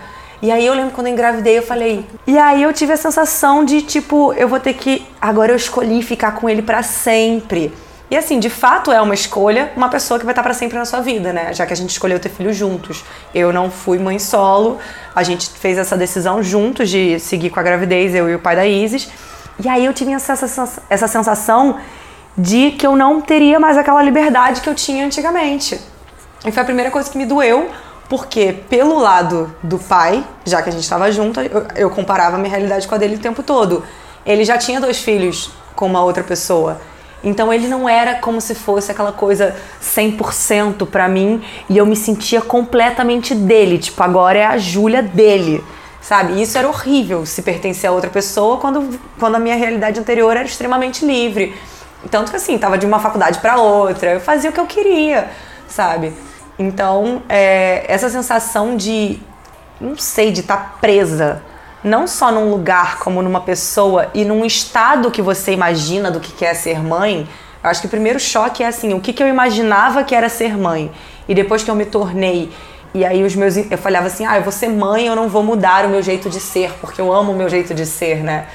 E 0.41 0.49
aí 0.49 0.65
eu 0.65 0.73
lembro 0.73 0.93
quando 0.93 1.07
eu 1.07 1.13
engravidei, 1.13 1.57
eu 1.57 1.63
falei. 1.63 2.05
E 2.25 2.37
aí 2.37 2.63
eu 2.63 2.71
tive 2.71 2.93
a 2.93 2.97
sensação 2.97 3.65
de 3.65 3.81
tipo, 3.81 4.31
eu 4.33 4.47
vou 4.47 4.61
ter 4.61 4.75
que. 4.75 5.05
Agora 5.19 5.51
eu 5.51 5.55
escolhi 5.57 6.01
ficar 6.01 6.33
com 6.33 6.49
ele 6.49 6.61
para 6.61 6.83
sempre. 6.83 7.73
E 8.09 8.15
assim, 8.15 8.39
de 8.39 8.49
fato 8.49 8.91
é 8.91 9.01
uma 9.01 9.15
escolha, 9.15 9.71
uma 9.75 9.89
pessoa 9.89 10.19
que 10.19 10.25
vai 10.25 10.31
estar 10.31 10.43
para 10.43 10.53
sempre 10.53 10.77
na 10.77 10.85
sua 10.85 11.01
vida, 11.01 11.33
né? 11.33 11.53
Já 11.53 11.65
que 11.65 11.73
a 11.73 11.75
gente 11.75 11.89
escolheu 11.89 12.19
ter 12.19 12.29
filhos 12.29 12.55
juntos. 12.55 13.03
Eu 13.33 13.51
não 13.51 13.71
fui 13.71 13.97
mãe 13.97 14.19
solo, 14.19 14.77
a 15.15 15.23
gente 15.23 15.49
fez 15.49 15.77
essa 15.77 15.97
decisão 15.97 16.43
juntos 16.43 16.89
de 16.89 17.19
seguir 17.19 17.49
com 17.49 17.59
a 17.59 17.63
gravidez, 17.63 18.13
eu 18.13 18.29
e 18.29 18.35
o 18.35 18.39
pai 18.39 18.55
da 18.55 18.65
Isis. 18.65 19.09
E 19.63 19.67
aí 19.67 19.85
eu 19.85 19.93
tive 19.93 20.11
essa, 20.11 20.33
essa 20.89 21.07
sensação 21.07 21.79
de 22.37 22.71
que 22.71 22.85
eu 22.85 22.95
não 22.95 23.21
teria 23.21 23.59
mais 23.59 23.77
aquela 23.77 24.03
liberdade 24.03 24.61
que 24.61 24.69
eu 24.69 24.75
tinha 24.75 25.05
antigamente. 25.05 25.79
E 26.45 26.51
foi 26.51 26.61
a 26.61 26.65
primeira 26.65 26.91
coisa 26.91 27.09
que 27.09 27.17
me 27.17 27.25
doeu, 27.25 27.69
porque 28.07 28.53
pelo 28.69 28.99
lado 28.99 29.55
do 29.63 29.79
pai, 29.79 30.23
já 30.45 30.61
que 30.61 30.69
a 30.69 30.71
gente 30.71 30.83
estava 30.83 31.11
junto, 31.11 31.39
eu, 31.41 31.65
eu 31.75 31.89
comparava 31.89 32.35
a 32.35 32.39
minha 32.39 32.51
realidade 32.51 32.87
com 32.87 32.93
a 32.93 32.97
dele 32.97 33.15
o 33.15 33.19
tempo 33.19 33.41
todo. 33.41 33.83
Ele 34.25 34.43
já 34.43 34.57
tinha 34.57 34.79
dois 34.79 34.99
filhos 34.99 35.51
com 35.75 35.87
uma 35.87 36.03
outra 36.03 36.23
pessoa. 36.23 36.79
Então 37.25 37.51
ele 37.51 37.67
não 37.67 37.89
era 37.89 38.15
como 38.19 38.39
se 38.39 38.53
fosse 38.53 38.91
aquela 38.91 39.11
coisa 39.11 39.55
100% 39.81 40.87
para 40.87 41.07
mim 41.07 41.43
e 41.67 41.75
eu 41.75 41.85
me 41.85 41.95
sentia 41.95 42.39
completamente 42.39 43.33
dele, 43.33 43.79
tipo, 43.79 44.01
agora 44.03 44.37
é 44.37 44.45
a 44.45 44.57
Júlia 44.59 45.01
dele. 45.01 45.63
Sabe? 45.99 46.39
Isso 46.39 46.55
era 46.55 46.67
horrível 46.67 47.25
se 47.25 47.41
pertencer 47.41 47.89
a 47.89 47.93
outra 47.93 48.11
pessoa 48.11 48.57
quando, 48.57 48.99
quando 49.19 49.35
a 49.35 49.39
minha 49.39 49.55
realidade 49.55 49.99
anterior 49.99 50.37
era 50.37 50.45
extremamente 50.45 51.03
livre. 51.03 51.55
Tanto 52.11 52.29
que 52.29 52.37
assim, 52.37 52.59
tava 52.59 52.77
de 52.77 52.85
uma 52.85 52.99
faculdade 52.99 53.39
para 53.39 53.57
outra, 53.57 54.11
eu 54.11 54.19
fazia 54.19 54.51
o 54.51 54.53
que 54.53 54.59
eu 54.59 54.67
queria, 54.67 55.27
sabe? 55.67 56.13
Então, 56.59 57.23
é, 57.27 57.85
essa 57.87 58.07
sensação 58.07 58.77
de, 58.77 59.19
não 59.81 59.97
sei, 59.97 60.31
de 60.31 60.41
estar 60.41 60.57
tá 60.57 60.75
presa 60.79 61.41
não 61.85 62.07
só 62.07 62.31
num 62.31 62.49
lugar, 62.49 62.97
como 62.97 63.21
numa 63.21 63.41
pessoa 63.41 64.09
e 64.11 64.25
num 64.25 64.43
estado 64.43 65.11
que 65.11 65.21
você 65.21 65.51
imagina 65.51 66.09
do 66.09 66.19
que 66.19 66.33
quer 66.33 66.55
ser 66.55 66.81
mãe, 66.81 67.29
eu 67.63 67.69
acho 67.69 67.79
que 67.79 67.85
o 67.85 67.89
primeiro 67.89 68.19
choque 68.19 68.63
é 68.63 68.67
assim, 68.67 68.95
o 68.95 68.99
que, 68.99 69.13
que 69.13 69.21
eu 69.21 69.27
imaginava 69.27 70.03
que 70.03 70.15
era 70.15 70.27
ser 70.27 70.57
mãe. 70.57 70.91
E 71.27 71.35
depois 71.35 71.63
que 71.63 71.69
eu 71.69 71.75
me 71.75 71.85
tornei, 71.85 72.51
e 72.91 73.05
aí 73.05 73.23
os 73.23 73.35
meus. 73.35 73.55
Eu 73.55 73.77
falava 73.77 74.07
assim, 74.07 74.25
ah, 74.25 74.37
eu 74.37 74.41
vou 74.41 74.51
ser 74.51 74.69
mãe, 74.69 75.05
eu 75.05 75.15
não 75.15 75.29
vou 75.29 75.43
mudar 75.43 75.85
o 75.85 75.89
meu 75.89 76.01
jeito 76.01 76.27
de 76.27 76.39
ser, 76.39 76.73
porque 76.81 76.99
eu 76.99 77.13
amo 77.13 77.31
o 77.31 77.35
meu 77.35 77.49
jeito 77.49 77.71
de 77.73 77.85
ser, 77.85 78.23
né? 78.23 78.47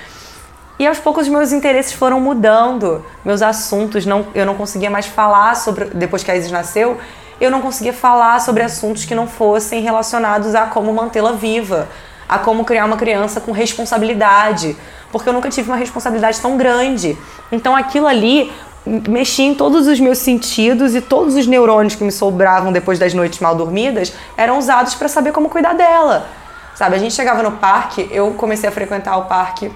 E 0.76 0.86
aos 0.86 0.98
poucos 0.98 1.28
meus 1.28 1.52
interesses 1.52 1.92
foram 1.92 2.18
mudando, 2.18 3.04
meus 3.24 3.42
assuntos, 3.42 4.04
não, 4.06 4.26
eu 4.34 4.44
não 4.44 4.54
conseguia 4.54 4.90
mais 4.90 5.06
falar 5.06 5.54
sobre. 5.54 5.84
Depois 5.86 6.24
que 6.24 6.32
a 6.32 6.36
Isis 6.36 6.50
nasceu, 6.50 6.98
eu 7.40 7.50
não 7.50 7.60
conseguia 7.60 7.92
falar 7.92 8.40
sobre 8.40 8.64
assuntos 8.64 9.04
que 9.04 9.14
não 9.14 9.28
fossem 9.28 9.82
relacionados 9.82 10.52
a 10.54 10.66
como 10.66 10.92
mantê-la 10.92 11.32
viva 11.32 11.86
a 12.30 12.38
como 12.38 12.64
criar 12.64 12.84
uma 12.84 12.96
criança 12.96 13.40
com 13.40 13.50
responsabilidade, 13.50 14.76
porque 15.10 15.28
eu 15.28 15.32
nunca 15.32 15.50
tive 15.50 15.68
uma 15.68 15.76
responsabilidade 15.76 16.40
tão 16.40 16.56
grande. 16.56 17.18
Então 17.50 17.74
aquilo 17.74 18.06
ali 18.06 18.52
mexia 18.86 19.46
em 19.46 19.54
todos 19.54 19.88
os 19.88 19.98
meus 19.98 20.18
sentidos 20.18 20.94
e 20.94 21.00
todos 21.00 21.34
os 21.34 21.48
neurônios 21.48 21.96
que 21.96 22.04
me 22.04 22.12
sobravam 22.12 22.72
depois 22.72 23.00
das 23.00 23.12
noites 23.12 23.40
mal 23.40 23.56
dormidas 23.56 24.12
eram 24.36 24.58
usados 24.58 24.94
para 24.94 25.08
saber 25.08 25.32
como 25.32 25.50
cuidar 25.50 25.74
dela. 25.74 26.28
Sabe, 26.76 26.94
a 26.94 26.98
gente 26.98 27.14
chegava 27.14 27.42
no 27.42 27.52
parque, 27.52 28.08
eu 28.12 28.30
comecei 28.34 28.68
a 28.68 28.72
frequentar 28.72 29.16
o 29.16 29.24
parque 29.24 29.70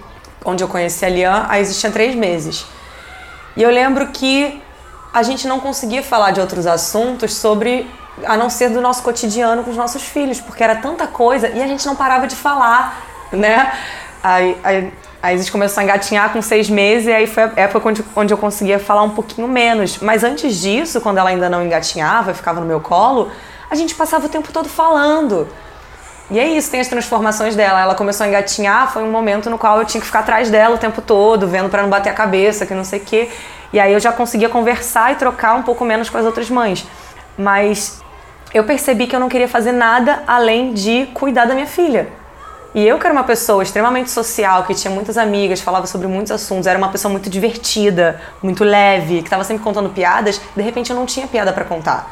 onde 0.44 0.62
eu 0.62 0.68
conheci 0.68 1.04
a 1.04 1.08
Lian, 1.08 1.46
aí 1.48 1.60
existia 1.60 1.90
três 1.90 2.14
meses. 2.14 2.64
E 3.56 3.62
eu 3.62 3.70
lembro 3.70 4.06
que 4.08 4.62
a 5.12 5.24
gente 5.24 5.48
não 5.48 5.58
conseguia 5.58 6.04
falar 6.04 6.30
de 6.30 6.40
outros 6.40 6.66
assuntos 6.68 7.34
sobre 7.34 7.90
a 8.24 8.36
não 8.36 8.48
ser 8.48 8.70
do 8.70 8.80
nosso 8.80 9.02
cotidiano 9.02 9.64
com 9.64 9.70
os 9.70 9.76
nossos 9.76 10.02
filhos, 10.02 10.40
porque 10.40 10.62
era 10.62 10.76
tanta 10.76 11.06
coisa 11.06 11.48
e 11.48 11.62
a 11.62 11.66
gente 11.66 11.84
não 11.86 11.96
parava 11.96 12.26
de 12.26 12.36
falar, 12.36 13.02
né? 13.32 13.72
Aí, 14.22 14.56
aí, 14.62 14.92
a 15.22 15.36
gente 15.36 15.50
começou 15.50 15.80
a 15.80 15.84
engatinhar 15.84 16.32
com 16.32 16.40
seis 16.40 16.68
meses 16.68 17.08
e 17.08 17.12
aí 17.12 17.26
foi 17.26 17.44
a 17.44 17.52
época 17.56 17.88
onde, 17.88 18.04
onde 18.14 18.32
eu 18.32 18.38
conseguia 18.38 18.78
falar 18.78 19.02
um 19.02 19.10
pouquinho 19.10 19.48
menos. 19.48 19.98
Mas 19.98 20.22
antes 20.22 20.60
disso, 20.60 21.00
quando 21.00 21.18
ela 21.18 21.30
ainda 21.30 21.48
não 21.48 21.64
engatinhava, 21.64 22.34
ficava 22.34 22.60
no 22.60 22.66
meu 22.66 22.80
colo, 22.80 23.30
a 23.70 23.74
gente 23.74 23.94
passava 23.94 24.26
o 24.26 24.28
tempo 24.28 24.52
todo 24.52 24.68
falando. 24.68 25.48
E 26.30 26.38
é 26.38 26.46
isso, 26.46 26.70
tem 26.70 26.80
as 26.80 26.88
transformações 26.88 27.54
dela. 27.54 27.80
Ela 27.80 27.94
começou 27.94 28.24
a 28.24 28.28
engatinhar, 28.28 28.92
foi 28.92 29.02
um 29.02 29.10
momento 29.10 29.50
no 29.50 29.58
qual 29.58 29.78
eu 29.78 29.84
tinha 29.84 30.00
que 30.00 30.06
ficar 30.06 30.20
atrás 30.20 30.50
dela 30.50 30.74
o 30.74 30.78
tempo 30.78 31.02
todo, 31.02 31.46
vendo 31.46 31.68
para 31.68 31.82
não 31.82 31.90
bater 31.90 32.10
a 32.10 32.14
cabeça, 32.14 32.64
que 32.64 32.74
não 32.74 32.84
sei 32.84 32.98
o 33.00 33.02
quê. 33.02 33.30
E 33.72 33.80
aí 33.80 33.92
eu 33.92 34.00
já 34.00 34.12
conseguia 34.12 34.48
conversar 34.48 35.12
e 35.12 35.16
trocar 35.16 35.54
um 35.54 35.62
pouco 35.62 35.84
menos 35.84 36.08
com 36.08 36.16
as 36.16 36.24
outras 36.24 36.48
mães. 36.48 36.86
Mas 37.36 38.02
eu 38.52 38.64
percebi 38.64 39.06
que 39.06 39.16
eu 39.16 39.20
não 39.20 39.28
queria 39.28 39.48
fazer 39.48 39.72
nada 39.72 40.22
além 40.26 40.72
de 40.72 41.06
cuidar 41.14 41.44
da 41.44 41.54
minha 41.54 41.66
filha. 41.66 42.08
E 42.74 42.86
eu 42.86 42.98
que 42.98 43.06
era 43.06 43.12
uma 43.12 43.22
pessoa 43.22 43.62
extremamente 43.62 44.10
social, 44.10 44.64
que 44.64 44.74
tinha 44.74 44.92
muitas 44.92 45.16
amigas, 45.16 45.60
falava 45.60 45.86
sobre 45.86 46.08
muitos 46.08 46.32
assuntos, 46.32 46.66
era 46.66 46.76
uma 46.76 46.88
pessoa 46.88 47.10
muito 47.10 47.30
divertida, 47.30 48.20
muito 48.42 48.64
leve, 48.64 49.18
que 49.18 49.26
estava 49.26 49.44
sempre 49.44 49.62
contando 49.62 49.90
piadas, 49.90 50.40
de 50.56 50.62
repente 50.62 50.90
eu 50.90 50.96
não 50.96 51.06
tinha 51.06 51.26
piada 51.28 51.52
para 51.52 51.64
contar. 51.64 52.10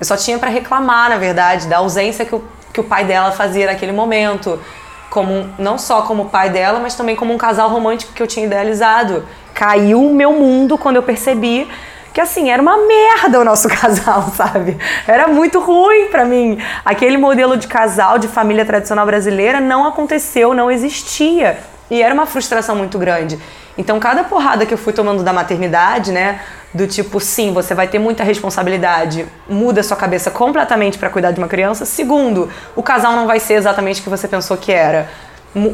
Eu 0.00 0.04
só 0.04 0.16
tinha 0.16 0.38
para 0.40 0.50
reclamar, 0.50 1.08
na 1.08 1.18
verdade, 1.18 1.68
da 1.68 1.78
ausência 1.78 2.24
que 2.24 2.34
o, 2.34 2.42
que 2.72 2.80
o 2.80 2.84
pai 2.84 3.04
dela 3.04 3.30
fazia 3.30 3.66
naquele 3.66 3.92
momento, 3.92 4.60
como 5.08 5.48
não 5.56 5.78
só 5.78 6.02
como 6.02 6.30
pai 6.30 6.50
dela, 6.50 6.80
mas 6.80 6.96
também 6.96 7.14
como 7.14 7.32
um 7.32 7.38
casal 7.38 7.68
romântico 7.68 8.12
que 8.12 8.20
eu 8.20 8.26
tinha 8.26 8.44
idealizado. 8.44 9.24
Caiu 9.54 10.10
o 10.10 10.12
meu 10.12 10.32
mundo 10.32 10.76
quando 10.76 10.96
eu 10.96 11.02
percebi 11.04 11.68
que 12.12 12.20
assim, 12.20 12.50
era 12.50 12.60
uma 12.60 12.76
merda 12.86 13.40
o 13.40 13.44
nosso 13.44 13.68
casal, 13.70 14.30
sabe? 14.36 14.76
Era 15.06 15.28
muito 15.28 15.58
ruim 15.60 16.08
para 16.08 16.24
mim. 16.24 16.58
Aquele 16.84 17.16
modelo 17.16 17.56
de 17.56 17.66
casal, 17.66 18.18
de 18.18 18.28
família 18.28 18.64
tradicional 18.64 19.06
brasileira 19.06 19.60
não 19.60 19.86
aconteceu, 19.86 20.52
não 20.52 20.70
existia. 20.70 21.58
E 21.90 22.02
era 22.02 22.14
uma 22.14 22.26
frustração 22.26 22.76
muito 22.76 22.98
grande. 22.98 23.38
Então, 23.76 23.98
cada 23.98 24.24
porrada 24.24 24.66
que 24.66 24.74
eu 24.74 24.78
fui 24.78 24.92
tomando 24.92 25.22
da 25.22 25.32
maternidade, 25.32 26.12
né, 26.12 26.40
do 26.74 26.86
tipo, 26.86 27.18
sim, 27.20 27.52
você 27.52 27.74
vai 27.74 27.88
ter 27.88 27.98
muita 27.98 28.22
responsabilidade, 28.22 29.26
muda 29.48 29.82
sua 29.82 29.96
cabeça 29.96 30.30
completamente 30.30 30.98
para 30.98 31.08
cuidar 31.08 31.32
de 31.32 31.38
uma 31.38 31.48
criança. 31.48 31.84
Segundo, 31.84 32.50
o 32.76 32.82
casal 32.82 33.12
não 33.12 33.26
vai 33.26 33.40
ser 33.40 33.54
exatamente 33.54 34.00
o 34.00 34.04
que 34.04 34.10
você 34.10 34.28
pensou 34.28 34.56
que 34.56 34.72
era. 34.72 35.08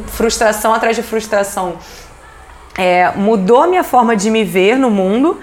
Frustração 0.07 0.73
atrás 0.73 0.97
de 0.97 1.03
frustração. 1.03 1.77
É, 2.77 3.11
mudou 3.17 3.63
a 3.63 3.67
minha 3.67 3.83
forma 3.83 4.17
de 4.17 4.31
me 4.31 4.45
ver 4.45 4.77
no 4.79 4.91
mundo 4.91 5.41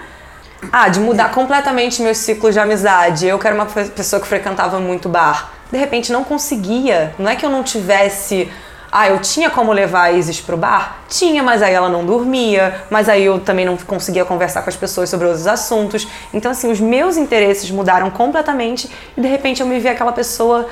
Ah, 0.72 0.88
de 0.88 1.00
mudar 1.00 1.30
completamente 1.32 2.02
meus 2.02 2.18
ciclos 2.18 2.54
de 2.54 2.60
amizade. 2.60 3.26
Eu 3.26 3.38
que 3.38 3.46
era 3.46 3.54
uma 3.54 3.66
pessoa 3.66 4.20
que 4.20 4.26
frequentava 4.26 4.80
muito 4.80 5.08
bar. 5.08 5.52
De 5.70 5.78
repente 5.78 6.12
não 6.12 6.24
conseguia. 6.24 7.14
Não 7.18 7.30
é 7.30 7.36
que 7.36 7.44
eu 7.44 7.50
não 7.50 7.62
tivesse 7.62 8.50
ah, 8.90 9.08
eu 9.08 9.18
tinha 9.18 9.50
como 9.50 9.72
levar 9.72 10.04
a 10.04 10.12
Isis 10.12 10.40
pro 10.40 10.56
bar? 10.56 11.00
Tinha, 11.08 11.42
mas 11.42 11.60
aí 11.60 11.74
ela 11.74 11.88
não 11.88 12.06
dormia, 12.06 12.82
mas 12.88 13.08
aí 13.08 13.24
eu 13.24 13.38
também 13.40 13.64
não 13.64 13.76
conseguia 13.76 14.24
conversar 14.24 14.62
com 14.62 14.70
as 14.70 14.76
pessoas 14.76 15.10
sobre 15.10 15.26
outros 15.26 15.46
assuntos. 15.46 16.08
Então, 16.32 16.50
assim, 16.50 16.70
os 16.70 16.80
meus 16.80 17.16
interesses 17.16 17.70
mudaram 17.70 18.10
completamente 18.10 18.90
e 19.16 19.20
de 19.20 19.28
repente 19.28 19.60
eu 19.60 19.66
me 19.66 19.78
vi 19.78 19.88
aquela 19.88 20.12
pessoa, 20.12 20.68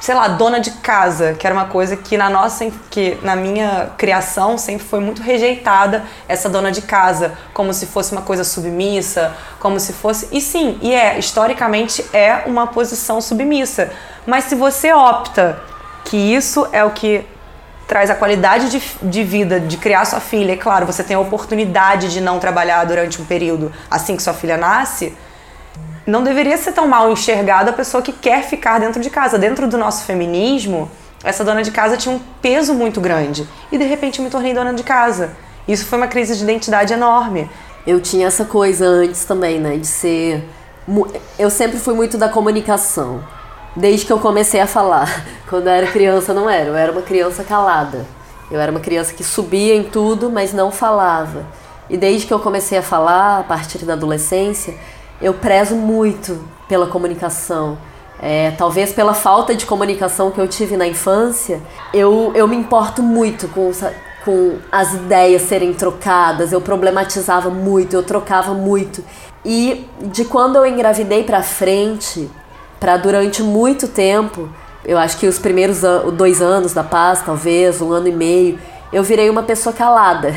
sei 0.00 0.14
lá, 0.14 0.28
dona 0.28 0.58
de 0.58 0.70
casa, 0.70 1.34
que 1.34 1.46
era 1.46 1.54
uma 1.54 1.66
coisa 1.66 1.96
que 1.96 2.16
na 2.16 2.30
nossa, 2.30 2.70
que 2.90 3.18
na 3.22 3.36
minha 3.36 3.90
criação 3.98 4.56
sempre 4.56 4.86
foi 4.86 4.98
muito 4.98 5.22
rejeitada, 5.22 6.04
essa 6.26 6.48
dona 6.48 6.72
de 6.72 6.82
casa, 6.82 7.34
como 7.52 7.72
se 7.74 7.86
fosse 7.86 8.12
uma 8.12 8.22
coisa 8.22 8.42
submissa, 8.42 9.34
como 9.58 9.78
se 9.78 9.92
fosse. 9.92 10.28
E 10.32 10.40
sim, 10.40 10.78
e 10.80 10.94
é, 10.94 11.18
historicamente 11.18 12.04
é 12.12 12.44
uma 12.46 12.66
posição 12.66 13.20
submissa. 13.20 13.90
Mas 14.26 14.44
se 14.44 14.54
você 14.54 14.92
opta 14.92 15.60
que 16.04 16.16
isso 16.16 16.66
é 16.72 16.82
o 16.82 16.90
que 16.90 17.26
traz 17.90 18.08
a 18.08 18.14
qualidade 18.14 18.70
de, 18.70 18.80
de 19.02 19.24
vida 19.24 19.58
de 19.58 19.76
criar 19.76 20.04
sua 20.04 20.20
filha. 20.20 20.52
E 20.52 20.56
claro, 20.56 20.86
você 20.86 21.02
tem 21.02 21.16
a 21.16 21.18
oportunidade 21.18 22.12
de 22.12 22.20
não 22.20 22.38
trabalhar 22.38 22.84
durante 22.84 23.20
um 23.20 23.24
período 23.24 23.72
assim 23.90 24.16
que 24.16 24.22
sua 24.22 24.32
filha 24.32 24.56
nasce. 24.56 25.12
Não 26.06 26.22
deveria 26.22 26.56
ser 26.56 26.72
tão 26.72 26.88
mal 26.88 27.10
enxergada 27.10 27.70
a 27.70 27.72
pessoa 27.72 28.02
que 28.02 28.12
quer 28.12 28.42
ficar 28.42 28.78
dentro 28.80 29.00
de 29.00 29.10
casa. 29.10 29.38
Dentro 29.38 29.68
do 29.68 29.76
nosso 29.76 30.04
feminismo, 30.04 30.90
essa 31.22 31.44
dona 31.44 31.62
de 31.62 31.70
casa 31.70 31.96
tinha 31.96 32.14
um 32.14 32.20
peso 32.40 32.74
muito 32.74 33.00
grande. 33.00 33.46
E 33.70 33.78
de 33.78 33.84
repente 33.84 34.20
me 34.22 34.30
tornei 34.30 34.54
dona 34.54 34.72
de 34.72 34.82
casa. 34.82 35.30
Isso 35.68 35.86
foi 35.86 35.98
uma 35.98 36.08
crise 36.08 36.36
de 36.36 36.42
identidade 36.42 36.92
enorme. 36.92 37.48
Eu 37.86 38.00
tinha 38.00 38.26
essa 38.26 38.44
coisa 38.44 38.86
antes 38.86 39.24
também, 39.24 39.60
né? 39.60 39.76
De 39.76 39.86
ser. 39.86 40.48
Eu 41.38 41.50
sempre 41.50 41.78
fui 41.78 41.94
muito 41.94 42.18
da 42.18 42.28
comunicação 42.28 43.22
desde 43.76 44.06
que 44.06 44.12
eu 44.12 44.18
comecei 44.18 44.60
a 44.60 44.66
falar. 44.66 45.24
Quando 45.48 45.66
eu 45.66 45.72
era 45.72 45.86
criança, 45.86 46.32
não 46.32 46.48
era. 46.48 46.68
Eu 46.68 46.76
era 46.76 46.92
uma 46.92 47.02
criança 47.02 47.44
calada. 47.44 48.06
Eu 48.50 48.60
era 48.60 48.70
uma 48.70 48.80
criança 48.80 49.14
que 49.14 49.22
subia 49.22 49.74
em 49.76 49.84
tudo, 49.84 50.30
mas 50.30 50.52
não 50.52 50.70
falava. 50.70 51.46
E 51.88 51.96
desde 51.96 52.26
que 52.26 52.34
eu 52.34 52.40
comecei 52.40 52.78
a 52.78 52.82
falar, 52.82 53.40
a 53.40 53.42
partir 53.42 53.84
da 53.84 53.92
adolescência, 53.92 54.74
eu 55.20 55.34
prezo 55.34 55.74
muito 55.74 56.42
pela 56.68 56.86
comunicação. 56.86 57.78
É, 58.22 58.50
talvez 58.52 58.92
pela 58.92 59.14
falta 59.14 59.54
de 59.54 59.64
comunicação 59.64 60.30
que 60.30 60.38
eu 60.38 60.46
tive 60.46 60.76
na 60.76 60.86
infância, 60.86 61.60
eu, 61.92 62.32
eu 62.34 62.46
me 62.46 62.54
importo 62.54 63.02
muito 63.02 63.48
com, 63.48 63.70
com 64.24 64.58
as 64.70 64.92
ideias 64.92 65.42
serem 65.42 65.72
trocadas, 65.72 66.52
eu 66.52 66.60
problematizava 66.60 67.48
muito, 67.48 67.94
eu 67.94 68.02
trocava 68.02 68.52
muito. 68.52 69.02
E 69.44 69.88
de 70.02 70.26
quando 70.26 70.56
eu 70.56 70.66
engravidei 70.66 71.24
pra 71.24 71.42
frente, 71.42 72.30
para 72.78 72.98
durante 72.98 73.42
muito 73.42 73.88
tempo, 73.88 74.50
eu 74.84 74.98
acho 74.98 75.16
que 75.16 75.26
os 75.26 75.38
primeiros 75.38 75.82
an 75.82 76.10
dois 76.12 76.42
anos 76.42 76.74
da 76.74 76.84
paz, 76.84 77.22
talvez, 77.24 77.80
um 77.80 77.90
ano 77.90 78.08
e 78.08 78.12
meio, 78.12 78.58
eu 78.92 79.02
virei 79.02 79.30
uma 79.30 79.42
pessoa 79.42 79.74
calada, 79.74 80.34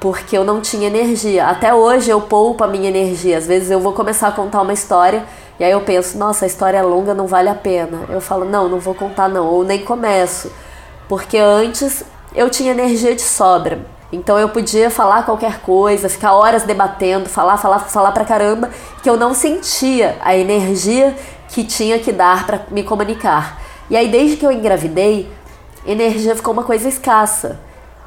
porque 0.00 0.36
eu 0.36 0.44
não 0.44 0.60
tinha 0.60 0.86
energia. 0.86 1.46
Até 1.46 1.74
hoje 1.74 2.10
eu 2.10 2.22
poupo 2.22 2.64
a 2.64 2.66
minha 2.66 2.88
energia. 2.88 3.36
Às 3.36 3.46
vezes 3.46 3.70
eu 3.70 3.78
vou 3.78 3.92
começar 3.92 4.28
a 4.28 4.32
contar 4.32 4.62
uma 4.62 4.72
história 4.72 5.24
e 5.60 5.64
aí 5.64 5.70
eu 5.70 5.82
penso, 5.82 6.16
nossa, 6.16 6.46
a 6.46 6.48
história 6.48 6.78
é 6.78 6.82
longa, 6.82 7.12
não 7.12 7.26
vale 7.26 7.50
a 7.50 7.54
pena. 7.54 8.06
Eu 8.08 8.20
falo, 8.20 8.46
não, 8.46 8.66
não 8.66 8.80
vou 8.80 8.94
contar 8.94 9.28
não, 9.28 9.46
ou 9.46 9.62
nem 9.62 9.84
começo, 9.84 10.50
porque 11.06 11.36
antes 11.36 12.02
eu 12.34 12.48
tinha 12.48 12.72
energia 12.72 13.14
de 13.14 13.20
sobra. 13.20 13.78
Então 14.10 14.38
eu 14.38 14.48
podia 14.48 14.90
falar 14.90 15.24
qualquer 15.24 15.60
coisa, 15.60 16.08
ficar 16.08 16.32
horas 16.32 16.62
debatendo, 16.62 17.28
falar, 17.28 17.58
falar, 17.58 17.80
falar 17.80 18.12
pra 18.12 18.24
caramba, 18.24 18.70
que 19.02 19.10
eu 19.10 19.18
não 19.18 19.34
sentia 19.34 20.16
a 20.22 20.34
energia 20.34 21.14
que 21.50 21.62
tinha 21.62 21.98
que 21.98 22.10
dar 22.10 22.46
para 22.46 22.62
me 22.70 22.82
comunicar. 22.82 23.60
E 23.90 23.96
aí, 23.96 24.08
desde 24.08 24.36
que 24.36 24.46
eu 24.46 24.52
engravidei, 24.52 25.30
energia 25.84 26.34
ficou 26.34 26.54
uma 26.54 26.62
coisa 26.62 26.88
escassa. 26.88 27.60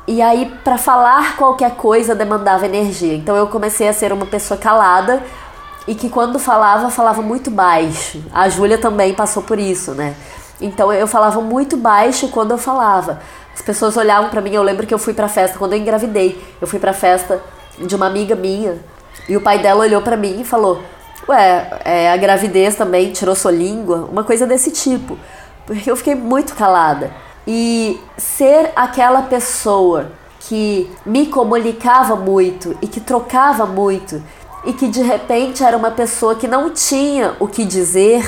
E 0.06 0.22
aí, 0.22 0.54
para 0.64 0.78
falar 0.78 1.38
qualquer 1.38 1.76
coisa, 1.76 2.14
demandava 2.14 2.66
energia. 2.66 3.16
Então, 3.16 3.36
eu 3.36 3.48
comecei 3.48 3.88
a 3.88 3.94
ser 3.94 4.12
uma 4.12 4.26
pessoa 4.26 4.60
calada 4.60 5.24
e 5.88 5.96
que, 5.96 6.10
quando 6.10 6.38
falava, 6.38 6.90
falava 6.90 7.22
muito 7.22 7.50
baixo. 7.50 8.22
A 8.34 8.50
Júlia 8.50 8.78
também 8.78 9.14
passou 9.14 9.44
por 9.44 9.58
isso, 9.58 9.92
né? 9.92 10.14
Então, 10.60 10.92
eu 10.92 11.08
falava 11.08 11.40
muito 11.40 11.78
baixo 11.78 12.28
quando 12.28 12.52
eu 12.52 12.58
falava. 12.58 13.22
As 13.54 13.62
pessoas 13.62 13.96
olhavam 13.96 14.30
para 14.30 14.42
mim. 14.42 14.54
Eu 14.54 14.64
lembro 14.64 14.86
que 14.86 14.94
eu 14.94 15.00
fui 15.00 15.14
pra 15.14 15.30
festa, 15.30 15.58
quando 15.58 15.74
eu 15.74 15.80
engravidei, 15.80 16.42
eu 16.60 16.68
fui 16.68 16.80
pra 16.80 16.92
festa 16.92 17.42
de 17.78 17.96
uma 17.96 18.08
amiga 18.08 18.36
minha. 18.36 18.80
E 19.30 19.38
o 19.38 19.42
pai 19.42 19.60
dela 19.60 19.82
olhou 19.86 20.02
para 20.02 20.18
mim 20.18 20.42
e 20.42 20.44
falou: 20.44 20.82
Ué, 21.30 21.80
é, 21.86 22.12
a 22.12 22.18
gravidez 22.18 22.76
também 22.76 23.12
tirou 23.12 23.36
sua 23.36 23.52
língua, 23.52 24.10
uma 24.12 24.24
coisa 24.24 24.46
desse 24.46 24.72
tipo. 24.72 25.18
Porque 25.66 25.90
eu 25.90 25.96
fiquei 25.96 26.16
muito 26.16 26.56
calada. 26.56 27.12
E 27.46 28.00
ser 28.18 28.72
aquela 28.76 29.24
pessoa 29.24 30.12
que 30.40 30.90
me 31.06 31.28
comunicava 31.28 32.16
muito 32.16 32.78
e 32.82 32.88
que 32.88 33.00
trocava 33.00 33.66
muito 33.66 34.22
e 34.66 34.74
que 34.74 34.88
de 34.88 35.02
repente 35.02 35.64
era 35.64 35.76
uma 35.76 35.92
pessoa 35.92 36.36
que 36.36 36.48
não 36.48 36.70
tinha 36.70 37.36
o 37.40 37.48
que 37.48 37.66
dizer. 37.66 38.26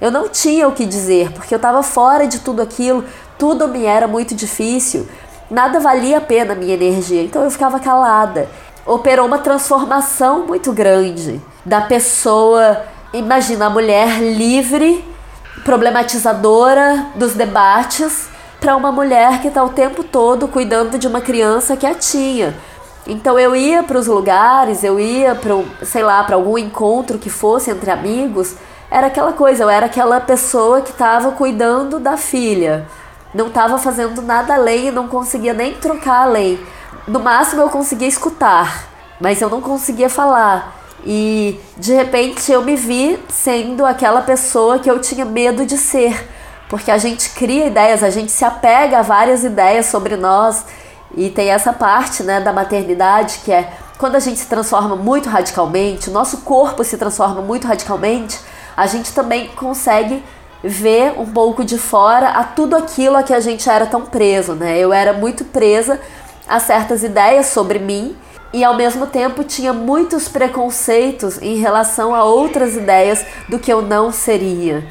Eu 0.00 0.10
não 0.10 0.28
tinha 0.28 0.68
o 0.68 0.72
que 0.72 0.84
dizer 0.84 1.32
porque 1.32 1.54
eu 1.54 1.56
estava 1.56 1.82
fora 1.82 2.26
de 2.26 2.40
tudo 2.40 2.62
aquilo, 2.62 3.04
tudo 3.38 3.68
me 3.68 3.84
era 3.84 4.06
muito 4.06 4.34
difícil, 4.34 5.08
nada 5.50 5.80
valia 5.80 6.18
a 6.18 6.20
pena 6.20 6.52
a 6.52 6.56
minha 6.56 6.74
energia, 6.74 7.22
então 7.22 7.42
eu 7.42 7.50
ficava 7.50 7.80
calada. 7.80 8.48
Operou 8.84 9.26
uma 9.26 9.38
transformação 9.38 10.46
muito 10.46 10.72
grande 10.72 11.40
da 11.64 11.80
pessoa, 11.80 12.82
imagina 13.12 13.66
a 13.66 13.70
mulher 13.70 14.20
livre, 14.20 15.04
problematizadora 15.64 17.06
dos 17.16 17.34
debates, 17.34 18.28
para 18.60 18.76
uma 18.76 18.90
mulher 18.90 19.40
que 19.40 19.48
está 19.48 19.62
o 19.62 19.70
tempo 19.70 20.02
todo 20.02 20.48
cuidando 20.48 20.98
de 20.98 21.06
uma 21.06 21.20
criança 21.20 21.76
quietinha. 21.76 22.54
Então 23.06 23.38
eu 23.38 23.54
ia 23.54 23.82
para 23.82 23.98
os 23.98 24.06
lugares, 24.08 24.82
eu 24.82 24.98
ia 24.98 25.34
para, 25.34 25.54
sei 25.84 26.02
lá, 26.02 26.24
para 26.24 26.34
algum 26.34 26.58
encontro 26.58 27.18
que 27.18 27.30
fosse 27.30 27.70
entre 27.70 27.90
amigos, 27.90 28.56
era 28.90 29.06
aquela 29.06 29.32
coisa, 29.32 29.62
eu 29.62 29.70
era 29.70 29.86
aquela 29.86 30.20
pessoa 30.20 30.80
que 30.80 30.90
estava 30.90 31.32
cuidando 31.32 32.00
da 32.00 32.16
filha. 32.16 32.86
Não 33.32 33.48
estava 33.48 33.78
fazendo 33.78 34.22
nada 34.22 34.54
além, 34.54 34.90
não 34.90 35.08
conseguia 35.08 35.52
nem 35.52 35.74
trocar 35.74 36.22
além. 36.22 36.58
No 37.06 37.20
máximo 37.20 37.62
eu 37.62 37.68
conseguia 37.68 38.08
escutar, 38.08 38.88
mas 39.20 39.40
eu 39.40 39.48
não 39.48 39.60
conseguia 39.60 40.08
falar. 40.08 40.74
E 41.04 41.60
de 41.76 41.92
repente 41.92 42.50
eu 42.50 42.62
me 42.62 42.74
vi 42.74 43.18
sendo 43.28 43.86
aquela 43.86 44.22
pessoa 44.22 44.78
que 44.78 44.90
eu 44.90 45.00
tinha 45.00 45.24
medo 45.24 45.64
de 45.64 45.78
ser, 45.78 46.28
porque 46.68 46.90
a 46.90 46.98
gente 46.98 47.30
cria 47.30 47.66
ideias, 47.66 48.02
a 48.02 48.10
gente 48.10 48.32
se 48.32 48.44
apega 48.44 48.98
a 48.98 49.02
várias 49.02 49.44
ideias 49.44 49.86
sobre 49.86 50.16
nós 50.16 50.64
e 51.16 51.30
tem 51.30 51.50
essa 51.50 51.72
parte, 51.72 52.22
né, 52.22 52.40
da 52.40 52.52
maternidade 52.52 53.40
que 53.44 53.52
é 53.52 53.70
quando 53.98 54.16
a 54.16 54.20
gente 54.20 54.38
se 54.38 54.46
transforma 54.46 54.94
muito 54.94 55.28
radicalmente, 55.28 56.10
o 56.10 56.12
nosso 56.12 56.38
corpo 56.38 56.84
se 56.84 56.98
transforma 56.98 57.40
muito 57.40 57.66
radicalmente, 57.66 58.38
a 58.76 58.86
gente 58.86 59.12
também 59.12 59.48
consegue 59.48 60.22
ver 60.62 61.14
um 61.18 61.26
pouco 61.26 61.64
de 61.64 61.78
fora 61.78 62.28
a 62.30 62.44
tudo 62.44 62.76
aquilo 62.76 63.16
a 63.16 63.22
que 63.22 63.32
a 63.32 63.40
gente 63.40 63.68
era 63.70 63.86
tão 63.86 64.02
preso, 64.02 64.54
né? 64.54 64.78
Eu 64.78 64.92
era 64.92 65.12
muito 65.12 65.44
presa 65.44 66.00
a 66.46 66.60
certas 66.60 67.02
ideias 67.02 67.46
sobre 67.46 67.78
mim 67.78 68.16
e 68.52 68.64
ao 68.64 68.74
mesmo 68.74 69.06
tempo 69.06 69.44
tinha 69.44 69.72
muitos 69.72 70.28
preconceitos 70.28 71.40
em 71.40 71.56
relação 71.56 72.14
a 72.14 72.24
outras 72.24 72.74
ideias 72.74 73.24
do 73.48 73.58
que 73.58 73.72
eu 73.72 73.80
não 73.80 74.12
seria. 74.12 74.86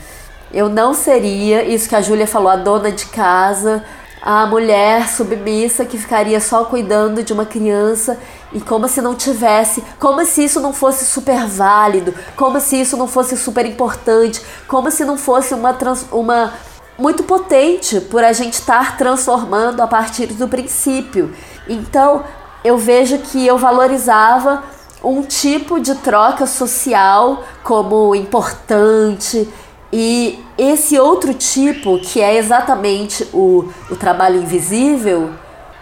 Eu 0.56 0.70
não 0.70 0.94
seria 0.94 1.66
isso 1.66 1.90
que 1.90 1.98
a 1.98 2.02
Júlia 2.02 2.26
falou, 2.26 2.48
a 2.48 2.56
dona 2.56 2.90
de 2.90 3.08
casa, 3.08 3.84
a 4.22 4.46
mulher 4.46 5.10
submissa 5.10 5.84
que 5.84 5.98
ficaria 5.98 6.40
só 6.40 6.64
cuidando 6.64 7.22
de 7.22 7.34
uma 7.34 7.46
criança 7.46 8.18
e 8.54 8.62
como 8.62 8.88
se 8.88 9.02
não 9.02 9.16
tivesse, 9.16 9.84
como 10.00 10.26
se 10.26 10.46
isso 10.46 10.62
não 10.62 10.72
fosse 10.72 11.04
super 11.04 11.46
válido, 11.46 12.16
como 12.38 12.62
se 12.62 12.80
isso 12.80 12.96
não 12.96 13.06
fosse 13.06 13.36
super 13.36 13.66
importante, 13.66 14.42
como 14.66 14.90
se 14.90 15.04
não 15.04 15.18
fosse 15.18 15.54
uma, 15.54 15.74
trans, 15.74 16.06
uma 16.10 16.54
muito 16.98 17.24
potente 17.24 18.00
por 18.00 18.24
a 18.24 18.32
gente 18.32 18.54
estar 18.54 18.98
transformando 18.98 19.82
a 19.82 19.88
partir 19.88 20.28
do 20.28 20.48
princípio. 20.48 21.36
Então, 21.68 22.24
eu 22.64 22.78
vejo 22.78 23.18
que 23.18 23.46
eu 23.46 23.58
valorizava 23.58 24.64
um 25.04 25.22
tipo 25.22 25.82
de 25.82 25.96
troca 25.96 26.48
social 26.48 27.44
como 27.62 28.16
importante 28.16 29.48
e 29.92 30.44
esse 30.58 31.00
outro 31.00 31.34
tipo, 31.34 32.00
que 32.00 32.22
é 32.22 32.36
exatamente 32.36 33.28
o, 33.34 33.70
o 33.90 33.96
trabalho 33.96 34.42
invisível, 34.42 35.32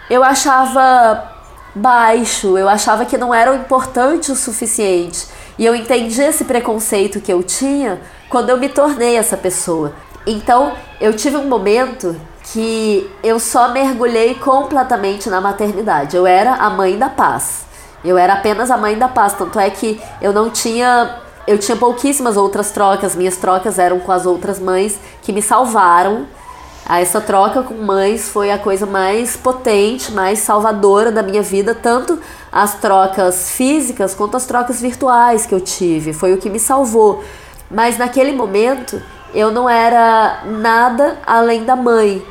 eu 0.09 0.23
achava 0.23 1.31
baixo, 1.73 2.57
eu 2.57 2.69
achava 2.69 3.05
que 3.05 3.17
não 3.17 3.33
era 3.33 3.55
importante 3.55 4.31
o 4.31 4.35
suficiente. 4.35 5.27
E 5.57 5.65
eu 5.65 5.75
entendi 5.75 6.21
esse 6.21 6.45
preconceito 6.45 7.19
que 7.19 7.31
eu 7.31 7.41
tinha 7.43 8.01
quando 8.29 8.49
eu 8.49 8.57
me 8.57 8.69
tornei 8.69 9.17
essa 9.17 9.37
pessoa. 9.37 9.93
Então, 10.25 10.73
eu 10.99 11.13
tive 11.15 11.37
um 11.37 11.47
momento 11.47 12.15
que 12.51 13.09
eu 13.23 13.39
só 13.39 13.71
mergulhei 13.71 14.35
completamente 14.35 15.29
na 15.29 15.39
maternidade. 15.39 16.15
Eu 16.15 16.27
era 16.27 16.55
a 16.55 16.69
mãe 16.69 16.97
da 16.97 17.09
paz. 17.09 17.65
Eu 18.03 18.17
era 18.17 18.33
apenas 18.33 18.69
a 18.69 18.77
mãe 18.77 18.97
da 18.97 19.07
paz, 19.07 19.33
tanto 19.33 19.59
é 19.59 19.69
que 19.69 19.99
eu 20.21 20.33
não 20.33 20.49
tinha 20.49 21.22
eu 21.45 21.57
tinha 21.57 21.75
pouquíssimas 21.75 22.37
outras 22.37 22.71
trocas, 22.71 23.15
minhas 23.15 23.37
trocas 23.37 23.77
eram 23.77 23.99
com 23.99 24.11
as 24.11 24.25
outras 24.25 24.59
mães 24.59 24.99
que 25.21 25.33
me 25.33 25.41
salvaram. 25.41 26.25
Ah, 26.85 26.99
essa 26.99 27.21
troca 27.21 27.63
com 27.63 27.75
mães 27.75 28.27
foi 28.27 28.51
a 28.51 28.57
coisa 28.57 28.85
mais 28.85 29.37
potente, 29.37 30.11
mais 30.11 30.39
salvadora 30.39 31.11
da 31.11 31.23
minha 31.23 31.41
vida, 31.41 31.73
tanto 31.73 32.19
as 32.51 32.75
trocas 32.75 33.51
físicas 33.51 34.13
quanto 34.13 34.35
as 34.35 34.45
trocas 34.45 34.81
virtuais 34.81 35.45
que 35.45 35.55
eu 35.55 35.61
tive. 35.61 36.13
Foi 36.13 36.33
o 36.33 36.37
que 36.37 36.49
me 36.49 36.59
salvou. 36.59 37.23
Mas 37.71 37.97
naquele 37.97 38.33
momento 38.33 39.01
eu 39.33 39.51
não 39.51 39.69
era 39.69 40.43
nada 40.45 41.17
além 41.25 41.63
da 41.63 41.75
mãe. 41.75 42.23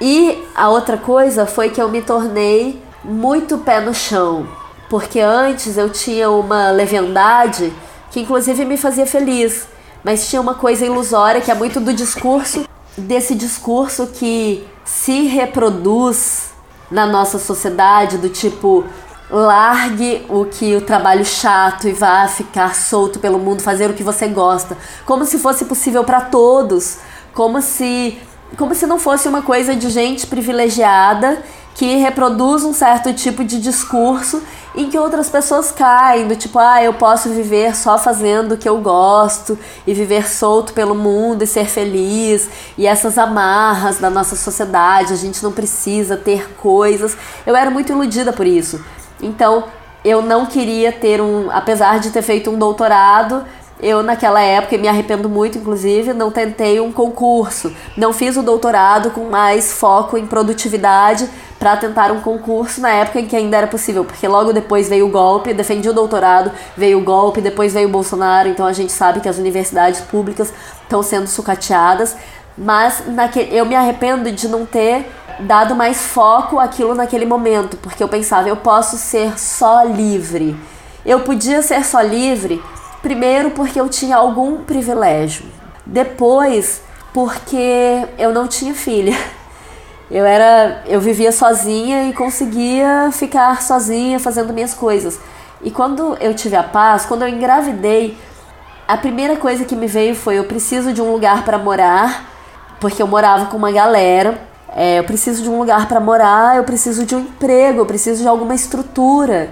E 0.00 0.44
a 0.54 0.68
outra 0.68 0.96
coisa 0.96 1.46
foi 1.46 1.70
que 1.70 1.80
eu 1.80 1.88
me 1.88 2.02
tornei 2.02 2.82
muito 3.04 3.58
pé 3.58 3.80
no 3.80 3.94
chão, 3.94 4.46
porque 4.90 5.20
antes 5.20 5.76
eu 5.76 5.90
tinha 5.90 6.28
uma 6.30 6.70
leviandade 6.70 7.72
que 8.12 8.20
inclusive 8.20 8.64
me 8.64 8.76
fazia 8.76 9.06
feliz, 9.06 9.66
mas 10.04 10.28
tinha 10.28 10.40
uma 10.40 10.54
coisa 10.54 10.84
ilusória 10.84 11.40
que 11.40 11.50
é 11.50 11.54
muito 11.54 11.80
do 11.80 11.92
discurso, 11.92 12.64
desse 12.96 13.34
discurso 13.34 14.06
que 14.06 14.64
se 14.84 15.22
reproduz 15.22 16.50
na 16.90 17.06
nossa 17.06 17.38
sociedade, 17.38 18.18
do 18.18 18.28
tipo 18.28 18.84
largue 19.30 20.26
o 20.28 20.44
que 20.44 20.76
o 20.76 20.82
trabalho 20.82 21.24
chato 21.24 21.88
e 21.88 21.92
vá 21.92 22.28
ficar 22.28 22.74
solto 22.74 23.18
pelo 23.18 23.38
mundo, 23.38 23.62
fazer 23.62 23.88
o 23.90 23.94
que 23.94 24.02
você 24.02 24.28
gosta, 24.28 24.76
como 25.06 25.24
se 25.24 25.38
fosse 25.38 25.64
possível 25.64 26.04
para 26.04 26.20
todos, 26.20 26.98
como 27.32 27.62
se 27.62 28.18
como 28.58 28.74
se 28.74 28.86
não 28.86 28.98
fosse 28.98 29.26
uma 29.26 29.40
coisa 29.40 29.74
de 29.74 29.88
gente 29.88 30.26
privilegiada 30.26 31.42
que 31.74 31.96
reproduz 31.96 32.64
um 32.64 32.72
certo 32.72 33.12
tipo 33.12 33.44
de 33.44 33.60
discurso 33.60 34.42
em 34.74 34.88
que 34.88 34.98
outras 34.98 35.28
pessoas 35.28 35.70
caem, 35.70 36.26
do 36.26 36.34
tipo, 36.34 36.58
ah, 36.58 36.82
eu 36.82 36.94
posso 36.94 37.28
viver 37.28 37.76
só 37.76 37.98
fazendo 37.98 38.52
o 38.52 38.56
que 38.56 38.68
eu 38.68 38.78
gosto 38.78 39.58
e 39.86 39.92
viver 39.92 40.28
solto 40.28 40.72
pelo 40.72 40.94
mundo 40.94 41.42
e 41.42 41.46
ser 41.46 41.66
feliz, 41.66 42.48
e 42.78 42.86
essas 42.86 43.18
amarras 43.18 43.98
da 43.98 44.08
nossa 44.08 44.34
sociedade, 44.34 45.12
a 45.12 45.16
gente 45.16 45.42
não 45.42 45.52
precisa 45.52 46.16
ter 46.16 46.54
coisas. 46.54 47.16
Eu 47.46 47.54
era 47.54 47.70
muito 47.70 47.92
iludida 47.92 48.32
por 48.32 48.46
isso. 48.46 48.82
Então, 49.20 49.64
eu 50.04 50.20
não 50.22 50.46
queria 50.46 50.90
ter 50.90 51.20
um, 51.20 51.50
apesar 51.50 52.00
de 52.00 52.10
ter 52.10 52.22
feito 52.22 52.50
um 52.50 52.58
doutorado, 52.58 53.44
eu, 53.82 54.00
naquela 54.00 54.40
época, 54.40 54.78
me 54.78 54.86
arrependo 54.86 55.28
muito, 55.28 55.58
inclusive, 55.58 56.12
não 56.12 56.30
tentei 56.30 56.78
um 56.78 56.92
concurso. 56.92 57.74
Não 57.96 58.12
fiz 58.12 58.36
o 58.36 58.42
doutorado 58.42 59.10
com 59.10 59.24
mais 59.24 59.72
foco 59.72 60.16
em 60.16 60.24
produtividade 60.24 61.28
para 61.58 61.76
tentar 61.76 62.12
um 62.12 62.20
concurso 62.20 62.80
na 62.80 62.90
época 62.90 63.18
em 63.18 63.26
que 63.26 63.34
ainda 63.34 63.56
era 63.56 63.66
possível, 63.66 64.04
porque 64.04 64.26
logo 64.28 64.52
depois 64.52 64.88
veio 64.88 65.06
o 65.06 65.10
golpe, 65.10 65.52
defendi 65.52 65.88
o 65.88 65.92
doutorado, 65.92 66.52
veio 66.76 66.98
o 66.98 67.02
golpe, 67.02 67.40
depois 67.40 67.74
veio 67.74 67.88
o 67.88 67.90
Bolsonaro, 67.90 68.48
então 68.48 68.66
a 68.66 68.72
gente 68.72 68.92
sabe 68.92 69.20
que 69.20 69.28
as 69.28 69.38
universidades 69.38 70.00
públicas 70.00 70.52
estão 70.82 71.02
sendo 71.02 71.26
sucateadas. 71.26 72.16
Mas 72.56 73.02
naquele, 73.08 73.56
eu 73.56 73.66
me 73.66 73.74
arrependo 73.74 74.30
de 74.30 74.46
não 74.46 74.64
ter 74.64 75.10
dado 75.40 75.74
mais 75.74 76.02
foco 76.02 76.60
àquilo 76.60 76.94
naquele 76.94 77.26
momento, 77.26 77.76
porque 77.78 78.02
eu 78.02 78.08
pensava, 78.08 78.48
eu 78.48 78.56
posso 78.56 78.96
ser 78.96 79.36
só 79.40 79.82
livre. 79.82 80.56
Eu 81.04 81.20
podia 81.20 81.62
ser 81.62 81.84
só 81.84 82.00
livre 82.00 82.62
Primeiro, 83.02 83.50
porque 83.50 83.80
eu 83.80 83.88
tinha 83.88 84.16
algum 84.16 84.58
privilégio. 84.58 85.44
Depois, 85.84 86.80
porque 87.12 88.06
eu 88.16 88.32
não 88.32 88.46
tinha 88.46 88.74
filha. 88.74 89.16
Eu 90.10 90.26
era, 90.26 90.82
eu 90.86 91.00
vivia 91.00 91.32
sozinha 91.32 92.06
e 92.06 92.12
conseguia 92.12 93.08
ficar 93.10 93.62
sozinha 93.62 94.20
fazendo 94.20 94.52
minhas 94.52 94.74
coisas. 94.74 95.18
E 95.62 95.70
quando 95.70 96.18
eu 96.20 96.34
tive 96.34 96.54
a 96.54 96.62
paz, 96.62 97.06
quando 97.06 97.22
eu 97.22 97.28
engravidei, 97.28 98.18
a 98.86 98.98
primeira 98.98 99.36
coisa 99.36 99.64
que 99.64 99.74
me 99.74 99.86
veio 99.86 100.14
foi 100.14 100.38
eu 100.38 100.44
preciso 100.44 100.92
de 100.92 101.00
um 101.00 101.10
lugar 101.10 101.46
para 101.46 101.56
morar, 101.56 102.28
porque 102.78 103.00
eu 103.00 103.06
morava 103.06 103.46
com 103.46 103.56
uma 103.56 103.72
galera. 103.72 104.38
É, 104.76 104.98
eu 104.98 105.04
preciso 105.04 105.42
de 105.42 105.48
um 105.48 105.58
lugar 105.58 105.88
para 105.88 105.98
morar, 105.98 106.58
eu 106.58 106.64
preciso 106.64 107.06
de 107.06 107.14
um 107.14 107.20
emprego, 107.20 107.80
eu 107.80 107.86
preciso 107.86 108.20
de 108.20 108.28
alguma 108.28 108.54
estrutura. 108.54 109.50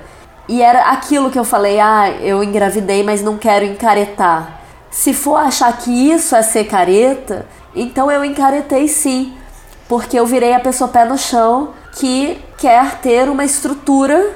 E 0.51 0.63
era 0.63 0.91
aquilo 0.91 1.31
que 1.31 1.39
eu 1.39 1.45
falei, 1.45 1.79
ah, 1.79 2.11
eu 2.11 2.43
engravidei, 2.43 3.05
mas 3.05 3.23
não 3.23 3.39
quero 3.39 3.65
encaretar. 3.65 4.61
Se 4.91 5.15
for 5.15 5.37
achar 5.37 5.73
que 5.79 6.11
isso 6.11 6.35
é 6.35 6.43
ser 6.43 6.65
careta, 6.65 7.47
então 7.73 8.11
eu 8.11 8.25
encaretei 8.25 8.89
sim, 8.89 9.33
porque 9.89 10.19
eu 10.19 10.27
virei 10.27 10.53
a 10.53 10.59
pessoa 10.59 10.91
pé 10.91 11.05
no 11.05 11.17
chão 11.17 11.69
que 11.93 12.37
quer 12.59 12.97
ter 12.97 13.29
uma 13.29 13.45
estrutura 13.45 14.35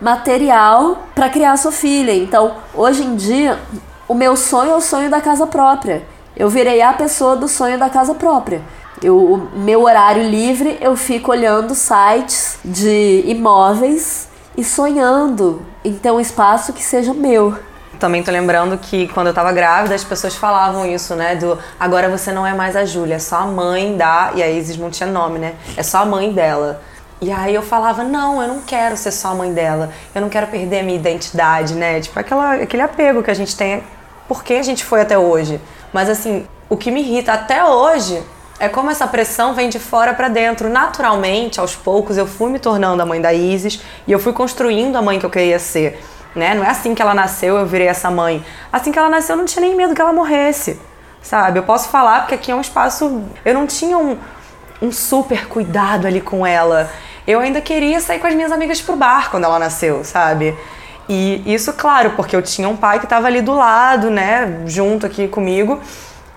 material 0.00 1.08
para 1.12 1.28
criar 1.28 1.56
sua 1.56 1.72
filha. 1.72 2.14
Então, 2.14 2.54
hoje 2.72 3.02
em 3.02 3.16
dia, 3.16 3.58
o 4.06 4.14
meu 4.14 4.36
sonho 4.36 4.70
é 4.70 4.76
o 4.76 4.80
sonho 4.80 5.10
da 5.10 5.20
casa 5.20 5.44
própria. 5.44 6.04
Eu 6.36 6.48
virei 6.48 6.80
a 6.82 6.92
pessoa 6.92 7.34
do 7.34 7.48
sonho 7.48 7.76
da 7.80 7.90
casa 7.90 8.14
própria. 8.14 8.62
Eu, 9.02 9.16
o 9.16 9.58
meu 9.58 9.82
horário 9.82 10.22
livre, 10.22 10.78
eu 10.80 10.94
fico 10.94 11.32
olhando 11.32 11.74
sites 11.74 12.60
de 12.64 13.24
imóveis 13.26 14.27
e 14.58 14.64
sonhando 14.64 15.62
em 15.84 15.94
ter 15.94 16.10
um 16.10 16.18
espaço 16.18 16.72
que 16.72 16.82
seja 16.82 17.14
meu. 17.14 17.56
Também 18.00 18.24
tô 18.24 18.32
lembrando 18.32 18.76
que 18.76 19.06
quando 19.06 19.28
eu 19.28 19.34
tava 19.34 19.52
grávida, 19.52 19.94
as 19.94 20.02
pessoas 20.02 20.34
falavam 20.34 20.84
isso, 20.84 21.14
né? 21.14 21.36
Do 21.36 21.56
agora 21.78 22.08
você 22.08 22.32
não 22.32 22.44
é 22.44 22.52
mais 22.52 22.74
a 22.74 22.84
Júlia, 22.84 23.14
é 23.14 23.18
só 23.20 23.36
a 23.36 23.46
mãe 23.46 23.96
da. 23.96 24.32
E 24.34 24.42
a 24.42 24.50
Isis 24.50 24.76
não 24.76 24.90
tinha 24.90 25.08
nome, 25.08 25.38
né? 25.38 25.54
É 25.76 25.82
só 25.84 25.98
a 25.98 26.04
mãe 26.04 26.32
dela. 26.32 26.82
E 27.20 27.30
aí 27.30 27.54
eu 27.54 27.62
falava, 27.62 28.02
não, 28.02 28.42
eu 28.42 28.48
não 28.48 28.60
quero 28.60 28.96
ser 28.96 29.12
só 29.12 29.28
a 29.28 29.34
mãe 29.34 29.52
dela, 29.52 29.90
eu 30.12 30.20
não 30.20 30.28
quero 30.28 30.48
perder 30.48 30.80
a 30.80 30.82
minha 30.82 30.98
identidade, 30.98 31.74
né? 31.74 32.00
Tipo, 32.00 32.18
aquela, 32.18 32.54
aquele 32.54 32.82
apego 32.82 33.22
que 33.22 33.30
a 33.30 33.34
gente 33.34 33.56
tem, 33.56 33.84
porque 34.26 34.54
a 34.54 34.62
gente 34.64 34.84
foi 34.84 35.02
até 35.02 35.16
hoje. 35.16 35.60
Mas 35.92 36.10
assim, 36.10 36.48
o 36.68 36.76
que 36.76 36.90
me 36.90 37.00
irrita 37.00 37.32
até 37.32 37.64
hoje 37.64 38.20
é 38.60 38.68
como 38.68 38.90
essa 38.90 39.06
pressão 39.06 39.54
vem 39.54 39.68
de 39.68 39.78
fora 39.78 40.12
para 40.12 40.28
dentro. 40.28 40.68
Naturalmente, 40.68 41.60
aos 41.60 41.76
poucos, 41.76 42.16
eu 42.16 42.26
fui 42.26 42.50
me 42.50 42.58
tornando 42.58 43.02
a 43.02 43.06
mãe 43.06 43.20
da 43.20 43.32
Isis 43.32 43.80
e 44.06 44.12
eu 44.12 44.18
fui 44.18 44.32
construindo 44.32 44.96
a 44.96 45.02
mãe 45.02 45.18
que 45.18 45.26
eu 45.26 45.30
queria 45.30 45.58
ser. 45.58 46.02
Né? 46.34 46.54
Não 46.54 46.64
é 46.64 46.70
assim 46.70 46.94
que 46.94 47.00
ela 47.00 47.14
nasceu, 47.14 47.56
eu 47.56 47.66
virei 47.66 47.86
essa 47.86 48.10
mãe. 48.10 48.44
Assim 48.72 48.90
que 48.90 48.98
ela 48.98 49.08
nasceu, 49.08 49.34
eu 49.34 49.38
não 49.38 49.44
tinha 49.44 49.60
nem 49.60 49.76
medo 49.76 49.94
que 49.94 50.00
ela 50.00 50.12
morresse. 50.12 50.80
Sabe? 51.22 51.58
Eu 51.58 51.62
posso 51.62 51.88
falar 51.88 52.20
porque 52.20 52.34
aqui 52.34 52.50
é 52.50 52.54
um 52.54 52.60
espaço. 52.60 53.22
Eu 53.44 53.54
não 53.54 53.66
tinha 53.66 53.96
um, 53.96 54.16
um 54.80 54.90
super 54.90 55.46
cuidado 55.46 56.06
ali 56.06 56.20
com 56.20 56.46
ela. 56.46 56.90
Eu 57.26 57.40
ainda 57.40 57.60
queria 57.60 58.00
sair 58.00 58.18
com 58.18 58.26
as 58.26 58.34
minhas 58.34 58.50
amigas 58.50 58.80
pro 58.80 58.96
bar 58.96 59.30
quando 59.30 59.44
ela 59.44 59.58
nasceu, 59.58 60.02
sabe? 60.04 60.56
E 61.08 61.42
isso, 61.46 61.72
claro, 61.72 62.12
porque 62.16 62.36
eu 62.36 62.42
tinha 62.42 62.68
um 62.68 62.76
pai 62.76 62.98
que 62.98 63.06
estava 63.06 63.26
ali 63.26 63.40
do 63.40 63.54
lado, 63.54 64.10
né, 64.10 64.62
junto 64.66 65.06
aqui 65.06 65.26
comigo. 65.26 65.80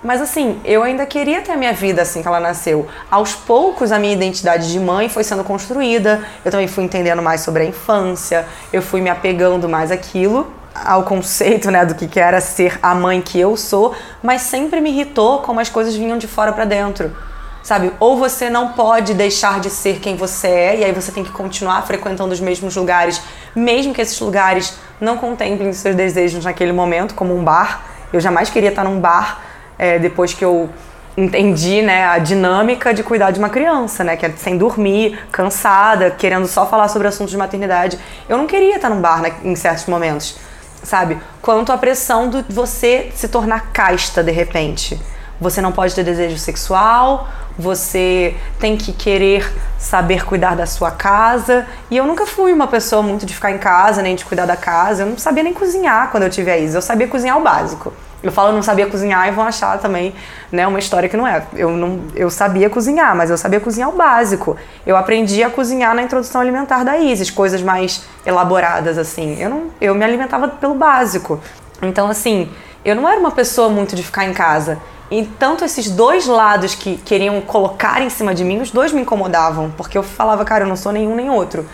Mas 0.03 0.19
assim, 0.19 0.59
eu 0.65 0.81
ainda 0.81 1.05
queria 1.05 1.41
ter 1.41 1.51
a 1.51 1.55
minha 1.55 1.73
vida 1.73 2.01
assim 2.01 2.23
que 2.23 2.27
ela 2.27 2.39
nasceu. 2.39 2.87
Aos 3.09 3.35
poucos, 3.35 3.91
a 3.91 3.99
minha 3.99 4.13
identidade 4.13 4.71
de 4.71 4.79
mãe 4.79 5.07
foi 5.07 5.23
sendo 5.23 5.43
construída. 5.43 6.25
Eu 6.43 6.49
também 6.49 6.67
fui 6.67 6.83
entendendo 6.83 7.21
mais 7.21 7.41
sobre 7.41 7.63
a 7.63 7.65
infância. 7.65 8.47
Eu 8.73 8.81
fui 8.81 8.99
me 8.99 9.11
apegando 9.11 9.69
mais 9.69 9.91
àquilo, 9.91 10.51
ao 10.73 11.03
conceito, 11.03 11.69
né, 11.69 11.85
do 11.85 11.93
que 11.93 12.19
era 12.19 12.41
ser 12.41 12.79
a 12.81 12.95
mãe 12.95 13.21
que 13.21 13.39
eu 13.39 13.55
sou. 13.55 13.93
Mas 14.23 14.41
sempre 14.41 14.81
me 14.81 14.89
irritou 14.89 15.39
como 15.39 15.59
as 15.59 15.69
coisas 15.69 15.95
vinham 15.95 16.17
de 16.17 16.27
fora 16.27 16.51
para 16.51 16.65
dentro. 16.65 17.15
Sabe? 17.61 17.93
Ou 17.99 18.17
você 18.17 18.49
não 18.49 18.69
pode 18.69 19.13
deixar 19.13 19.59
de 19.59 19.69
ser 19.69 19.99
quem 19.99 20.15
você 20.15 20.47
é, 20.47 20.79
e 20.79 20.83
aí 20.83 20.91
você 20.91 21.11
tem 21.11 21.23
que 21.23 21.29
continuar 21.29 21.83
frequentando 21.83 22.33
os 22.33 22.39
mesmos 22.39 22.75
lugares, 22.75 23.21
mesmo 23.55 23.93
que 23.93 24.01
esses 24.01 24.19
lugares 24.19 24.79
não 24.99 25.15
contemplem 25.19 25.71
seus 25.73 25.95
desejos 25.95 26.43
naquele 26.43 26.71
momento, 26.71 27.13
como 27.13 27.37
um 27.37 27.43
bar. 27.43 27.83
Eu 28.11 28.19
jamais 28.19 28.49
queria 28.49 28.69
estar 28.69 28.83
num 28.83 28.99
bar 28.99 29.50
é, 29.81 29.97
depois 29.97 30.31
que 30.31 30.45
eu 30.45 30.69
entendi 31.17 31.81
né, 31.81 32.05
a 32.05 32.19
dinâmica 32.19 32.93
de 32.93 33.01
cuidar 33.01 33.31
de 33.31 33.39
uma 33.39 33.49
criança, 33.49 34.03
né, 34.03 34.15
que 34.15 34.23
é 34.23 34.31
sem 34.37 34.55
dormir, 34.55 35.19
cansada, 35.31 36.11
querendo 36.11 36.47
só 36.47 36.67
falar 36.67 36.87
sobre 36.87 37.07
assuntos 37.07 37.31
de 37.31 37.37
maternidade. 37.37 37.97
Eu 38.29 38.37
não 38.37 38.45
queria 38.45 38.75
estar 38.75 38.89
num 38.89 39.01
bar 39.01 39.23
né, 39.23 39.33
em 39.43 39.55
certos 39.55 39.87
momentos, 39.87 40.37
sabe? 40.83 41.17
Quanto 41.41 41.71
à 41.71 41.79
pressão 41.79 42.29
de 42.29 42.45
você 42.47 43.11
se 43.15 43.27
tornar 43.27 43.71
casta 43.73 44.23
de 44.23 44.31
repente. 44.31 45.01
Você 45.39 45.59
não 45.59 45.71
pode 45.71 45.95
ter 45.95 46.03
desejo 46.03 46.37
sexual, 46.37 47.27
você 47.57 48.35
tem 48.59 48.77
que 48.77 48.93
querer 48.93 49.51
saber 49.79 50.23
cuidar 50.23 50.55
da 50.55 50.67
sua 50.67 50.91
casa. 50.91 51.65
E 51.89 51.97
eu 51.97 52.05
nunca 52.05 52.27
fui 52.27 52.53
uma 52.53 52.67
pessoa 52.67 53.01
muito 53.01 53.25
de 53.25 53.33
ficar 53.33 53.49
em 53.49 53.57
casa, 53.57 54.03
nem 54.03 54.15
de 54.15 54.23
cuidar 54.23 54.45
da 54.45 54.55
casa. 54.55 55.01
Eu 55.01 55.07
não 55.07 55.17
sabia 55.17 55.41
nem 55.41 55.51
cozinhar 55.51 56.11
quando 56.11 56.21
eu 56.21 56.29
tive 56.29 56.51
a 56.51 56.57
Isa. 56.59 56.77
Eu 56.77 56.81
sabia 56.83 57.07
cozinhar 57.07 57.39
o 57.39 57.41
básico. 57.41 57.91
Eu 58.23 58.31
falo 58.31 58.51
não 58.51 58.61
sabia 58.61 58.87
cozinhar 58.87 59.27
e 59.27 59.31
vão 59.31 59.43
achar 59.43 59.79
também, 59.79 60.13
né, 60.51 60.67
uma 60.67 60.77
história 60.77 61.09
que 61.09 61.17
não 61.17 61.25
é. 61.27 61.43
Eu 61.55 61.71
não, 61.71 62.01
eu 62.15 62.29
sabia 62.29 62.69
cozinhar, 62.69 63.15
mas 63.15 63.29
eu 63.29 63.37
sabia 63.37 63.59
cozinhar 63.59 63.89
o 63.89 63.93
básico. 63.93 64.55
Eu 64.85 64.95
aprendi 64.95 65.43
a 65.43 65.49
cozinhar 65.49 65.95
na 65.95 66.03
introdução 66.03 66.39
alimentar 66.39 66.83
da 66.83 66.97
Isis, 66.97 67.31
coisas 67.31 67.61
mais 67.61 68.03
elaboradas 68.25 68.97
assim. 68.97 69.41
Eu 69.41 69.49
não, 69.49 69.63
eu 69.79 69.95
me 69.95 70.03
alimentava 70.03 70.47
pelo 70.47 70.75
básico. 70.75 71.39
Então 71.81 72.07
assim, 72.07 72.51
eu 72.85 72.95
não 72.95 73.07
era 73.07 73.19
uma 73.19 73.31
pessoa 73.31 73.69
muito 73.69 73.95
de 73.95 74.03
ficar 74.03 74.25
em 74.25 74.33
casa. 74.33 74.79
E 75.09 75.25
tanto 75.37 75.65
esses 75.65 75.89
dois 75.89 76.25
lados 76.25 76.73
que 76.73 76.95
queriam 76.97 77.41
colocar 77.41 78.01
em 78.01 78.09
cima 78.09 78.33
de 78.33 78.45
mim, 78.45 78.61
os 78.61 78.71
dois 78.71 78.93
me 78.93 79.01
incomodavam, 79.01 79.69
porque 79.75 79.97
eu 79.97 80.03
falava, 80.03 80.45
cara, 80.45 80.63
eu 80.63 80.67
não 80.67 80.77
sou 80.77 80.91
nenhum 80.93 81.15
nem 81.15 81.29
outro. 81.29 81.67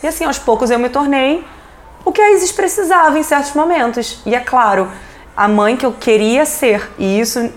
E 0.00 0.06
assim, 0.06 0.24
aos 0.24 0.38
poucos 0.38 0.70
eu 0.70 0.78
me 0.78 0.88
tornei 0.88 1.44
o 2.04 2.12
que 2.12 2.20
a 2.20 2.32
Isis 2.32 2.52
precisava 2.52 3.18
em 3.18 3.22
certos 3.22 3.52
momentos. 3.54 4.22
E 4.24 4.34
é 4.34 4.40
claro, 4.40 4.88
a 5.36 5.48
mãe 5.48 5.76
que 5.76 5.84
eu 5.84 5.92
queria 5.92 6.46
ser, 6.46 6.90
e 6.98 7.20
isso 7.20 7.50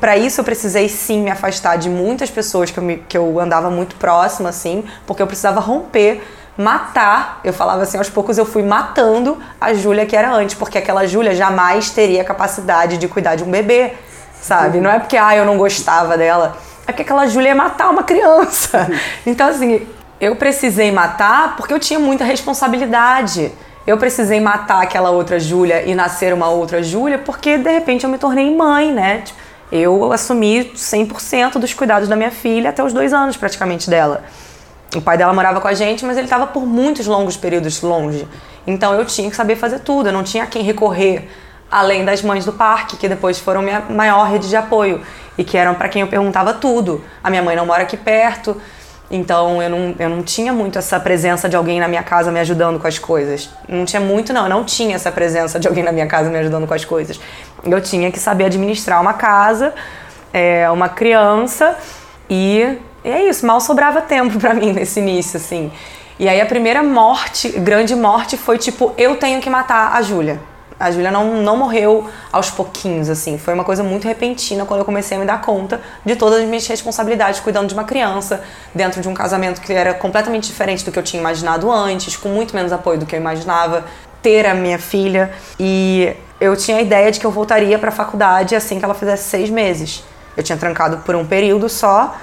para 0.00 0.16
isso 0.16 0.40
eu 0.40 0.44
precisei 0.44 0.88
sim 0.88 1.22
me 1.22 1.30
afastar 1.30 1.78
de 1.78 1.88
muitas 1.88 2.30
pessoas 2.30 2.70
que 2.70 2.78
eu, 2.78 2.82
me, 2.82 2.96
que 3.08 3.16
eu 3.16 3.38
andava 3.38 3.70
muito 3.70 3.94
próxima, 3.96 4.48
assim, 4.48 4.84
porque 5.06 5.22
eu 5.22 5.26
precisava 5.26 5.60
romper, 5.60 6.22
matar. 6.56 7.40
Eu 7.44 7.52
falava 7.52 7.82
assim, 7.82 7.96
aos 7.96 8.10
poucos 8.10 8.36
eu 8.36 8.44
fui 8.44 8.62
matando 8.62 9.38
a 9.60 9.72
Júlia 9.72 10.04
que 10.06 10.16
era 10.16 10.32
antes, 10.32 10.54
porque 10.54 10.76
aquela 10.76 11.06
Júlia 11.06 11.34
jamais 11.34 11.90
teria 11.90 12.24
capacidade 12.24 12.98
de 12.98 13.08
cuidar 13.08 13.36
de 13.36 13.44
um 13.44 13.50
bebê, 13.50 13.94
sabe? 14.40 14.78
Uhum. 14.78 14.84
Não 14.84 14.90
é 14.90 14.98
porque 14.98 15.16
ah, 15.16 15.36
eu 15.36 15.44
não 15.44 15.56
gostava 15.56 16.18
dela, 16.18 16.56
é 16.86 16.92
porque 16.92 17.02
aquela 17.02 17.26
Júlia 17.26 17.50
ia 17.50 17.54
matar 17.54 17.90
uma 17.90 18.02
criança. 18.02 18.90
Então, 19.24 19.48
assim, 19.48 19.86
eu 20.20 20.36
precisei 20.36 20.90
matar 20.90 21.56
porque 21.56 21.72
eu 21.72 21.78
tinha 21.78 21.98
muita 21.98 22.24
responsabilidade. 22.24 23.52
Eu 23.86 23.96
precisei 23.96 24.40
matar 24.40 24.82
aquela 24.82 25.10
outra 25.10 25.40
Júlia 25.40 25.82
e 25.86 25.94
nascer 25.94 26.32
uma 26.34 26.48
outra 26.48 26.82
Júlia 26.82 27.18
porque 27.18 27.56
de 27.56 27.70
repente 27.70 28.04
eu 28.04 28.10
me 28.10 28.18
tornei 28.18 28.54
mãe, 28.54 28.92
né? 28.92 29.22
Tipo, 29.24 29.38
eu 29.72 30.12
assumi 30.12 30.72
100% 30.74 31.58
dos 31.58 31.72
cuidados 31.72 32.08
da 32.08 32.16
minha 32.16 32.30
filha 32.30 32.70
até 32.70 32.82
os 32.82 32.92
dois 32.92 33.12
anos 33.12 33.36
praticamente 33.36 33.88
dela. 33.88 34.24
O 34.94 35.00
pai 35.00 35.16
dela 35.16 35.32
morava 35.32 35.60
com 35.60 35.68
a 35.68 35.74
gente, 35.74 36.04
mas 36.04 36.16
ele 36.16 36.26
estava 36.26 36.46
por 36.48 36.66
muitos 36.66 37.06
longos 37.06 37.36
períodos 37.36 37.80
longe. 37.80 38.26
Então 38.66 38.92
eu 38.94 39.04
tinha 39.04 39.30
que 39.30 39.36
saber 39.36 39.56
fazer 39.56 39.78
tudo, 39.80 40.08
eu 40.08 40.12
não 40.12 40.24
tinha 40.24 40.44
a 40.44 40.46
quem 40.46 40.62
recorrer 40.62 41.28
além 41.70 42.04
das 42.04 42.20
mães 42.20 42.44
do 42.44 42.52
parque, 42.52 42.96
que 42.96 43.08
depois 43.08 43.38
foram 43.38 43.62
minha 43.62 43.80
maior 43.88 44.24
rede 44.24 44.48
de 44.48 44.56
apoio 44.56 45.00
e 45.38 45.44
que 45.44 45.56
eram 45.56 45.74
para 45.74 45.88
quem 45.88 46.02
eu 46.02 46.08
perguntava 46.08 46.52
tudo. 46.52 47.04
A 47.22 47.30
minha 47.30 47.42
mãe 47.42 47.54
não 47.54 47.64
mora 47.64 47.84
aqui 47.84 47.96
perto, 47.96 48.60
então 49.10 49.60
eu 49.60 49.68
não, 49.68 49.94
eu 49.98 50.08
não 50.08 50.22
tinha 50.22 50.52
muito 50.52 50.78
essa 50.78 51.00
presença 51.00 51.48
de 51.48 51.56
alguém 51.56 51.80
na 51.80 51.88
minha 51.88 52.02
casa 52.02 52.30
me 52.30 52.38
ajudando 52.38 52.78
com 52.78 52.86
as 52.86 52.98
coisas. 52.98 53.50
Não 53.68 53.84
tinha 53.84 54.00
muito, 54.00 54.32
não. 54.32 54.44
Eu 54.44 54.50
não 54.50 54.64
tinha 54.64 54.94
essa 54.94 55.10
presença 55.10 55.58
de 55.58 55.66
alguém 55.66 55.82
na 55.82 55.90
minha 55.90 56.06
casa 56.06 56.30
me 56.30 56.38
ajudando 56.38 56.66
com 56.66 56.74
as 56.74 56.84
coisas. 56.84 57.20
Eu 57.64 57.80
tinha 57.80 58.12
que 58.12 58.20
saber 58.20 58.44
administrar 58.44 59.00
uma 59.00 59.14
casa, 59.14 59.74
é, 60.32 60.70
uma 60.70 60.88
criança 60.88 61.76
e, 62.28 62.78
e 63.04 63.08
é 63.08 63.28
isso. 63.28 63.44
Mal 63.44 63.60
sobrava 63.60 64.00
tempo 64.00 64.38
para 64.38 64.54
mim 64.54 64.72
nesse 64.72 65.00
início, 65.00 65.38
assim. 65.38 65.72
E 66.16 66.28
aí 66.28 66.40
a 66.40 66.46
primeira 66.46 66.82
morte, 66.82 67.48
grande 67.58 67.96
morte, 67.96 68.36
foi 68.36 68.58
tipo: 68.58 68.94
eu 68.96 69.16
tenho 69.16 69.40
que 69.40 69.50
matar 69.50 69.96
a 69.96 70.02
Júlia. 70.02 70.40
A 70.80 70.90
Júlia 70.90 71.10
não, 71.10 71.42
não 71.42 71.58
morreu 71.58 72.08
aos 72.32 72.50
pouquinhos, 72.50 73.10
assim. 73.10 73.36
Foi 73.36 73.52
uma 73.52 73.64
coisa 73.64 73.82
muito 73.82 74.08
repentina 74.08 74.64
quando 74.64 74.80
eu 74.80 74.84
comecei 74.86 75.14
a 75.14 75.20
me 75.20 75.26
dar 75.26 75.42
conta 75.42 75.78
de 76.02 76.16
todas 76.16 76.40
as 76.40 76.46
minhas 76.46 76.66
responsabilidades 76.66 77.38
cuidando 77.40 77.68
de 77.68 77.74
uma 77.74 77.84
criança, 77.84 78.42
dentro 78.74 79.02
de 79.02 79.08
um 79.08 79.12
casamento 79.12 79.60
que 79.60 79.70
era 79.74 79.92
completamente 79.92 80.46
diferente 80.46 80.82
do 80.82 80.90
que 80.90 80.98
eu 80.98 81.02
tinha 81.02 81.20
imaginado 81.20 81.70
antes, 81.70 82.16
com 82.16 82.30
muito 82.30 82.56
menos 82.56 82.72
apoio 82.72 82.98
do 82.98 83.04
que 83.04 83.14
eu 83.14 83.20
imaginava 83.20 83.84
ter 84.22 84.46
a 84.46 84.54
minha 84.54 84.78
filha. 84.78 85.30
E 85.58 86.16
eu 86.40 86.56
tinha 86.56 86.78
a 86.78 86.80
ideia 86.80 87.12
de 87.12 87.20
que 87.20 87.26
eu 87.26 87.30
voltaria 87.30 87.78
para 87.78 87.90
a 87.90 87.92
faculdade 87.92 88.56
assim 88.56 88.78
que 88.78 88.84
ela 88.84 88.94
fizesse 88.94 89.28
seis 89.28 89.50
meses. 89.50 90.02
Eu 90.34 90.42
tinha 90.42 90.56
trancado 90.56 90.98
por 91.04 91.14
um 91.14 91.26
período 91.26 91.68
só 91.68 92.16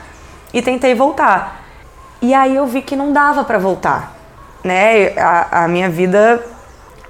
e 0.52 0.64
tentei 0.64 0.96
voltar. 0.96 1.64
E 2.24 2.34
aí 2.34 2.56
eu 2.56 2.66
vi 2.66 2.82
que 2.82 2.96
não 2.96 3.14
dava 3.14 3.44
para 3.44 3.60
voltar, 3.60 4.16
né? 4.64 5.10
A, 5.16 5.66
a 5.66 5.68
minha 5.68 5.88
vida 5.88 6.44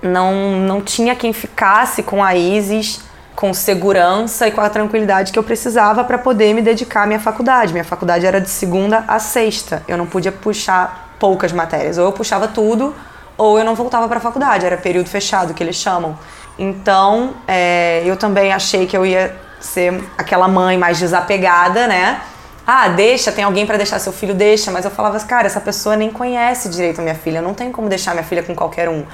não, 0.01 0.59
não 0.59 0.81
tinha 0.81 1.15
quem 1.15 1.33
ficasse 1.33 2.03
com 2.03 2.23
a 2.23 2.35
Isis 2.35 3.01
com 3.37 3.53
segurança 3.53 4.47
e 4.47 4.51
com 4.51 4.61
a 4.61 4.67
tranquilidade 4.67 5.31
que 5.31 5.37
eu 5.37 5.43
precisava 5.43 6.03
para 6.03 6.17
poder 6.17 6.55
me 6.55 6.61
dedicar 6.61 7.03
à 7.03 7.05
minha 7.05 7.19
faculdade. 7.19 7.71
Minha 7.71 7.85
faculdade 7.85 8.25
era 8.25 8.41
de 8.41 8.49
segunda 8.49 9.05
a 9.07 9.19
sexta. 9.19 9.83
Eu 9.87 9.95
não 9.95 10.07
podia 10.07 10.31
puxar 10.31 11.13
poucas 11.19 11.51
matérias. 11.51 11.99
Ou 11.99 12.05
eu 12.05 12.11
puxava 12.11 12.47
tudo, 12.47 12.95
ou 13.37 13.59
eu 13.59 13.63
não 13.63 13.75
voltava 13.75 14.07
para 14.07 14.17
a 14.17 14.19
faculdade. 14.19 14.65
Era 14.65 14.75
período 14.75 15.07
fechado, 15.07 15.53
que 15.53 15.61
eles 15.61 15.75
chamam. 15.75 16.17
Então, 16.57 17.35
é, 17.47 18.01
eu 18.03 18.17
também 18.17 18.51
achei 18.51 18.87
que 18.87 18.97
eu 18.97 19.05
ia 19.05 19.35
ser 19.59 20.03
aquela 20.17 20.47
mãe 20.47 20.75
mais 20.75 20.97
desapegada, 20.97 21.85
né? 21.85 22.19
Ah, 22.65 22.89
deixa, 22.89 23.31
tem 23.31 23.43
alguém 23.43 23.67
para 23.67 23.77
deixar 23.77 23.99
seu 23.99 24.11
filho, 24.11 24.33
deixa. 24.33 24.71
Mas 24.71 24.83
eu 24.83 24.89
falava, 24.89 25.19
cara, 25.19 25.45
essa 25.45 25.61
pessoa 25.61 25.95
nem 25.95 26.09
conhece 26.09 26.69
direito 26.69 26.99
a 27.01 27.03
minha 27.03 27.15
filha. 27.15 27.39
Não 27.39 27.53
tem 27.53 27.71
como 27.71 27.87
deixar 27.87 28.15
minha 28.15 28.25
filha 28.25 28.41
com 28.41 28.55
qualquer 28.55 28.89
um. 28.89 29.05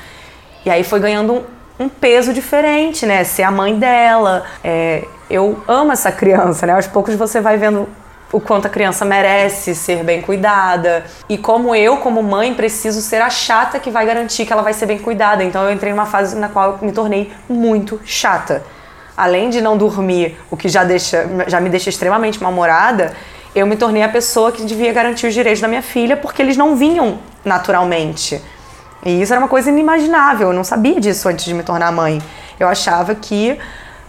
E 0.65 0.69
aí 0.69 0.83
foi 0.83 0.99
ganhando 0.99 1.33
um, 1.33 1.85
um 1.85 1.89
peso 1.89 2.33
diferente, 2.33 3.05
né? 3.05 3.23
Ser 3.23 3.43
a 3.43 3.51
mãe 3.51 3.77
dela. 3.77 4.43
É, 4.63 5.05
eu 5.29 5.61
amo 5.67 5.91
essa 5.91 6.11
criança, 6.11 6.65
né? 6.65 6.73
Aos 6.73 6.87
poucos 6.87 7.15
você 7.15 7.41
vai 7.41 7.57
vendo 7.57 7.87
o 8.33 8.41
quanto 8.41 8.65
a 8.65 8.69
criança 8.69 9.05
merece 9.05 9.75
ser 9.75 10.03
bem 10.03 10.19
cuidada 10.19 11.05
e 11.29 11.37
como 11.37 11.75
eu, 11.75 11.97
como 11.97 12.23
mãe, 12.23 12.51
preciso 12.55 12.99
ser 12.99 13.21
a 13.21 13.29
chata 13.29 13.79
que 13.79 13.91
vai 13.91 14.07
garantir 14.07 14.43
que 14.43 14.51
ela 14.51 14.63
vai 14.63 14.73
ser 14.73 14.87
bem 14.87 14.97
cuidada. 14.97 15.43
Então 15.43 15.63
eu 15.63 15.71
entrei 15.71 15.91
numa 15.91 16.07
fase 16.07 16.35
na 16.35 16.49
qual 16.49 16.71
eu 16.71 16.85
me 16.85 16.91
tornei 16.91 17.31
muito 17.47 18.01
chata. 18.03 18.63
Além 19.15 19.51
de 19.51 19.61
não 19.61 19.77
dormir, 19.77 20.35
o 20.49 20.57
que 20.57 20.67
já 20.67 20.83
deixa, 20.83 21.29
já 21.47 21.61
me 21.61 21.69
deixa 21.69 21.89
extremamente 21.89 22.41
mal-humorada, 22.41 23.13
eu 23.53 23.67
me 23.67 23.75
tornei 23.75 24.01
a 24.01 24.09
pessoa 24.09 24.51
que 24.51 24.65
devia 24.65 24.91
garantir 24.91 25.27
os 25.27 25.33
direitos 25.35 25.61
da 25.61 25.67
minha 25.67 25.83
filha 25.83 26.17
porque 26.17 26.41
eles 26.41 26.57
não 26.57 26.75
vinham 26.75 27.19
naturalmente. 27.45 28.41
E 29.05 29.21
isso 29.21 29.33
era 29.33 29.39
uma 29.39 29.49
coisa 29.49 29.69
inimaginável, 29.69 30.47
eu 30.49 30.53
não 30.53 30.63
sabia 30.63 30.99
disso 30.99 31.27
antes 31.27 31.45
de 31.45 31.53
me 31.53 31.63
tornar 31.63 31.91
mãe. 31.91 32.21
Eu 32.59 32.67
achava 32.67 33.13
que 33.15 33.57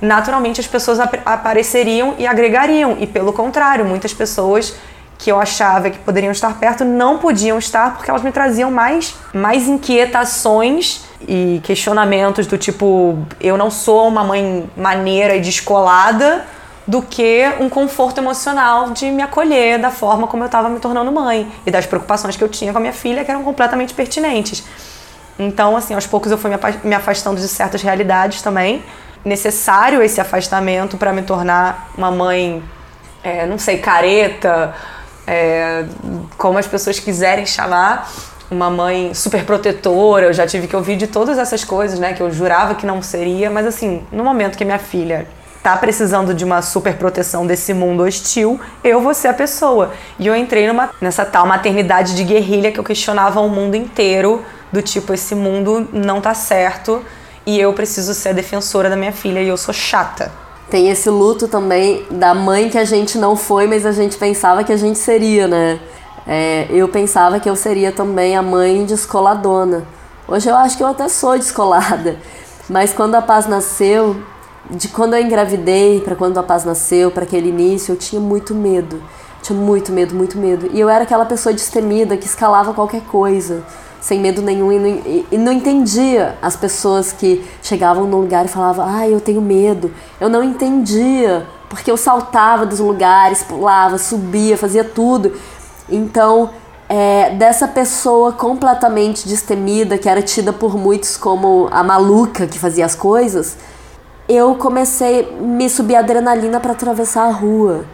naturalmente 0.00 0.60
as 0.60 0.66
pessoas 0.66 1.00
ap 1.00 1.14
apareceriam 1.24 2.14
e 2.18 2.26
agregariam, 2.26 2.96
e 3.00 3.06
pelo 3.06 3.32
contrário, 3.32 3.84
muitas 3.84 4.12
pessoas 4.12 4.74
que 5.18 5.30
eu 5.30 5.40
achava 5.40 5.90
que 5.90 5.98
poderiam 5.98 6.32
estar 6.32 6.58
perto 6.58 6.84
não 6.84 7.18
podiam 7.18 7.58
estar 7.58 7.94
porque 7.94 8.10
elas 8.10 8.22
me 8.22 8.32
traziam 8.32 8.70
mais, 8.70 9.14
mais 9.32 9.66
inquietações 9.66 11.04
e 11.26 11.60
questionamentos 11.64 12.46
do 12.46 12.58
tipo: 12.58 13.18
eu 13.40 13.56
não 13.56 13.70
sou 13.70 14.08
uma 14.08 14.22
mãe 14.22 14.68
maneira 14.76 15.36
e 15.36 15.40
descolada 15.40 16.44
do 16.86 17.00
que 17.00 17.50
um 17.60 17.68
conforto 17.68 18.18
emocional 18.18 18.90
de 18.90 19.10
me 19.10 19.22
acolher 19.22 19.78
da 19.78 19.90
forma 19.90 20.26
como 20.26 20.42
eu 20.42 20.46
estava 20.46 20.68
me 20.68 20.78
tornando 20.78 21.10
mãe 21.10 21.50
e 21.64 21.70
das 21.70 21.86
preocupações 21.86 22.36
que 22.36 22.44
eu 22.44 22.48
tinha 22.48 22.72
com 22.72 22.78
a 22.78 22.80
minha 22.80 22.92
filha 22.92 23.24
que 23.24 23.30
eram 23.30 23.42
completamente 23.42 23.94
pertinentes. 23.94 24.62
Então, 25.38 25.76
assim, 25.76 25.94
aos 25.94 26.06
poucos 26.06 26.30
eu 26.30 26.38
fui 26.38 26.50
me 26.84 26.94
afastando 26.94 27.40
de 27.40 27.48
certas 27.48 27.82
realidades 27.82 28.42
também. 28.42 28.84
Necessário 29.24 30.02
esse 30.02 30.20
afastamento 30.20 30.96
para 30.98 31.12
me 31.12 31.22
tornar 31.22 31.90
uma 31.96 32.10
mãe, 32.10 32.62
é, 33.22 33.46
não 33.46 33.58
sei, 33.58 33.78
careta, 33.78 34.74
é, 35.26 35.86
como 36.36 36.58
as 36.58 36.68
pessoas 36.68 37.00
quiserem 37.00 37.46
chamar, 37.46 38.12
uma 38.50 38.68
mãe 38.68 39.14
super 39.14 39.44
protetora. 39.44 40.26
Eu 40.26 40.32
já 40.34 40.46
tive 40.46 40.68
que 40.68 40.76
ouvir 40.76 40.96
de 40.96 41.06
todas 41.06 41.38
essas 41.38 41.64
coisas, 41.64 41.98
né, 41.98 42.12
que 42.12 42.22
eu 42.22 42.30
jurava 42.30 42.74
que 42.74 42.84
não 42.84 43.00
seria, 43.00 43.50
mas 43.50 43.66
assim, 43.66 44.06
no 44.12 44.22
momento 44.22 44.58
que 44.58 44.64
minha 44.64 44.78
filha 44.78 45.26
tá 45.64 45.74
precisando 45.78 46.34
de 46.34 46.44
uma 46.44 46.60
super 46.60 46.98
proteção 46.98 47.46
desse 47.46 47.72
mundo 47.72 48.02
hostil, 48.02 48.60
eu 48.84 49.00
vou 49.00 49.14
ser 49.14 49.28
a 49.28 49.32
pessoa. 49.32 49.94
E 50.18 50.26
eu 50.26 50.36
entrei 50.36 50.68
numa, 50.68 50.90
nessa 51.00 51.24
tal 51.24 51.46
maternidade 51.46 52.14
de 52.14 52.22
guerrilha 52.22 52.70
que 52.70 52.78
eu 52.78 52.84
questionava 52.84 53.40
o 53.40 53.48
mundo 53.48 53.74
inteiro, 53.74 54.44
do 54.70 54.82
tipo, 54.82 55.14
esse 55.14 55.34
mundo 55.34 55.88
não 55.90 56.20
tá 56.20 56.34
certo 56.34 57.02
e 57.46 57.58
eu 57.58 57.72
preciso 57.72 58.12
ser 58.12 58.28
a 58.28 58.32
defensora 58.32 58.90
da 58.90 58.96
minha 58.96 59.10
filha 59.10 59.40
e 59.40 59.48
eu 59.48 59.56
sou 59.56 59.72
chata. 59.72 60.30
Tem 60.68 60.90
esse 60.90 61.08
luto 61.08 61.48
também 61.48 62.04
da 62.10 62.34
mãe 62.34 62.68
que 62.68 62.76
a 62.76 62.84
gente 62.84 63.16
não 63.16 63.34
foi, 63.34 63.66
mas 63.66 63.86
a 63.86 63.92
gente 63.92 64.18
pensava 64.18 64.64
que 64.64 64.72
a 64.72 64.76
gente 64.76 64.98
seria, 64.98 65.48
né? 65.48 65.80
É, 66.26 66.66
eu 66.68 66.88
pensava 66.88 67.40
que 67.40 67.48
eu 67.48 67.56
seria 67.56 67.90
também 67.90 68.36
a 68.36 68.42
mãe 68.42 68.84
descoladona. 68.84 69.84
Hoje 70.28 70.46
eu 70.46 70.56
acho 70.56 70.76
que 70.76 70.82
eu 70.82 70.88
até 70.88 71.08
sou 71.08 71.38
descolada. 71.38 72.18
Mas 72.68 72.92
quando 72.92 73.14
a 73.14 73.22
Paz 73.22 73.46
nasceu, 73.46 74.16
de 74.70 74.88
quando 74.88 75.14
eu 75.14 75.22
engravidei 75.22 76.00
para 76.00 76.16
quando 76.16 76.38
a 76.38 76.42
Paz 76.42 76.64
nasceu, 76.64 77.10
para 77.10 77.24
aquele 77.24 77.48
início, 77.48 77.92
eu 77.92 77.96
tinha 77.96 78.20
muito 78.20 78.54
medo. 78.54 79.02
Tinha 79.42 79.58
muito 79.58 79.92
medo, 79.92 80.14
muito 80.14 80.38
medo. 80.38 80.70
E 80.72 80.80
eu 80.80 80.88
era 80.88 81.04
aquela 81.04 81.26
pessoa 81.26 81.52
destemida 81.52 82.16
que 82.16 82.26
escalava 82.26 82.72
qualquer 82.72 83.02
coisa, 83.02 83.62
sem 84.00 84.18
medo 84.18 84.40
nenhum, 84.40 84.72
e 84.72 84.78
não, 84.78 84.88
e, 85.32 85.38
não 85.38 85.52
entendia 85.52 86.36
as 86.40 86.56
pessoas 86.56 87.12
que 87.12 87.44
chegavam 87.62 88.06
num 88.06 88.20
lugar 88.20 88.46
e 88.46 88.48
falavam, 88.48 88.86
ah, 88.88 89.06
eu 89.06 89.20
tenho 89.20 89.42
medo. 89.42 89.90
Eu 90.18 90.30
não 90.30 90.42
entendia, 90.42 91.46
porque 91.68 91.90
eu 91.90 91.96
saltava 91.96 92.64
dos 92.64 92.78
lugares, 92.78 93.42
pulava, 93.42 93.98
subia, 93.98 94.56
fazia 94.56 94.82
tudo. 94.82 95.32
Então, 95.90 96.48
é, 96.88 97.30
dessa 97.30 97.68
pessoa 97.68 98.32
completamente 98.32 99.28
destemida, 99.28 99.98
que 99.98 100.08
era 100.08 100.22
tida 100.22 100.52
por 100.52 100.76
muitos 100.76 101.16
como 101.16 101.68
a 101.70 101.82
maluca 101.82 102.46
que 102.46 102.58
fazia 102.58 102.86
as 102.86 102.94
coisas, 102.94 103.56
eu 104.28 104.54
comecei 104.54 105.28
a 105.28 105.42
me 105.42 105.68
subir 105.68 105.96
adrenalina 105.96 106.58
para 106.58 106.72
atravessar 106.72 107.26
a 107.26 107.32
rua. 107.32 107.84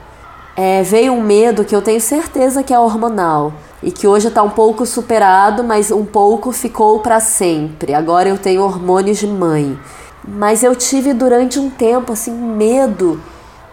É, 0.57 0.83
veio 0.83 1.13
um 1.13 1.23
medo 1.23 1.65
que 1.65 1.75
eu 1.75 1.83
tenho 1.83 2.01
certeza 2.01 2.63
que 2.63 2.75
é 2.75 2.79
hormonal 2.79 3.53
e 3.83 3.91
que 3.91 4.07
hoje 4.07 4.29
está 4.29 4.43
um 4.43 4.51
pouco 4.51 4.85
superado, 4.85 5.65
mas 5.65 5.91
um 5.91 6.05
pouco 6.05 6.53
ficou 6.53 7.01
para 7.01 7.19
sempre. 7.19 7.95
Agora 7.95 8.29
eu 8.29 8.39
tenho 8.39 8.63
hormônios 8.63 9.19
de 9.19 9.27
mãe. 9.27 9.79
Mas 10.23 10.63
eu 10.63 10.77
tive 10.77 11.15
durante 11.15 11.59
um 11.59 11.71
tempo 11.71 12.13
assim 12.13 12.31
medo. 12.31 13.21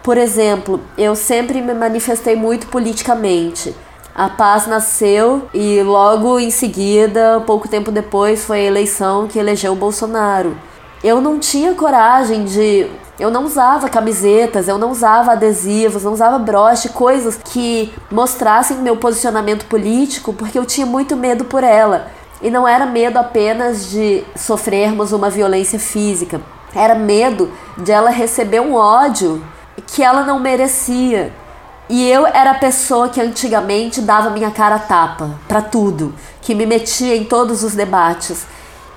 Por 0.02 0.16
exemplo, 0.16 0.80
eu 0.96 1.14
sempre 1.14 1.60
me 1.60 1.74
manifestei 1.74 2.34
muito 2.34 2.66
politicamente. 2.68 3.74
a 4.14 4.28
paz 4.28 4.66
nasceu 4.66 5.42
e 5.54 5.80
logo 5.82 6.40
em 6.40 6.50
seguida, 6.50 7.40
pouco 7.46 7.68
tempo 7.68 7.92
depois, 7.92 8.44
foi 8.44 8.60
a 8.60 8.64
eleição 8.64 9.28
que 9.28 9.38
elegeu 9.38 9.72
o 9.74 9.76
Bolsonaro. 9.76 10.56
Eu 11.02 11.20
não 11.20 11.38
tinha 11.38 11.74
coragem 11.74 12.44
de. 12.44 12.86
Eu 13.18 13.30
não 13.30 13.44
usava 13.44 13.88
camisetas, 13.88 14.68
eu 14.68 14.78
não 14.78 14.90
usava 14.90 15.32
adesivos, 15.32 16.04
não 16.04 16.12
usava 16.12 16.38
broche, 16.38 16.88
coisas 16.88 17.36
que 17.36 17.92
mostrassem 18.10 18.76
meu 18.78 18.96
posicionamento 18.96 19.66
político, 19.66 20.32
porque 20.32 20.58
eu 20.58 20.64
tinha 20.64 20.86
muito 20.86 21.16
medo 21.16 21.44
por 21.44 21.64
ela. 21.64 22.08
E 22.40 22.50
não 22.50 22.66
era 22.66 22.86
medo 22.86 23.18
apenas 23.18 23.90
de 23.90 24.22
sofrermos 24.36 25.10
uma 25.10 25.28
violência 25.28 25.78
física, 25.78 26.40
era 26.72 26.94
medo 26.94 27.50
de 27.76 27.90
ela 27.90 28.10
receber 28.10 28.60
um 28.60 28.74
ódio 28.74 29.44
que 29.86 30.02
ela 30.02 30.22
não 30.22 30.38
merecia. 30.38 31.32
E 31.88 32.06
eu 32.08 32.26
era 32.26 32.50
a 32.50 32.58
pessoa 32.58 33.08
que 33.08 33.20
antigamente 33.20 34.00
dava 34.00 34.30
minha 34.30 34.50
cara 34.50 34.78
tapa 34.78 35.30
para 35.48 35.62
tudo, 35.62 36.14
que 36.42 36.54
me 36.54 36.66
metia 36.66 37.16
em 37.16 37.24
todos 37.24 37.64
os 37.64 37.74
debates. 37.74 38.46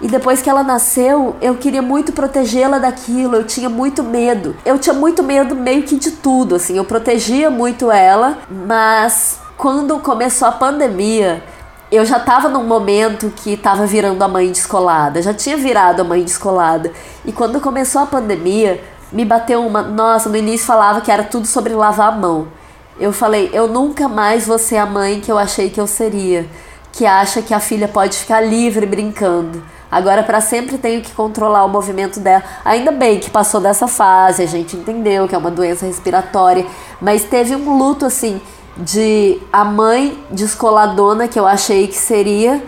E 0.01 0.07
depois 0.07 0.41
que 0.41 0.49
ela 0.49 0.63
nasceu, 0.63 1.35
eu 1.39 1.55
queria 1.55 1.81
muito 1.81 2.11
protegê-la 2.11 2.79
daquilo, 2.79 3.35
eu 3.35 3.45
tinha 3.45 3.69
muito 3.69 4.03
medo. 4.03 4.55
Eu 4.65 4.79
tinha 4.79 4.95
muito 4.95 5.21
medo 5.21 5.55
meio 5.55 5.83
que 5.83 5.95
de 5.95 6.11
tudo, 6.11 6.55
assim, 6.55 6.75
eu 6.75 6.83
protegia 6.83 7.51
muito 7.51 7.91
ela, 7.91 8.39
mas 8.49 9.39
quando 9.55 9.99
começou 9.99 10.47
a 10.47 10.51
pandemia, 10.51 11.43
eu 11.91 12.03
já 12.03 12.17
estava 12.17 12.49
num 12.49 12.63
momento 12.63 13.31
que 13.35 13.51
estava 13.51 13.85
virando 13.85 14.23
a 14.23 14.27
mãe 14.27 14.49
descolada, 14.49 15.21
já 15.21 15.33
tinha 15.35 15.55
virado 15.55 16.01
a 16.01 16.03
mãe 16.03 16.23
descolada. 16.23 16.91
E 17.23 17.31
quando 17.31 17.61
começou 17.61 18.01
a 18.01 18.05
pandemia, 18.07 18.81
me 19.11 19.23
bateu 19.23 19.63
uma. 19.63 19.83
Nossa, 19.83 20.29
no 20.29 20.37
início 20.37 20.65
falava 20.65 21.01
que 21.01 21.11
era 21.11 21.23
tudo 21.23 21.45
sobre 21.45 21.73
lavar 21.73 22.07
a 22.07 22.15
mão. 22.15 22.47
Eu 22.99 23.11
falei, 23.11 23.49
eu 23.53 23.67
nunca 23.67 24.07
mais 24.07 24.47
vou 24.47 24.57
ser 24.57 24.77
a 24.77 24.85
mãe 24.85 25.19
que 25.19 25.31
eu 25.31 25.37
achei 25.37 25.69
que 25.69 25.79
eu 25.79 25.87
seria, 25.87 26.47
que 26.91 27.05
acha 27.05 27.41
que 27.41 27.53
a 27.53 27.59
filha 27.59 27.87
pode 27.87 28.17
ficar 28.17 28.41
livre 28.41 28.85
brincando. 28.85 29.61
Agora 29.91 30.23
para 30.23 30.39
sempre 30.39 30.77
tenho 30.77 31.01
que 31.01 31.11
controlar 31.11 31.65
o 31.65 31.67
movimento 31.67 32.19
dela. 32.19 32.43
Ainda 32.63 32.91
bem 32.91 33.19
que 33.19 33.29
passou 33.29 33.59
dessa 33.59 33.87
fase, 33.87 34.41
a 34.41 34.47
gente 34.47 34.77
entendeu 34.77 35.27
que 35.27 35.35
é 35.35 35.37
uma 35.37 35.51
doença 35.51 35.85
respiratória, 35.85 36.65
mas 37.01 37.25
teve 37.25 37.55
um 37.55 37.77
luto 37.77 38.05
assim 38.05 38.41
de 38.77 39.37
a 39.51 39.65
mãe 39.65 40.17
descoladona 40.29 41.27
que 41.27 41.37
eu 41.37 41.45
achei 41.45 41.87
que 41.87 41.97
seria 41.97 42.63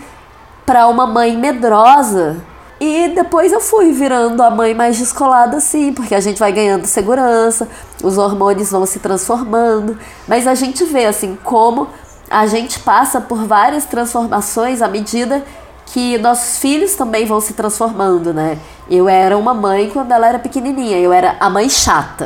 para 0.65 0.87
uma 0.87 1.07
mãe 1.07 1.37
medrosa. 1.37 2.43
E 2.79 3.09
depois 3.15 3.53
eu 3.53 3.61
fui 3.61 3.93
virando 3.93 4.43
a 4.43 4.49
mãe 4.49 4.73
mais 4.73 4.97
descolada 4.97 5.57
assim, 5.57 5.93
porque 5.93 6.13
a 6.13 6.19
gente 6.19 6.37
vai 6.37 6.51
ganhando 6.51 6.85
segurança, 6.85 7.69
os 8.03 8.17
hormônios 8.17 8.71
vão 8.71 8.85
se 8.85 8.99
transformando, 8.99 9.97
mas 10.27 10.45
a 10.45 10.53
gente 10.53 10.83
vê 10.83 11.05
assim 11.05 11.37
como 11.45 11.87
a 12.29 12.45
gente 12.47 12.79
passa 12.79 13.21
por 13.21 13.45
várias 13.45 13.85
transformações 13.85 14.81
à 14.81 14.89
medida 14.89 15.45
que 15.87 16.17
nossos 16.17 16.59
filhos 16.59 16.95
também 16.95 17.25
vão 17.25 17.39
se 17.39 17.53
transformando, 17.53 18.33
né? 18.33 18.57
Eu 18.89 19.07
era 19.07 19.37
uma 19.37 19.53
mãe 19.53 19.89
quando 19.89 20.11
ela 20.11 20.27
era 20.27 20.39
pequenininha, 20.39 20.97
eu 20.97 21.13
era 21.13 21.35
a 21.39 21.49
mãe 21.49 21.69
chata. 21.69 22.25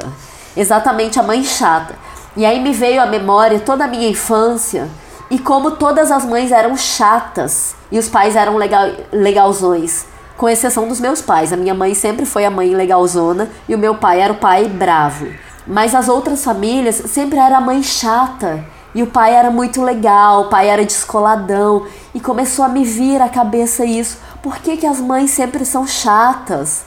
Exatamente 0.55 1.19
a 1.19 1.23
mãe 1.23 1.43
chata. 1.43 1.95
E 2.35 2.45
aí 2.45 2.59
me 2.59 2.71
veio 2.71 3.01
à 3.01 3.05
memória 3.05 3.59
toda 3.59 3.85
a 3.85 3.87
minha 3.87 4.07
infância 4.09 4.87
e 5.29 5.37
como 5.37 5.71
todas 5.71 6.11
as 6.11 6.23
mães 6.23 6.51
eram 6.51 6.77
chatas 6.77 7.75
e 7.91 7.99
os 7.99 8.07
pais 8.07 8.35
eram 8.35 8.55
legal, 8.57 8.89
legalzões 9.11 10.05
com 10.37 10.47
exceção 10.47 10.87
dos 10.87 10.99
meus 10.99 11.21
pais. 11.21 11.51
A 11.51 11.57
minha 11.57 11.73
mãe 11.73 11.93
sempre 11.93 12.25
foi 12.25 12.45
a 12.45 12.51
mãe 12.51 12.75
legalzona 12.75 13.49
e 13.67 13.75
o 13.75 13.77
meu 13.77 13.95
pai 13.95 14.21
era 14.21 14.31
o 14.31 14.37
pai 14.37 14.65
bravo. 14.65 15.27
Mas 15.65 15.93
as 15.93 16.07
outras 16.07 16.43
famílias 16.43 16.95
sempre 17.07 17.39
era 17.39 17.57
a 17.57 17.61
mãe 17.61 17.83
chata. 17.83 18.63
E 18.95 19.03
o 19.03 19.07
pai 19.07 19.33
era 19.33 19.51
muito 19.51 19.81
legal, 19.81 20.43
o 20.43 20.49
pai 20.49 20.69
era 20.69 20.85
descoladão. 20.85 21.85
E 22.13 22.19
começou 22.19 22.65
a 22.65 22.69
me 22.69 22.83
vir 22.83 23.21
à 23.21 23.29
cabeça 23.29 23.85
isso. 23.85 24.17
Por 24.41 24.57
que, 24.57 24.77
que 24.77 24.85
as 24.85 24.99
mães 24.99 25.31
sempre 25.31 25.65
são 25.65 25.85
chatas? 25.85 26.85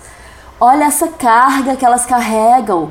Olha 0.58 0.84
essa 0.84 1.08
carga 1.08 1.76
que 1.76 1.84
elas 1.84 2.06
carregam. 2.06 2.90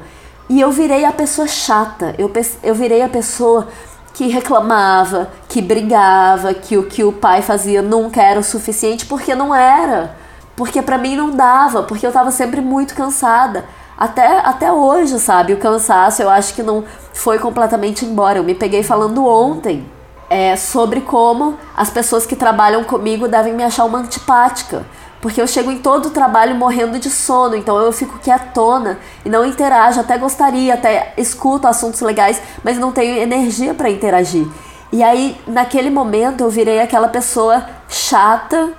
E 0.50 0.60
eu 0.60 0.72
virei 0.72 1.06
a 1.06 1.12
pessoa 1.12 1.48
chata. 1.48 2.16
Eu, 2.18 2.32
eu 2.64 2.76
virei 2.76 3.02
a 3.02 3.10
pessoa 3.10 3.68
que 4.14 4.28
reclamava, 4.28 5.30
que 5.48 5.62
brigava, 5.62 6.54
que 6.54 6.78
o 6.78 6.84
que 6.84 7.04
o 7.04 7.12
pai 7.12 7.42
fazia 7.42 7.82
nunca 7.82 8.22
era 8.22 8.40
o 8.40 8.44
suficiente, 8.44 9.06
porque 9.06 9.36
não 9.36 9.54
era 9.54 10.18
porque 10.60 10.82
para 10.82 10.98
mim 10.98 11.16
não 11.16 11.32
dava, 11.32 11.84
porque 11.84 12.06
eu 12.06 12.12
tava 12.12 12.32
sempre 12.32 12.60
muito 12.60 12.94
cansada. 12.94 13.64
Até, 14.00 14.40
até 14.40 14.72
hoje, 14.72 15.20
sabe? 15.20 15.52
O 15.52 15.58
cansaço 15.58 16.22
eu 16.22 16.30
acho 16.30 16.54
que 16.54 16.64
não 16.64 16.86
foi 17.14 17.38
completamente 17.38 18.06
embora. 18.06 18.40
Eu 18.40 18.46
me 18.46 18.56
peguei 18.56 18.82
falando 18.82 19.28
ontem 19.28 19.86
é, 20.30 20.56
sobre 20.56 21.02
como 21.02 21.58
as 21.76 21.90
pessoas 21.90 22.26
que 22.26 22.34
trabalham 22.34 22.86
comigo 22.86 23.28
devem 23.28 23.54
me 23.54 23.62
achar 23.62 23.84
uma 23.84 24.00
antipática. 24.00 24.86
Porque 25.20 25.42
eu 25.42 25.48
chego 25.48 25.70
em 25.70 25.80
todo 25.80 26.06
o 26.06 26.12
trabalho 26.12 26.56
morrendo 26.56 26.98
de 26.98 27.10
sono, 27.10 27.58
então 27.58 27.78
eu 27.78 27.92
fico 27.92 28.20
quietona 28.20 28.98
e 29.26 29.30
não 29.30 29.44
interajo. 29.44 30.00
Até 30.00 30.18
gostaria, 30.18 30.76
até 30.76 31.14
escuto 31.18 31.68
assuntos 31.68 32.00
legais, 32.00 32.42
mas 32.64 32.78
não 32.78 32.94
tenho 32.94 33.18
energia 33.18 33.74
para 33.74 33.90
interagir. 33.90 34.48
E 34.94 35.04
aí, 35.04 35.38
naquele 35.46 35.90
momento, 35.90 36.40
eu 36.40 36.50
virei 36.50 36.80
aquela 36.80 37.10
pessoa 37.10 37.66
chata 37.90 38.72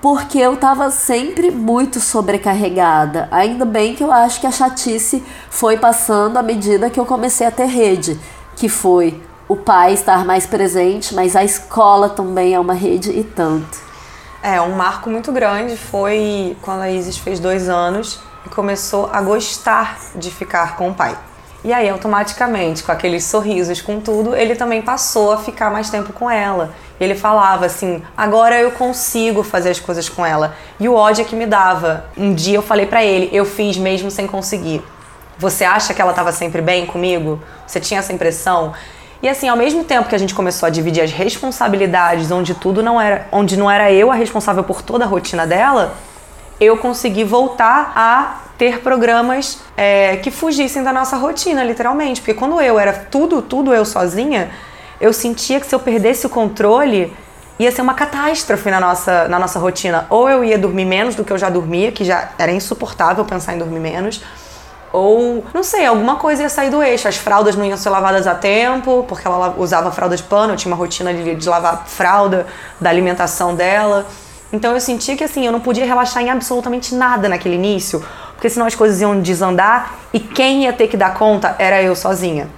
porque 0.00 0.38
eu 0.38 0.54
estava 0.54 0.90
sempre 0.90 1.50
muito 1.50 2.00
sobrecarregada. 2.00 3.28
Ainda 3.30 3.64
bem 3.64 3.94
que 3.94 4.02
eu 4.02 4.10
acho 4.10 4.40
que 4.40 4.46
a 4.46 4.50
chatice 4.50 5.22
foi 5.50 5.76
passando 5.76 6.38
à 6.38 6.42
medida 6.42 6.88
que 6.88 6.98
eu 6.98 7.04
comecei 7.04 7.46
a 7.46 7.50
ter 7.50 7.66
rede, 7.66 8.18
que 8.56 8.68
foi 8.68 9.20
o 9.46 9.56
pai 9.56 9.92
estar 9.92 10.24
mais 10.24 10.46
presente, 10.46 11.14
mas 11.14 11.34
a 11.34 11.44
escola 11.44 12.08
também 12.08 12.54
é 12.54 12.60
uma 12.60 12.74
rede 12.74 13.10
e 13.10 13.24
tanto. 13.24 13.78
É, 14.42 14.60
um 14.60 14.74
marco 14.74 15.10
muito 15.10 15.30
grande 15.32 15.76
foi 15.76 16.56
quando 16.62 16.80
a 16.80 16.90
Isis 16.90 17.18
fez 17.18 17.38
dois 17.38 17.68
anos 17.68 18.20
e 18.46 18.48
começou 18.48 19.10
a 19.12 19.20
gostar 19.20 19.98
de 20.14 20.30
ficar 20.30 20.76
com 20.76 20.90
o 20.90 20.94
pai. 20.94 21.18
E 21.62 21.72
aí, 21.74 21.88
automaticamente, 21.90 22.82
com 22.82 22.90
aqueles 22.90 23.24
sorrisos, 23.24 23.82
com 23.82 24.00
tudo, 24.00 24.34
ele 24.34 24.54
também 24.54 24.80
passou 24.80 25.32
a 25.32 25.36
ficar 25.36 25.70
mais 25.70 25.90
tempo 25.90 26.10
com 26.12 26.30
ela. 26.30 26.70
Ele 26.98 27.14
falava 27.14 27.66
assim: 27.66 28.02
agora 28.16 28.58
eu 28.58 28.70
consigo 28.70 29.42
fazer 29.42 29.70
as 29.70 29.80
coisas 29.80 30.08
com 30.08 30.24
ela. 30.24 30.56
E 30.78 30.88
o 30.88 30.94
ódio 30.94 31.22
é 31.22 31.24
que 31.24 31.36
me 31.36 31.44
dava. 31.44 32.06
Um 32.16 32.32
dia 32.32 32.56
eu 32.56 32.62
falei 32.62 32.86
para 32.86 33.04
ele: 33.04 33.28
eu 33.30 33.44
fiz 33.44 33.76
mesmo 33.76 34.10
sem 34.10 34.26
conseguir. 34.26 34.82
Você 35.38 35.64
acha 35.64 35.92
que 35.92 36.00
ela 36.00 36.10
estava 36.10 36.32
sempre 36.32 36.62
bem 36.62 36.86
comigo? 36.86 37.42
Você 37.66 37.78
tinha 37.78 38.00
essa 38.00 38.12
impressão? 38.12 38.72
E 39.22 39.28
assim, 39.28 39.48
ao 39.48 39.56
mesmo 39.56 39.84
tempo 39.84 40.08
que 40.08 40.14
a 40.14 40.18
gente 40.18 40.34
começou 40.34 40.66
a 40.66 40.70
dividir 40.70 41.02
as 41.02 41.12
responsabilidades, 41.12 42.30
onde 42.30 42.54
tudo 42.54 42.82
não 42.82 42.98
era, 42.98 43.26
onde 43.30 43.54
não 43.54 43.70
era 43.70 43.92
eu 43.92 44.10
a 44.10 44.14
responsável 44.14 44.64
por 44.64 44.80
toda 44.80 45.04
a 45.04 45.08
rotina 45.08 45.46
dela, 45.46 45.94
eu 46.58 46.78
consegui 46.78 47.22
voltar 47.22 47.92
a 47.94 48.49
ter 48.60 48.80
programas 48.80 49.58
é, 49.74 50.18
que 50.18 50.30
fugissem 50.30 50.82
da 50.82 50.92
nossa 50.92 51.16
rotina, 51.16 51.64
literalmente. 51.64 52.20
Porque 52.20 52.34
quando 52.34 52.60
eu 52.60 52.78
era 52.78 52.92
tudo, 52.92 53.40
tudo 53.40 53.72
eu 53.72 53.86
sozinha, 53.86 54.50
eu 55.00 55.14
sentia 55.14 55.58
que 55.58 55.66
se 55.66 55.74
eu 55.74 55.80
perdesse 55.80 56.26
o 56.26 56.28
controle, 56.28 57.10
ia 57.58 57.72
ser 57.72 57.80
uma 57.80 57.94
catástrofe 57.94 58.70
na 58.70 58.78
nossa, 58.78 59.26
na 59.28 59.38
nossa 59.38 59.58
rotina. 59.58 60.06
Ou 60.10 60.28
eu 60.28 60.44
ia 60.44 60.58
dormir 60.58 60.84
menos 60.84 61.14
do 61.14 61.24
que 61.24 61.32
eu 61.32 61.38
já 61.38 61.48
dormia, 61.48 61.90
que 61.90 62.04
já 62.04 62.32
era 62.38 62.52
insuportável 62.52 63.24
pensar 63.24 63.54
em 63.54 63.58
dormir 63.58 63.80
menos. 63.80 64.22
Ou, 64.92 65.42
não 65.54 65.62
sei, 65.62 65.86
alguma 65.86 66.16
coisa 66.16 66.42
ia 66.42 66.50
sair 66.50 66.68
do 66.68 66.82
eixo. 66.82 67.08
As 67.08 67.16
fraldas 67.16 67.56
não 67.56 67.64
iam 67.64 67.78
ser 67.78 67.88
lavadas 67.88 68.26
a 68.26 68.34
tempo, 68.34 69.06
porque 69.08 69.26
ela 69.26 69.54
usava 69.56 69.90
fralda 69.90 70.16
de 70.16 70.22
pano, 70.22 70.52
eu 70.52 70.56
tinha 70.58 70.70
uma 70.70 70.76
rotina 70.76 71.14
de, 71.14 71.34
de 71.34 71.48
lavar 71.48 71.86
fralda, 71.86 72.46
da 72.78 72.90
alimentação 72.90 73.54
dela. 73.54 74.06
Então 74.52 74.74
eu 74.74 74.80
senti 74.80 75.14
que 75.14 75.22
assim, 75.22 75.46
eu 75.46 75.52
não 75.52 75.60
podia 75.60 75.86
relaxar 75.86 76.22
em 76.22 76.30
absolutamente 76.30 76.94
nada 76.94 77.28
naquele 77.28 77.54
início, 77.54 78.04
porque 78.40 78.48
senão 78.48 78.66
as 78.66 78.74
coisas 78.74 79.02
iam 79.02 79.20
desandar 79.20 79.96
e 80.14 80.18
quem 80.18 80.62
ia 80.62 80.72
ter 80.72 80.88
que 80.88 80.96
dar 80.96 81.12
conta 81.12 81.54
era 81.58 81.82
eu 81.82 81.94
sozinha. 81.94 82.48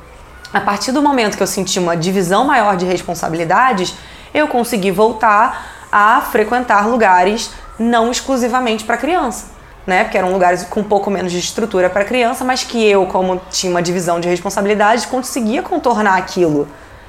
A 0.54 0.60
partir 0.60 0.92
do 0.92 1.02
momento 1.02 1.36
que 1.36 1.42
eu 1.42 1.46
senti 1.46 1.80
uma 1.80 1.96
divisão 1.96 2.44
maior 2.44 2.76
de 2.76 2.86
responsabilidades, 2.86 3.92
eu 4.32 4.46
consegui 4.46 4.92
voltar 4.92 5.88
a 5.90 6.20
frequentar 6.20 6.86
lugares 6.86 7.50
não 7.80 8.12
exclusivamente 8.12 8.84
para 8.84 8.96
criança, 8.96 9.46
né? 9.84 10.04
Porque 10.04 10.16
eram 10.16 10.30
lugares 10.32 10.62
com 10.62 10.78
um 10.78 10.84
pouco 10.84 11.10
menos 11.10 11.32
de 11.32 11.40
estrutura 11.40 11.90
para 11.90 12.04
criança, 12.04 12.44
mas 12.44 12.62
que 12.62 12.80
eu, 12.80 13.04
como 13.06 13.40
tinha 13.50 13.72
uma 13.72 13.82
divisão 13.82 14.20
de 14.20 14.28
responsabilidades, 14.28 15.04
conseguia 15.04 15.64
contornar 15.64 16.16
aquilo. 16.16 16.68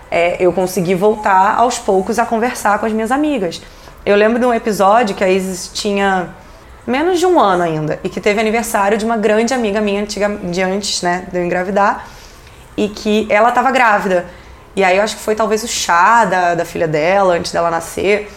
É, 0.09 0.38
eu 0.39 0.51
consegui 0.51 0.95
voltar 0.95 1.57
aos 1.59 1.78
poucos 1.78 2.17
a 2.17 2.26
conversar 2.26 2.80
com 2.80 2.88
as 2.88 2.91
minhas 2.91 3.11
amigas. 3.11 3.61
Eu 4.03 4.15
lembro 4.15 4.39
de 4.39 4.47
um 4.47 4.53
episódio 4.53 5.15
que 5.15 5.24
a 5.24 5.30
Isis 5.30 5.69
tinha 5.71 6.34
menos 6.86 7.19
de 7.19 7.25
um 7.25 7.39
ano 7.39 7.63
ainda 7.63 7.99
e 8.03 8.09
que 8.09 8.19
teve 8.19 8.39
aniversário 8.39 8.97
de 8.97 9.05
uma 9.05 9.17
grande 9.17 9.53
amiga 9.53 9.79
minha 9.81 10.01
antiga, 10.01 10.29
de 10.29 10.61
antes, 10.61 11.01
né, 11.01 11.25
de 11.31 11.38
eu 11.38 11.45
engravidar, 11.45 12.07
e 12.75 12.89
que 12.89 13.27
ela 13.29 13.49
estava 13.49 13.71
grávida. 13.71 14.25
E 14.75 14.84
aí 14.84 14.97
eu 14.97 15.03
acho 15.03 15.15
que 15.15 15.21
foi 15.21 15.36
talvez 15.36 15.63
o 15.63 15.67
chá 15.67 16.25
da, 16.25 16.55
da 16.55 16.65
filha 16.65 16.88
dela 16.88 17.36
antes 17.36 17.51
dela 17.51 17.69
nascer. 17.69 18.31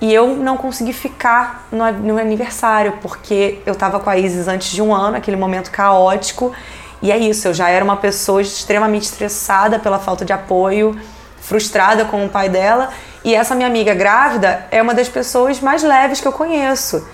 E 0.00 0.12
eu 0.12 0.28
não 0.28 0.56
consegui 0.56 0.94
ficar 0.94 1.68
no, 1.70 1.90
no 1.92 2.18
aniversário, 2.18 2.94
porque 3.02 3.58
eu 3.66 3.74
estava 3.74 4.00
com 4.00 4.08
a 4.08 4.16
Isis 4.16 4.48
antes 4.48 4.70
de 4.72 4.80
um 4.80 4.94
ano, 4.94 5.18
aquele 5.18 5.36
momento 5.36 5.70
caótico. 5.70 6.54
E 7.02 7.12
é 7.12 7.18
isso, 7.18 7.48
eu 7.48 7.54
já 7.54 7.68
era 7.68 7.84
uma 7.84 7.96
pessoa 7.96 8.40
extremamente 8.40 9.04
estressada 9.04 9.78
pela 9.78 9.98
falta 9.98 10.24
de 10.24 10.32
apoio 10.32 10.98
frustrada 11.40 12.04
com 12.04 12.24
o 12.24 12.28
pai 12.28 12.48
dela. 12.48 12.90
E 13.24 13.34
essa 13.34 13.54
minha 13.54 13.68
amiga 13.68 13.94
grávida 13.94 14.66
é 14.70 14.80
uma 14.80 14.94
das 14.94 15.08
pessoas 15.08 15.60
mais 15.60 15.82
leves 15.82 16.20
que 16.20 16.28
eu 16.28 16.32
conheço. 16.32 17.06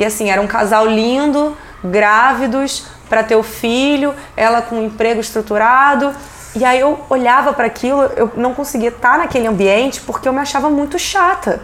E 0.00 0.04
assim, 0.04 0.30
era 0.30 0.40
um 0.40 0.46
casal 0.46 0.86
lindo, 0.86 1.54
grávidos, 1.84 2.86
para 3.06 3.22
ter 3.22 3.36
o 3.36 3.42
filho, 3.42 4.14
ela 4.34 4.62
com 4.62 4.76
um 4.76 4.86
emprego 4.86 5.20
estruturado. 5.20 6.14
E 6.56 6.64
aí 6.64 6.80
eu 6.80 7.04
olhava 7.10 7.52
para 7.52 7.66
aquilo, 7.66 8.04
eu 8.16 8.32
não 8.34 8.54
conseguia 8.54 8.88
estar 8.88 9.18
naquele 9.18 9.46
ambiente 9.46 10.00
porque 10.00 10.26
eu 10.26 10.32
me 10.32 10.38
achava 10.38 10.70
muito 10.70 10.98
chata. 10.98 11.60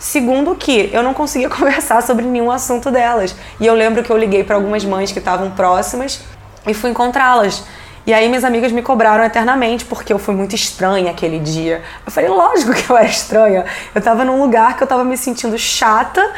Segundo 0.00 0.56
que 0.56 0.90
eu 0.92 1.00
não 1.00 1.14
conseguia 1.14 1.46
conversar 1.48 2.02
sobre 2.02 2.24
nenhum 2.24 2.50
assunto 2.50 2.90
delas. 2.90 3.36
E 3.60 3.66
eu 3.66 3.74
lembro 3.74 4.02
que 4.02 4.10
eu 4.10 4.18
liguei 4.18 4.42
para 4.42 4.56
algumas 4.56 4.84
mães 4.84 5.12
que 5.12 5.20
estavam 5.20 5.52
próximas 5.52 6.22
e 6.66 6.74
fui 6.74 6.90
encontrá-las. 6.90 7.62
E 8.04 8.12
aí 8.12 8.28
minhas 8.28 8.42
amigas 8.42 8.72
me 8.72 8.82
cobraram 8.82 9.22
eternamente 9.22 9.84
porque 9.84 10.12
eu 10.12 10.18
fui 10.18 10.34
muito 10.34 10.56
estranha 10.56 11.12
aquele 11.12 11.38
dia. 11.38 11.82
Eu 12.04 12.10
falei, 12.10 12.28
lógico 12.28 12.74
que 12.74 12.90
eu 12.90 12.96
era 12.96 13.06
estranha. 13.06 13.64
Eu 13.94 14.02
tava 14.02 14.24
num 14.24 14.40
lugar 14.42 14.76
que 14.76 14.82
eu 14.82 14.88
tava 14.88 15.04
me 15.04 15.16
sentindo 15.16 15.56
chata, 15.56 16.32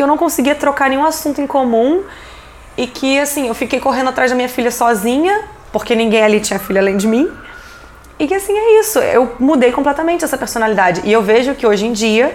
que 0.00 0.02
eu 0.02 0.06
não 0.06 0.16
conseguia 0.16 0.54
trocar 0.54 0.88
nenhum 0.88 1.04
assunto 1.04 1.42
em 1.42 1.46
comum 1.46 2.02
e 2.74 2.86
que 2.86 3.18
assim, 3.18 3.48
eu 3.48 3.54
fiquei 3.54 3.78
correndo 3.78 4.08
atrás 4.08 4.30
da 4.30 4.34
minha 4.34 4.48
filha 4.48 4.70
sozinha, 4.70 5.42
porque 5.70 5.94
ninguém 5.94 6.22
ali 6.22 6.40
tinha 6.40 6.58
filha 6.58 6.80
além 6.80 6.96
de 6.96 7.06
mim. 7.06 7.30
E 8.18 8.26
que 8.26 8.32
assim 8.32 8.56
é 8.56 8.80
isso, 8.80 8.98
eu 8.98 9.36
mudei 9.38 9.72
completamente 9.72 10.24
essa 10.24 10.38
personalidade. 10.38 11.02
E 11.04 11.12
eu 11.12 11.20
vejo 11.20 11.54
que 11.54 11.66
hoje 11.66 11.86
em 11.86 11.92
dia 11.92 12.34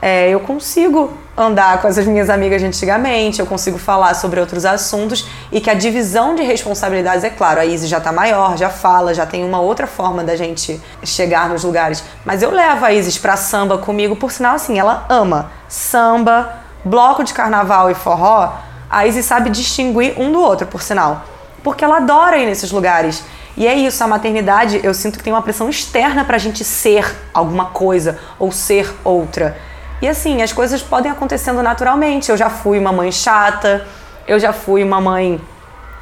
é, 0.00 0.30
eu 0.30 0.40
consigo 0.40 1.12
andar 1.36 1.82
com 1.82 1.88
as 1.88 1.98
minhas 2.06 2.30
amigas 2.30 2.62
de 2.62 2.68
antigamente, 2.68 3.38
eu 3.38 3.44
consigo 3.44 3.76
falar 3.76 4.14
sobre 4.14 4.40
outros 4.40 4.64
assuntos 4.64 5.26
e 5.52 5.60
que 5.60 5.68
a 5.68 5.74
divisão 5.74 6.34
de 6.34 6.42
responsabilidades, 6.42 7.22
é 7.22 7.28
claro, 7.28 7.60
a 7.60 7.66
Izzy 7.66 7.86
já 7.86 8.00
tá 8.00 8.12
maior, 8.12 8.56
já 8.56 8.70
fala, 8.70 9.12
já 9.12 9.26
tem 9.26 9.44
uma 9.44 9.60
outra 9.60 9.86
forma 9.86 10.24
da 10.24 10.36
gente 10.36 10.80
chegar 11.02 11.50
nos 11.50 11.64
lugares. 11.64 12.02
Mas 12.24 12.42
eu 12.42 12.50
levo 12.50 12.82
a 12.86 12.94
Isis 12.94 13.18
pra 13.18 13.36
samba 13.36 13.76
comigo, 13.76 14.16
por 14.16 14.32
sinal, 14.32 14.54
assim, 14.54 14.78
ela 14.78 15.04
ama 15.10 15.50
samba, 15.68 16.63
bloco 16.84 17.24
de 17.24 17.32
carnaval 17.32 17.90
e 17.90 17.94
forró. 17.94 18.52
A 18.90 19.06
Izzy 19.06 19.22
sabe 19.22 19.50
distinguir 19.50 20.14
um 20.20 20.30
do 20.30 20.40
outro, 20.40 20.66
por 20.66 20.82
sinal. 20.82 21.24
Porque 21.62 21.84
ela 21.84 21.96
adora 21.96 22.36
ir 22.38 22.46
nesses 22.46 22.70
lugares. 22.70 23.24
E 23.56 23.66
é 23.66 23.74
isso, 23.74 24.02
a 24.02 24.08
maternidade, 24.08 24.80
eu 24.82 24.92
sinto 24.92 25.18
que 25.18 25.24
tem 25.24 25.32
uma 25.32 25.42
pressão 25.42 25.68
externa 25.68 26.24
pra 26.24 26.38
gente 26.38 26.64
ser 26.64 27.16
alguma 27.32 27.66
coisa 27.66 28.18
ou 28.38 28.50
ser 28.50 28.92
outra. 29.04 29.56
E 30.02 30.08
assim, 30.08 30.42
as 30.42 30.52
coisas 30.52 30.82
podem 30.82 31.10
acontecendo 31.10 31.62
naturalmente. 31.62 32.30
Eu 32.30 32.36
já 32.36 32.50
fui 32.50 32.78
uma 32.78 32.92
mãe 32.92 33.12
chata, 33.12 33.86
eu 34.26 34.38
já 34.40 34.52
fui 34.52 34.82
uma 34.82 35.00
mãe 35.00 35.40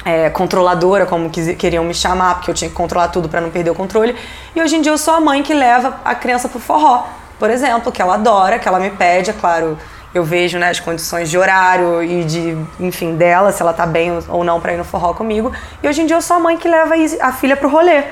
é, 0.03 0.29
controladora, 0.29 1.05
como 1.05 1.29
queriam 1.29 1.83
me 1.83 1.93
chamar, 1.93 2.35
porque 2.35 2.51
eu 2.51 2.55
tinha 2.55 2.69
que 2.69 2.75
controlar 2.75 3.09
tudo 3.09 3.29
para 3.29 3.39
não 3.39 3.49
perder 3.49 3.69
o 3.69 3.75
controle. 3.75 4.15
E 4.55 4.61
hoje 4.61 4.75
em 4.75 4.81
dia 4.81 4.91
eu 4.91 4.97
sou 4.97 5.13
a 5.13 5.19
mãe 5.19 5.43
que 5.43 5.53
leva 5.53 5.99
a 6.03 6.15
criança 6.15 6.49
pro 6.49 6.59
forró, 6.59 7.05
por 7.39 7.49
exemplo, 7.49 7.91
que 7.91 8.01
ela 8.01 8.15
adora, 8.15 8.59
que 8.59 8.67
ela 8.67 8.79
me 8.79 8.89
pede, 8.89 9.29
é 9.29 9.33
claro. 9.33 9.77
Eu 10.13 10.23
vejo 10.23 10.59
né, 10.59 10.69
as 10.69 10.79
condições 10.79 11.29
de 11.29 11.37
horário 11.37 12.03
e 12.03 12.23
de, 12.23 12.57
enfim, 12.79 13.15
dela, 13.15 13.51
se 13.51 13.61
ela 13.61 13.73
tá 13.73 13.85
bem 13.85 14.11
ou 14.29 14.43
não 14.43 14.61
para 14.61 14.73
ir 14.73 14.77
no 14.77 14.83
forró 14.83 15.13
comigo. 15.13 15.51
E 15.81 15.87
hoje 15.87 16.01
em 16.01 16.05
dia 16.05 16.15
eu 16.15 16.21
sou 16.21 16.37
a 16.37 16.39
mãe 16.39 16.55
que 16.55 16.67
leva 16.67 16.93
a 17.21 17.31
filha 17.31 17.57
pro 17.57 17.67
rolê. 17.67 18.03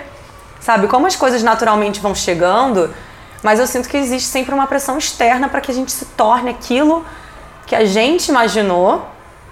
Sabe? 0.59 0.87
Como 0.87 1.05
as 1.05 1.15
coisas 1.15 1.43
naturalmente 1.43 1.99
vão 1.99 2.15
chegando, 2.15 2.91
mas 3.43 3.59
eu 3.59 3.67
sinto 3.67 3.87
que 3.87 3.97
existe 3.97 4.27
sempre 4.27 4.53
uma 4.53 4.67
pressão 4.67 4.97
externa 4.97 5.47
para 5.47 5.61
que 5.61 5.71
a 5.71 5.73
gente 5.73 5.91
se 5.91 6.05
torne 6.05 6.49
aquilo 6.49 7.05
que 7.65 7.75
a 7.75 7.85
gente 7.85 8.29
imaginou 8.29 9.07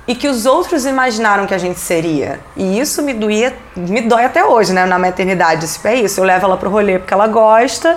e 0.08 0.16
que 0.16 0.28
os 0.28 0.48
outros 0.48 0.88
imaginaram 0.88 1.46
que 1.46 1.54
a 1.54 1.58
gente 1.58 1.80
seria. 1.80 2.40
E 2.58 2.80
isso 2.80 3.04
me 3.04 3.14
doía, 3.14 3.56
me 3.76 4.02
dói 4.02 4.26
até 4.26 4.44
hoje, 4.44 4.74
né, 4.74 4.86
na 4.86 4.98
maternidade. 4.98 5.66
Isso 5.66 5.88
é 5.88 5.96
isso, 5.96 6.20
eu 6.20 6.24
levo 6.24 6.46
ela 6.46 6.58
pro 6.58 6.70
rolê 6.70 6.98
porque 6.98 7.14
ela 7.14 7.28
gosta, 7.28 7.96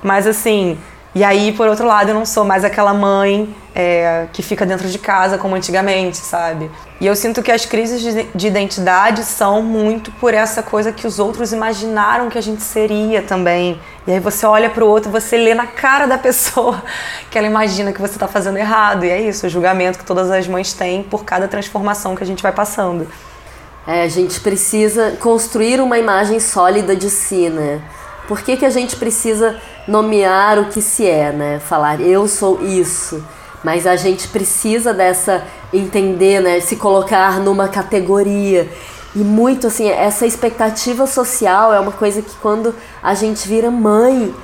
mas 0.00 0.26
assim, 0.26 0.78
e 1.14 1.22
aí, 1.22 1.52
por 1.52 1.68
outro 1.68 1.86
lado, 1.86 2.08
eu 2.08 2.14
não 2.14 2.24
sou 2.24 2.42
mais 2.42 2.64
aquela 2.64 2.94
mãe 2.94 3.54
é, 3.74 4.28
que 4.32 4.42
fica 4.42 4.64
dentro 4.64 4.88
de 4.88 4.98
casa 4.98 5.36
como 5.36 5.54
antigamente, 5.54 6.16
sabe? 6.16 6.70
E 6.98 7.06
eu 7.06 7.14
sinto 7.14 7.42
que 7.42 7.52
as 7.52 7.66
crises 7.66 8.00
de, 8.00 8.22
de, 8.34 8.46
identidade 8.46 9.22
são 9.22 9.62
muito 9.62 10.10
por 10.12 10.32
essa 10.32 10.62
coisa 10.62 10.90
que 10.90 11.06
os 11.06 11.18
outros 11.18 11.52
imaginaram 11.52 12.30
que 12.30 12.38
a 12.38 12.40
gente 12.40 12.62
seria 12.62 13.20
também. 13.20 13.78
E 14.06 14.12
aí 14.12 14.20
você 14.20 14.46
olha 14.46 14.70
para 14.70 14.82
o 14.82 14.88
outro, 14.88 15.10
você 15.10 15.36
lê 15.36 15.52
na 15.52 15.66
cara 15.66 16.06
da 16.06 16.16
pessoa 16.16 16.82
que 17.30 17.36
ela 17.36 17.46
imagina 17.46 17.92
que 17.92 18.00
você 18.00 18.14
está 18.14 18.26
fazendo 18.26 18.56
errado. 18.56 19.04
E 19.04 19.10
é 19.10 19.20
isso, 19.20 19.46
o 19.46 19.50
julgamento 19.50 19.98
que 19.98 20.06
todas 20.06 20.30
as 20.30 20.48
mães 20.48 20.72
têm 20.72 21.02
por 21.02 21.24
cada 21.26 21.46
transformação 21.46 22.16
que 22.16 22.22
a 22.22 22.26
gente 22.26 22.42
vai 22.42 22.52
passando. 22.52 23.06
É, 23.86 24.02
a 24.04 24.08
gente 24.08 24.40
precisa 24.40 25.16
construir 25.20 25.78
uma 25.78 25.98
imagem 25.98 26.40
sólida 26.40 26.96
de 26.96 27.10
si, 27.10 27.50
né? 27.50 27.82
Por 28.32 28.40
que, 28.40 28.56
que 28.56 28.64
a 28.64 28.70
gente 28.70 28.96
precisa 28.96 29.56
nomear 29.86 30.58
o 30.58 30.70
que 30.70 30.80
se 30.80 31.06
é, 31.06 31.30
né? 31.32 31.58
Falar 31.58 32.00
eu 32.00 32.26
sou 32.26 32.62
isso. 32.62 33.22
Mas 33.62 33.86
a 33.86 33.94
gente 33.94 34.26
precisa 34.28 34.94
dessa 34.94 35.44
entender, 35.70 36.40
né? 36.40 36.58
Se 36.58 36.76
colocar 36.76 37.38
numa 37.40 37.68
categoria. 37.68 38.72
E 39.14 39.18
muito 39.18 39.66
assim, 39.66 39.86
essa 39.86 40.24
expectativa 40.26 41.06
social 41.06 41.74
é 41.74 41.78
uma 41.78 41.92
coisa 41.92 42.22
que 42.22 42.34
quando 42.36 42.74
a 43.02 43.12
gente 43.12 43.46
vira 43.46 43.70
mãe, 43.70 44.34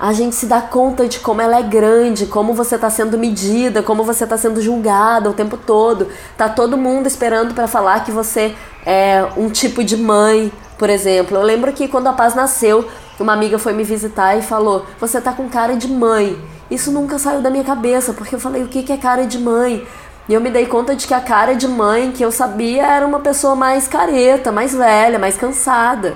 a 0.00 0.10
gente 0.14 0.34
se 0.34 0.46
dá 0.46 0.62
conta 0.62 1.06
de 1.06 1.20
como 1.20 1.42
ela 1.42 1.58
é 1.58 1.62
grande, 1.62 2.24
como 2.24 2.54
você 2.54 2.76
está 2.76 2.88
sendo 2.88 3.18
medida, 3.18 3.82
como 3.82 4.04
você 4.04 4.24
está 4.24 4.38
sendo 4.38 4.58
julgada 4.62 5.28
o 5.28 5.34
tempo 5.34 5.58
todo. 5.58 6.08
Tá 6.34 6.48
todo 6.48 6.78
mundo 6.78 7.06
esperando 7.06 7.52
para 7.52 7.66
falar 7.66 8.06
que 8.06 8.10
você 8.10 8.54
é 8.86 9.26
um 9.36 9.50
tipo 9.50 9.84
de 9.84 9.98
mãe, 9.98 10.50
por 10.78 10.88
exemplo. 10.88 11.36
Eu 11.36 11.42
lembro 11.42 11.70
que 11.74 11.88
quando 11.88 12.06
a 12.06 12.12
Paz 12.14 12.34
nasceu, 12.34 12.88
uma 13.22 13.32
amiga 13.32 13.58
foi 13.58 13.72
me 13.72 13.84
visitar 13.84 14.36
e 14.36 14.42
falou: 14.42 14.86
Você 15.00 15.20
tá 15.20 15.32
com 15.32 15.48
cara 15.48 15.76
de 15.76 15.88
mãe. 15.88 16.38
Isso 16.70 16.92
nunca 16.92 17.18
saiu 17.18 17.40
da 17.40 17.50
minha 17.50 17.64
cabeça, 17.64 18.12
porque 18.12 18.34
eu 18.34 18.40
falei: 18.40 18.62
O 18.62 18.68
que 18.68 18.92
é 18.92 18.96
cara 18.96 19.26
de 19.26 19.38
mãe? 19.38 19.86
E 20.28 20.34
eu 20.34 20.40
me 20.40 20.50
dei 20.50 20.66
conta 20.66 20.94
de 20.94 21.06
que 21.06 21.14
a 21.14 21.20
cara 21.20 21.54
de 21.54 21.66
mãe 21.66 22.12
que 22.12 22.22
eu 22.22 22.30
sabia 22.30 22.86
era 22.86 23.06
uma 23.06 23.18
pessoa 23.18 23.56
mais 23.56 23.88
careta, 23.88 24.52
mais 24.52 24.74
velha, 24.74 25.18
mais 25.18 25.38
cansada. 25.38 26.14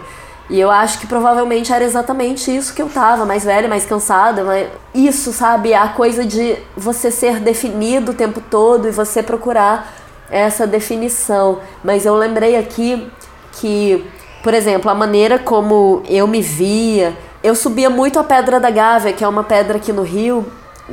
E 0.51 0.61
eu 0.61 0.71
acho 0.71 0.99
que 0.99 1.07
provavelmente 1.07 1.73
era 1.73 1.83
exatamente 1.83 2.55
isso 2.55 2.75
que 2.75 2.83
eu 2.83 2.91
tava, 2.91 3.25
mais 3.25 3.43
velha, 3.43 3.69
mais 3.69 3.87
cansada. 3.87 4.45
Mas 4.45 4.69
isso, 4.95 5.33
sabe? 5.33 5.73
A 5.73 5.89
coisa 5.89 6.27
de 6.27 6.59
você 6.77 7.11
ser 7.11 7.41
definido 7.41 8.13
o 8.13 8.15
tempo 8.15 8.43
todo 8.51 8.87
e 8.87 8.91
você 8.91 9.23
procurar 9.23 9.91
essa 10.31 10.67
definição. 10.67 11.61
Mas 11.83 12.05
eu 12.05 12.15
lembrei 12.15 12.57
aqui 12.57 13.11
que 13.53 14.05
por 14.43 14.55
exemplo, 14.55 14.91
a 14.91 14.95
maneira 14.95 15.39
como 15.39 16.03
eu 16.09 16.27
me 16.27 16.43
via. 16.43 17.17
Eu 17.43 17.55
subia 17.55 17.89
muito 17.89 18.19
a 18.19 18.25
Pedra 18.25 18.59
da 18.59 18.71
Gávea, 18.71 19.13
que 19.13 19.25
é 19.25 19.29
uma 19.29 19.45
pedra 19.45 19.77
aqui 19.77 19.93
no 19.93 20.03
Rio, 20.03 20.47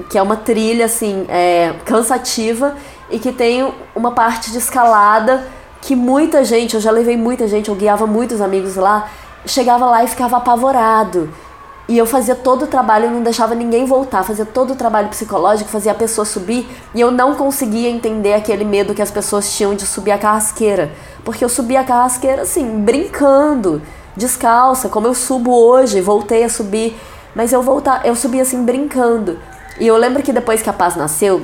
que 0.10 0.18
é 0.18 0.22
uma 0.22 0.36
trilha 0.36 0.86
assim, 0.86 1.26
é, 1.30 1.74
cansativa 1.86 2.76
e 3.10 3.20
que 3.20 3.32
tem 3.32 3.72
uma 3.95 4.12
parte 4.12 4.52
de 4.52 4.58
escalada 4.58 5.47
que 5.82 5.95
muita 5.95 6.43
gente, 6.43 6.76
eu 6.76 6.82
já 6.82 6.91
levei 6.91 7.16
muita 7.16 7.47
gente, 7.47 7.70
eu 7.70 7.76
guiava 7.76 8.06
muitos 8.06 8.41
amigos 8.41 8.76
lá, 8.76 9.10
chegava 9.45 9.86
lá 9.86 10.04
e 10.04 10.08
ficava 10.08 10.38
apavorado. 10.38 11.30
E 11.90 11.98
eu 11.98 12.06
fazia 12.06 12.36
todo 12.36 12.66
o 12.66 12.68
trabalho, 12.68 13.10
não 13.10 13.24
deixava 13.24 13.56
ninguém 13.56 13.84
voltar, 13.84 14.24
fazia 14.24 14.46
todo 14.46 14.74
o 14.74 14.76
trabalho 14.76 15.08
psicológico, 15.08 15.72
fazia 15.72 15.92
a 15.92 15.96
pessoa 15.96 16.24
subir, 16.24 16.70
e 16.94 17.02
eu 17.02 17.10
não 17.10 17.34
conseguia 17.34 17.90
entender 17.90 18.34
aquele 18.34 18.64
medo 18.64 18.94
que 18.94 19.02
as 19.02 19.10
pessoas 19.10 19.52
tinham 19.52 19.74
de 19.74 19.88
subir 19.88 20.12
a 20.12 20.18
carrasqueira. 20.20 20.92
Porque 21.26 21.44
eu 21.44 21.50
subi 21.50 21.76
a 21.76 21.84
carrasqueira 21.84 22.44
assim, 22.44 22.82
brincando, 22.82 23.82
descalça, 24.16 24.88
como 24.88 25.08
eu 25.08 25.16
subo 25.16 25.52
hoje, 25.52 26.00
voltei 26.00 26.44
a 26.44 26.50
subir, 26.50 26.96
mas 27.34 27.52
eu 27.52 27.64
voltar, 27.64 28.06
eu 28.06 28.16
subi 28.16 28.40
assim 28.40 28.64
brincando. 28.64 29.40
E 29.80 29.88
eu 29.88 29.98
lembro 29.98 30.22
que 30.22 30.32
depois 30.32 30.62
que 30.62 30.70
a 30.70 30.74
Paz 30.74 30.96
nasceu, 30.96 31.42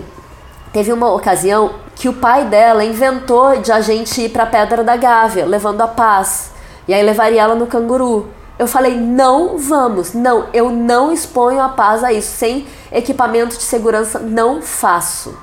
teve 0.72 0.94
uma 0.94 1.12
ocasião 1.12 1.72
que 1.96 2.08
o 2.08 2.14
pai 2.14 2.46
dela 2.46 2.86
inventou 2.86 3.58
de 3.62 3.72
a 3.72 3.82
gente 3.82 4.22
ir 4.22 4.30
para 4.30 4.46
Pedra 4.46 4.84
da 4.84 4.96
Gávea, 4.96 5.44
levando 5.44 5.82
a 5.82 5.88
Paz. 5.88 6.52
E 6.88 6.94
aí 6.94 7.02
levaria 7.02 7.42
ela 7.42 7.56
no 7.56 7.66
canguru. 7.66 8.30
Eu 8.58 8.68
falei, 8.68 8.96
não 8.96 9.58
vamos, 9.58 10.14
não, 10.14 10.48
eu 10.54 10.70
não 10.70 11.12
exponho 11.12 11.62
a 11.62 11.70
paz 11.70 12.04
a 12.04 12.14
isso. 12.14 12.38
Sem 12.38 12.66
equipamento 12.92 13.58
de 13.58 13.64
segurança, 13.64 14.18
não 14.20 14.62
faço. 14.62 15.38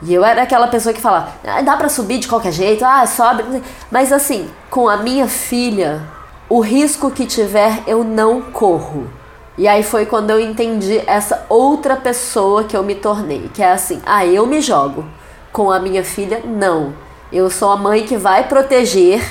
E 0.00 0.14
eu 0.14 0.24
era 0.24 0.42
aquela 0.42 0.68
pessoa 0.68 0.94
que 0.94 1.00
fala, 1.00 1.34
ah, 1.46 1.60
dá 1.60 1.76
para 1.76 1.88
subir 1.88 2.18
de 2.18 2.28
qualquer 2.28 2.52
jeito, 2.52 2.84
ah, 2.84 3.06
sobe. 3.06 3.62
Mas 3.90 4.12
assim, 4.12 4.48
com 4.70 4.88
a 4.88 4.96
minha 4.96 5.28
filha, 5.28 6.02
o 6.48 6.60
risco 6.60 7.10
que 7.10 7.26
tiver, 7.26 7.82
eu 7.86 8.02
não 8.02 8.40
corro. 8.40 9.10
E 9.58 9.68
aí 9.68 9.82
foi 9.82 10.06
quando 10.06 10.30
eu 10.30 10.40
entendi 10.40 11.02
essa 11.06 11.44
outra 11.48 11.96
pessoa 11.96 12.64
que 12.64 12.76
eu 12.76 12.82
me 12.82 12.94
tornei, 12.94 13.50
que 13.52 13.62
é 13.62 13.72
assim, 13.72 14.00
ah, 14.06 14.24
eu 14.24 14.46
me 14.46 14.62
jogo. 14.62 15.04
Com 15.52 15.70
a 15.70 15.78
minha 15.78 16.04
filha, 16.04 16.40
não. 16.44 16.94
Eu 17.30 17.50
sou 17.50 17.70
a 17.70 17.76
mãe 17.76 18.04
que 18.04 18.16
vai 18.16 18.48
proteger 18.48 19.22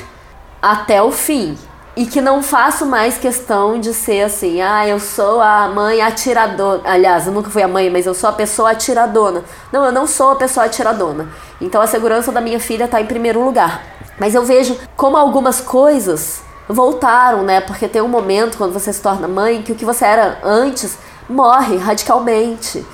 até 0.61 1.01
o 1.01 1.11
fim 1.11 1.57
e 1.98 2.06
que 2.06 2.22
não 2.22 2.43
faço 2.43 2.86
mais 2.86 3.18
questão 3.18 3.80
de 3.80 3.91
ser 3.91 4.22
assim, 4.22 4.62
ah, 4.62 4.88
eu 4.88 5.00
sou 5.00 5.41
a 5.41 5.68
mãe 5.68 6.00
atiradora. 6.00 6.80
Aliás, 6.86 7.26
eu 7.26 7.34
nunca 7.34 7.50
fui 7.50 7.64
a 7.64 7.68
mãe, 7.68 7.89
mas 7.89 8.06
eu 8.06 8.14
sou 8.14 8.30
a 8.30 8.34
pessoa 8.34 8.70
atiradona. 8.70 9.43
Não, 9.72 9.84
eu 9.84 9.91
não 9.91 10.06
sou 10.06 10.30
a 10.30 10.36
pessoa 10.36 10.68
atiradona. 10.68 11.28
Então 11.60 11.82
a 11.82 11.88
segurança 11.88 12.32
da 12.32 12.39
minha 12.39 12.60
filha 12.60 12.86
está 12.86 13.02
em 13.02 13.08
primeiro 13.08 13.43
lugar. 13.43 13.82
Mas 14.20 14.36
eu 14.36 14.45
vejo 14.45 14.78
como 14.95 15.18
algumas 15.18 15.60
coisas 15.60 16.43
voltaram, 16.70 17.41
né? 17.41 17.62
Porque 17.62 17.88
tem 17.88 18.04
um 18.04 18.08
momento 18.08 18.60
quando 18.60 18.74
você 18.74 18.93
se 18.93 19.02
torna 19.02 19.28
mãe 19.28 19.64
que 19.64 19.72
o 19.72 19.76
que 19.76 19.84
você 19.84 20.06
era 20.06 20.38
antes 20.43 21.00
morre 21.28 21.78
radicalmente. 21.78 22.86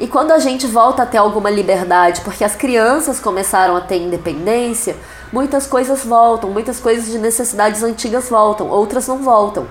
E 0.00 0.06
quando 0.06 0.32
a 0.32 0.38
gente 0.38 0.66
volta 0.66 1.02
a 1.02 1.06
ter 1.06 1.18
alguma 1.18 1.50
liberdade, 1.50 2.22
porque 2.22 2.42
as 2.42 2.56
crianças 2.56 3.20
começaram 3.20 3.76
a 3.76 3.82
ter 3.82 3.98
independência, 3.98 4.96
muitas 5.30 5.66
coisas 5.66 6.02
voltam, 6.02 6.48
muitas 6.48 6.80
coisas 6.80 7.12
de 7.12 7.18
necessidades 7.18 7.82
antigas 7.82 8.30
voltam, 8.30 8.70
outras 8.70 9.06
não 9.06 9.18
voltam. 9.18 9.66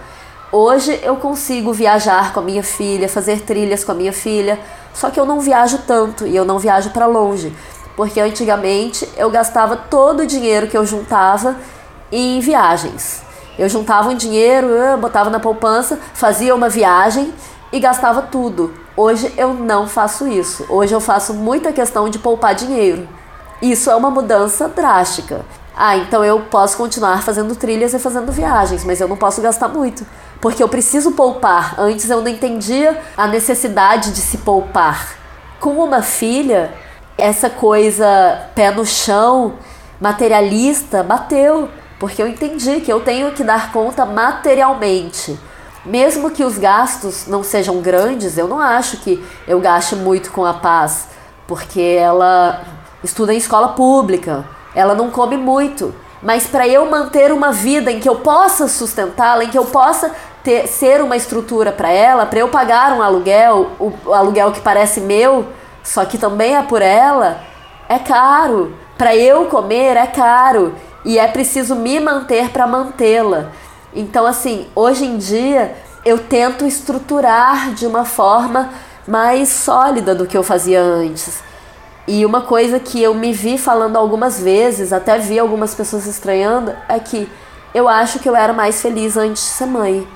Hoje 0.51 0.99
eu 1.01 1.15
consigo 1.15 1.73
viajar 1.73 2.31
com 2.31 2.41
a 2.41 2.43
minha 2.43 2.61
filha, 2.61 3.09
fazer 3.09 3.41
trilhas 3.41 3.83
com 3.83 3.91
a 3.91 3.95
minha 3.95 4.13
filha, 4.13 4.59
só 4.93 5.09
que 5.09 5.19
eu 5.19 5.25
não 5.25 5.39
viajo 5.39 5.79
tanto 5.87 6.27
e 6.27 6.35
eu 6.35 6.45
não 6.45 6.59
viajo 6.59 6.91
para 6.91 7.07
longe, 7.07 7.51
porque 7.95 8.19
antigamente 8.19 9.09
eu 9.17 9.31
gastava 9.31 9.75
todo 9.75 10.19
o 10.19 10.27
dinheiro 10.27 10.67
que 10.67 10.77
eu 10.77 10.85
juntava 10.85 11.55
em 12.11 12.39
viagens. 12.39 13.23
Eu 13.57 13.67
juntava 13.67 14.09
um 14.09 14.15
dinheiro, 14.15 14.67
botava 15.01 15.31
na 15.31 15.39
poupança, 15.39 15.99
fazia 16.13 16.53
uma 16.53 16.69
viagem 16.69 17.33
e 17.71 17.79
gastava 17.79 18.23
tudo. 18.23 18.73
Hoje 18.95 19.33
eu 19.37 19.53
não 19.53 19.87
faço 19.87 20.27
isso. 20.27 20.65
Hoje 20.69 20.93
eu 20.93 20.99
faço 20.99 21.33
muita 21.33 21.71
questão 21.71 22.09
de 22.09 22.19
poupar 22.19 22.55
dinheiro. 22.55 23.07
Isso 23.61 23.89
é 23.89 23.95
uma 23.95 24.09
mudança 24.09 24.67
drástica. 24.67 25.45
Ah, 25.75 25.95
então 25.95 26.25
eu 26.25 26.41
posso 26.41 26.75
continuar 26.75 27.23
fazendo 27.23 27.55
trilhas 27.55 27.93
e 27.93 27.99
fazendo 27.99 28.31
viagens, 28.31 28.83
mas 28.83 28.99
eu 28.99 29.07
não 29.07 29.15
posso 29.15 29.41
gastar 29.41 29.69
muito, 29.69 30.05
porque 30.41 30.61
eu 30.61 30.67
preciso 30.67 31.11
poupar. 31.11 31.75
Antes 31.79 32.09
eu 32.09 32.21
não 32.21 32.27
entendia 32.27 32.99
a 33.15 33.27
necessidade 33.27 34.11
de 34.11 34.19
se 34.19 34.39
poupar. 34.39 35.15
Com 35.59 35.81
uma 35.81 36.01
filha, 36.01 36.73
essa 37.17 37.49
coisa 37.49 38.05
pé 38.55 38.71
no 38.71 38.85
chão, 38.85 39.53
materialista, 40.01 41.03
bateu, 41.03 41.69
porque 41.97 42.21
eu 42.21 42.27
entendi 42.27 42.81
que 42.81 42.91
eu 42.91 43.01
tenho 43.01 43.31
que 43.31 43.43
dar 43.43 43.71
conta 43.71 44.05
materialmente. 44.05 45.39
Mesmo 45.89 46.29
que 46.29 46.43
os 46.43 46.59
gastos 46.59 47.25
não 47.25 47.41
sejam 47.41 47.81
grandes, 47.81 48.37
eu 48.37 48.47
não 48.47 48.59
acho 48.59 48.97
que 48.97 49.25
eu 49.47 49.59
gaste 49.59 49.95
muito 49.95 50.31
com 50.31 50.45
a 50.45 50.53
paz, 50.53 51.07
porque 51.47 51.81
ela 51.81 52.61
estuda 53.03 53.33
em 53.33 53.37
escola 53.37 53.69
pública, 53.69 54.45
ela 54.75 54.93
não 54.93 55.09
come 55.09 55.35
muito. 55.35 55.91
Mas 56.21 56.45
para 56.45 56.67
eu 56.67 56.87
manter 56.87 57.31
uma 57.31 57.51
vida 57.51 57.91
em 57.91 57.99
que 57.99 58.07
eu 58.07 58.17
possa 58.17 58.67
sustentá-la, 58.67 59.45
em 59.45 59.49
que 59.49 59.57
eu 59.57 59.65
possa 59.65 60.11
ter, 60.43 60.67
ser 60.67 61.01
uma 61.01 61.17
estrutura 61.17 61.71
para 61.71 61.89
ela, 61.89 62.23
para 62.27 62.37
eu 62.37 62.49
pagar 62.49 62.93
um 62.93 63.01
aluguel, 63.01 63.71
o, 63.79 63.91
o 64.05 64.13
aluguel 64.13 64.51
que 64.51 64.61
parece 64.61 65.01
meu, 65.01 65.47
só 65.83 66.05
que 66.05 66.19
também 66.19 66.55
é 66.55 66.61
por 66.61 66.83
ela, 66.83 67.41
é 67.87 67.97
caro. 67.97 68.75
Para 68.95 69.15
eu 69.15 69.45
comer 69.45 69.97
é 69.97 70.05
caro 70.05 70.75
e 71.03 71.17
é 71.17 71.27
preciso 71.27 71.73
me 71.73 71.99
manter 71.99 72.51
para 72.51 72.67
mantê-la. 72.67 73.49
Então, 73.93 74.25
assim, 74.25 74.67
hoje 74.75 75.05
em 75.05 75.17
dia 75.17 75.75
eu 76.05 76.17
tento 76.17 76.65
estruturar 76.65 77.73
de 77.73 77.85
uma 77.85 78.05
forma 78.05 78.69
mais 79.07 79.49
sólida 79.49 80.13
do 80.13 80.25
que 80.25 80.37
eu 80.37 80.43
fazia 80.43 80.81
antes. 80.81 81.41
E 82.07 82.25
uma 82.25 82.41
coisa 82.41 82.79
que 82.79 83.01
eu 83.01 83.13
me 83.13 83.31
vi 83.31 83.57
falando 83.57 83.97
algumas 83.97 84.39
vezes, 84.39 84.93
até 84.93 85.17
vi 85.19 85.37
algumas 85.37 85.75
pessoas 85.75 86.05
estranhando, 86.05 86.73
é 86.87 86.99
que 86.99 87.29
eu 87.73 87.87
acho 87.87 88.19
que 88.19 88.27
eu 88.27 88.35
era 88.35 88.53
mais 88.53 88.81
feliz 88.81 89.15
antes 89.15 89.43
de 89.43 89.49
ser 89.49 89.65
mãe. 89.65 90.07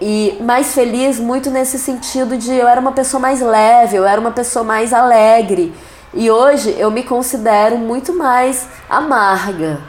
E 0.00 0.36
mais 0.40 0.72
feliz 0.74 1.18
muito 1.18 1.50
nesse 1.50 1.78
sentido 1.78 2.36
de 2.36 2.52
eu 2.52 2.66
era 2.66 2.80
uma 2.80 2.92
pessoa 2.92 3.20
mais 3.20 3.40
leve, 3.40 3.96
eu 3.96 4.04
era 4.04 4.20
uma 4.20 4.30
pessoa 4.32 4.64
mais 4.64 4.92
alegre. 4.92 5.74
E 6.14 6.30
hoje 6.30 6.74
eu 6.78 6.90
me 6.90 7.02
considero 7.02 7.78
muito 7.78 8.12
mais 8.12 8.68
amarga. 8.88 9.80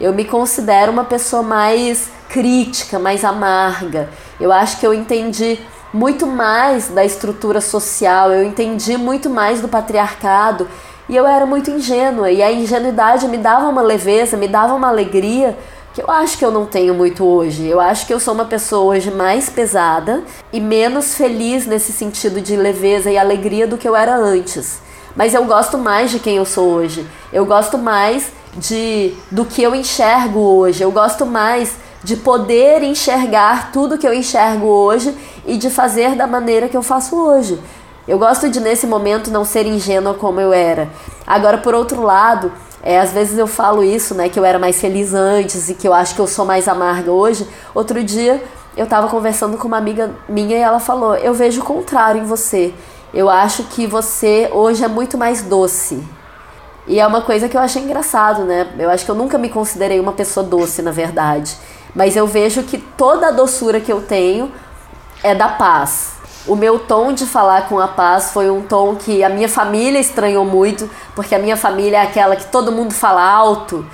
Eu 0.00 0.12
me 0.12 0.24
considero 0.24 0.92
uma 0.92 1.04
pessoa 1.04 1.42
mais 1.42 2.10
crítica, 2.28 2.98
mais 2.98 3.24
amarga. 3.24 4.10
Eu 4.38 4.52
acho 4.52 4.78
que 4.78 4.86
eu 4.86 4.92
entendi 4.92 5.58
muito 5.92 6.26
mais 6.26 6.88
da 6.88 7.04
estrutura 7.04 7.60
social, 7.60 8.30
eu 8.30 8.44
entendi 8.44 8.98
muito 8.98 9.30
mais 9.30 9.60
do 9.60 9.68
patriarcado 9.68 10.68
e 11.08 11.16
eu 11.16 11.26
era 11.26 11.46
muito 11.46 11.70
ingênua. 11.70 12.30
E 12.30 12.42
a 12.42 12.52
ingenuidade 12.52 13.26
me 13.28 13.38
dava 13.38 13.68
uma 13.68 13.82
leveza, 13.82 14.36
me 14.36 14.48
dava 14.48 14.74
uma 14.74 14.88
alegria 14.88 15.56
que 15.94 16.02
eu 16.02 16.10
acho 16.10 16.36
que 16.36 16.44
eu 16.44 16.50
não 16.50 16.66
tenho 16.66 16.92
muito 16.92 17.24
hoje. 17.24 17.66
Eu 17.66 17.80
acho 17.80 18.06
que 18.06 18.12
eu 18.12 18.20
sou 18.20 18.34
uma 18.34 18.44
pessoa 18.44 18.94
hoje 18.94 19.10
mais 19.10 19.48
pesada 19.48 20.22
e 20.52 20.60
menos 20.60 21.14
feliz 21.14 21.66
nesse 21.66 21.90
sentido 21.90 22.38
de 22.38 22.54
leveza 22.54 23.10
e 23.10 23.16
alegria 23.16 23.66
do 23.66 23.78
que 23.78 23.88
eu 23.88 23.96
era 23.96 24.14
antes. 24.14 24.78
Mas 25.16 25.32
eu 25.32 25.46
gosto 25.46 25.78
mais 25.78 26.10
de 26.10 26.18
quem 26.18 26.36
eu 26.36 26.44
sou 26.44 26.68
hoje. 26.68 27.06
Eu 27.32 27.46
gosto 27.46 27.78
mais 27.78 28.30
de 28.56 29.14
do 29.30 29.44
que 29.44 29.62
eu 29.62 29.74
enxergo 29.74 30.38
hoje. 30.38 30.82
Eu 30.82 30.90
gosto 30.90 31.26
mais 31.26 31.76
de 32.02 32.16
poder 32.16 32.82
enxergar 32.82 33.72
tudo 33.72 33.98
que 33.98 34.06
eu 34.06 34.14
enxergo 34.14 34.66
hoje 34.66 35.16
e 35.44 35.56
de 35.56 35.70
fazer 35.70 36.14
da 36.14 36.26
maneira 36.26 36.68
que 36.68 36.76
eu 36.76 36.82
faço 36.82 37.16
hoje. 37.16 37.58
Eu 38.06 38.18
gosto 38.18 38.48
de, 38.48 38.60
nesse 38.60 38.86
momento, 38.86 39.30
não 39.30 39.44
ser 39.44 39.66
ingênua 39.66 40.14
como 40.14 40.40
eu 40.40 40.52
era. 40.52 40.88
Agora, 41.26 41.58
por 41.58 41.74
outro 41.74 42.02
lado, 42.02 42.52
é, 42.80 43.00
às 43.00 43.10
vezes 43.10 43.36
eu 43.36 43.48
falo 43.48 43.82
isso, 43.82 44.14
né, 44.14 44.28
que 44.28 44.38
eu 44.38 44.44
era 44.44 44.60
mais 44.60 44.80
feliz 44.80 45.12
antes 45.12 45.68
e 45.68 45.74
que 45.74 45.88
eu 45.88 45.92
acho 45.92 46.14
que 46.14 46.20
eu 46.20 46.26
sou 46.28 46.44
mais 46.44 46.68
amarga 46.68 47.10
hoje. 47.10 47.44
Outro 47.74 48.02
dia 48.04 48.40
eu 48.76 48.84
estava 48.84 49.08
conversando 49.08 49.56
com 49.56 49.66
uma 49.66 49.78
amiga 49.78 50.14
minha 50.28 50.56
e 50.56 50.60
ela 50.60 50.78
falou: 50.78 51.16
Eu 51.16 51.34
vejo 51.34 51.60
o 51.62 51.64
contrário 51.64 52.22
em 52.22 52.24
você. 52.24 52.72
Eu 53.12 53.28
acho 53.28 53.64
que 53.64 53.86
você 53.86 54.48
hoje 54.52 54.84
é 54.84 54.88
muito 54.88 55.18
mais 55.18 55.42
doce. 55.42 56.00
E 56.86 57.00
é 57.00 57.06
uma 57.06 57.20
coisa 57.20 57.48
que 57.48 57.56
eu 57.56 57.60
achei 57.60 57.82
engraçado, 57.82 58.44
né? 58.44 58.68
Eu 58.78 58.88
acho 58.88 59.04
que 59.04 59.10
eu 59.10 59.14
nunca 59.14 59.36
me 59.36 59.48
considerei 59.48 59.98
uma 59.98 60.12
pessoa 60.12 60.46
doce, 60.46 60.82
na 60.82 60.92
verdade. 60.92 61.56
Mas 61.94 62.14
eu 62.14 62.26
vejo 62.26 62.62
que 62.62 62.78
toda 62.78 63.28
a 63.28 63.30
doçura 63.32 63.80
que 63.80 63.92
eu 63.92 64.02
tenho 64.02 64.52
é 65.22 65.34
da 65.34 65.48
paz. 65.48 66.12
O 66.46 66.54
meu 66.54 66.78
tom 66.78 67.12
de 67.12 67.26
falar 67.26 67.68
com 67.68 67.80
a 67.80 67.88
paz 67.88 68.30
foi 68.30 68.48
um 68.48 68.62
tom 68.62 68.94
que 68.94 69.24
a 69.24 69.28
minha 69.28 69.48
família 69.48 69.98
estranhou 69.98 70.44
muito, 70.44 70.88
porque 71.12 71.34
a 71.34 71.40
minha 71.40 71.56
família 71.56 71.98
é 71.98 72.02
aquela 72.02 72.36
que 72.36 72.46
todo 72.46 72.70
mundo 72.70 72.94
fala 72.94 73.20
alto. 73.20 73.84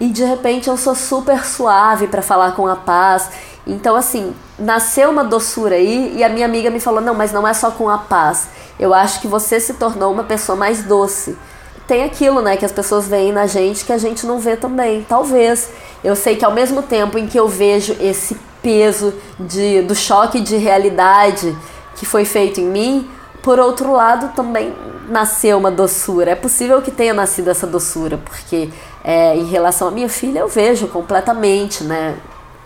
E 0.00 0.08
de 0.08 0.24
repente 0.24 0.68
eu 0.68 0.76
sou 0.76 0.96
super 0.96 1.44
suave 1.44 2.08
para 2.08 2.22
falar 2.22 2.52
com 2.52 2.66
a 2.66 2.74
paz. 2.74 3.30
Então, 3.64 3.94
assim, 3.94 4.34
nasceu 4.58 5.10
uma 5.10 5.22
doçura 5.22 5.76
aí 5.76 6.16
e 6.16 6.24
a 6.24 6.28
minha 6.28 6.44
amiga 6.44 6.70
me 6.70 6.80
falou: 6.80 7.00
não, 7.00 7.14
mas 7.14 7.32
não 7.32 7.46
é 7.46 7.54
só 7.54 7.70
com 7.70 7.88
a 7.88 7.98
paz. 7.98 8.48
Eu 8.80 8.92
acho 8.92 9.20
que 9.20 9.28
você 9.28 9.60
se 9.60 9.74
tornou 9.74 10.12
uma 10.12 10.24
pessoa 10.24 10.56
mais 10.56 10.82
doce 10.82 11.38
tem 11.86 12.02
aquilo, 12.02 12.42
né, 12.42 12.56
que 12.56 12.64
as 12.64 12.72
pessoas 12.72 13.06
veem 13.06 13.32
na 13.32 13.46
gente 13.46 13.84
que 13.84 13.92
a 13.92 13.98
gente 13.98 14.26
não 14.26 14.38
vê 14.38 14.56
também. 14.56 15.04
Talvez. 15.08 15.70
Eu 16.02 16.16
sei 16.16 16.36
que 16.36 16.44
ao 16.44 16.52
mesmo 16.52 16.82
tempo 16.82 17.18
em 17.18 17.26
que 17.26 17.38
eu 17.38 17.48
vejo 17.48 17.96
esse 18.00 18.36
peso 18.62 19.14
de, 19.38 19.82
do 19.82 19.94
choque 19.94 20.40
de 20.40 20.56
realidade 20.56 21.56
que 21.94 22.04
foi 22.04 22.24
feito 22.24 22.60
em 22.60 22.66
mim, 22.66 23.10
por 23.42 23.58
outro 23.58 23.92
lado 23.92 24.34
também 24.34 24.74
nasceu 25.08 25.56
uma 25.56 25.70
doçura. 25.70 26.32
É 26.32 26.34
possível 26.34 26.82
que 26.82 26.90
tenha 26.90 27.14
nascido 27.14 27.48
essa 27.48 27.66
doçura, 27.66 28.18
porque 28.18 28.68
é, 29.04 29.36
em 29.36 29.44
relação 29.44 29.88
à 29.88 29.90
minha 29.90 30.08
filha 30.08 30.40
eu 30.40 30.48
vejo 30.48 30.88
completamente, 30.88 31.84
né, 31.84 32.16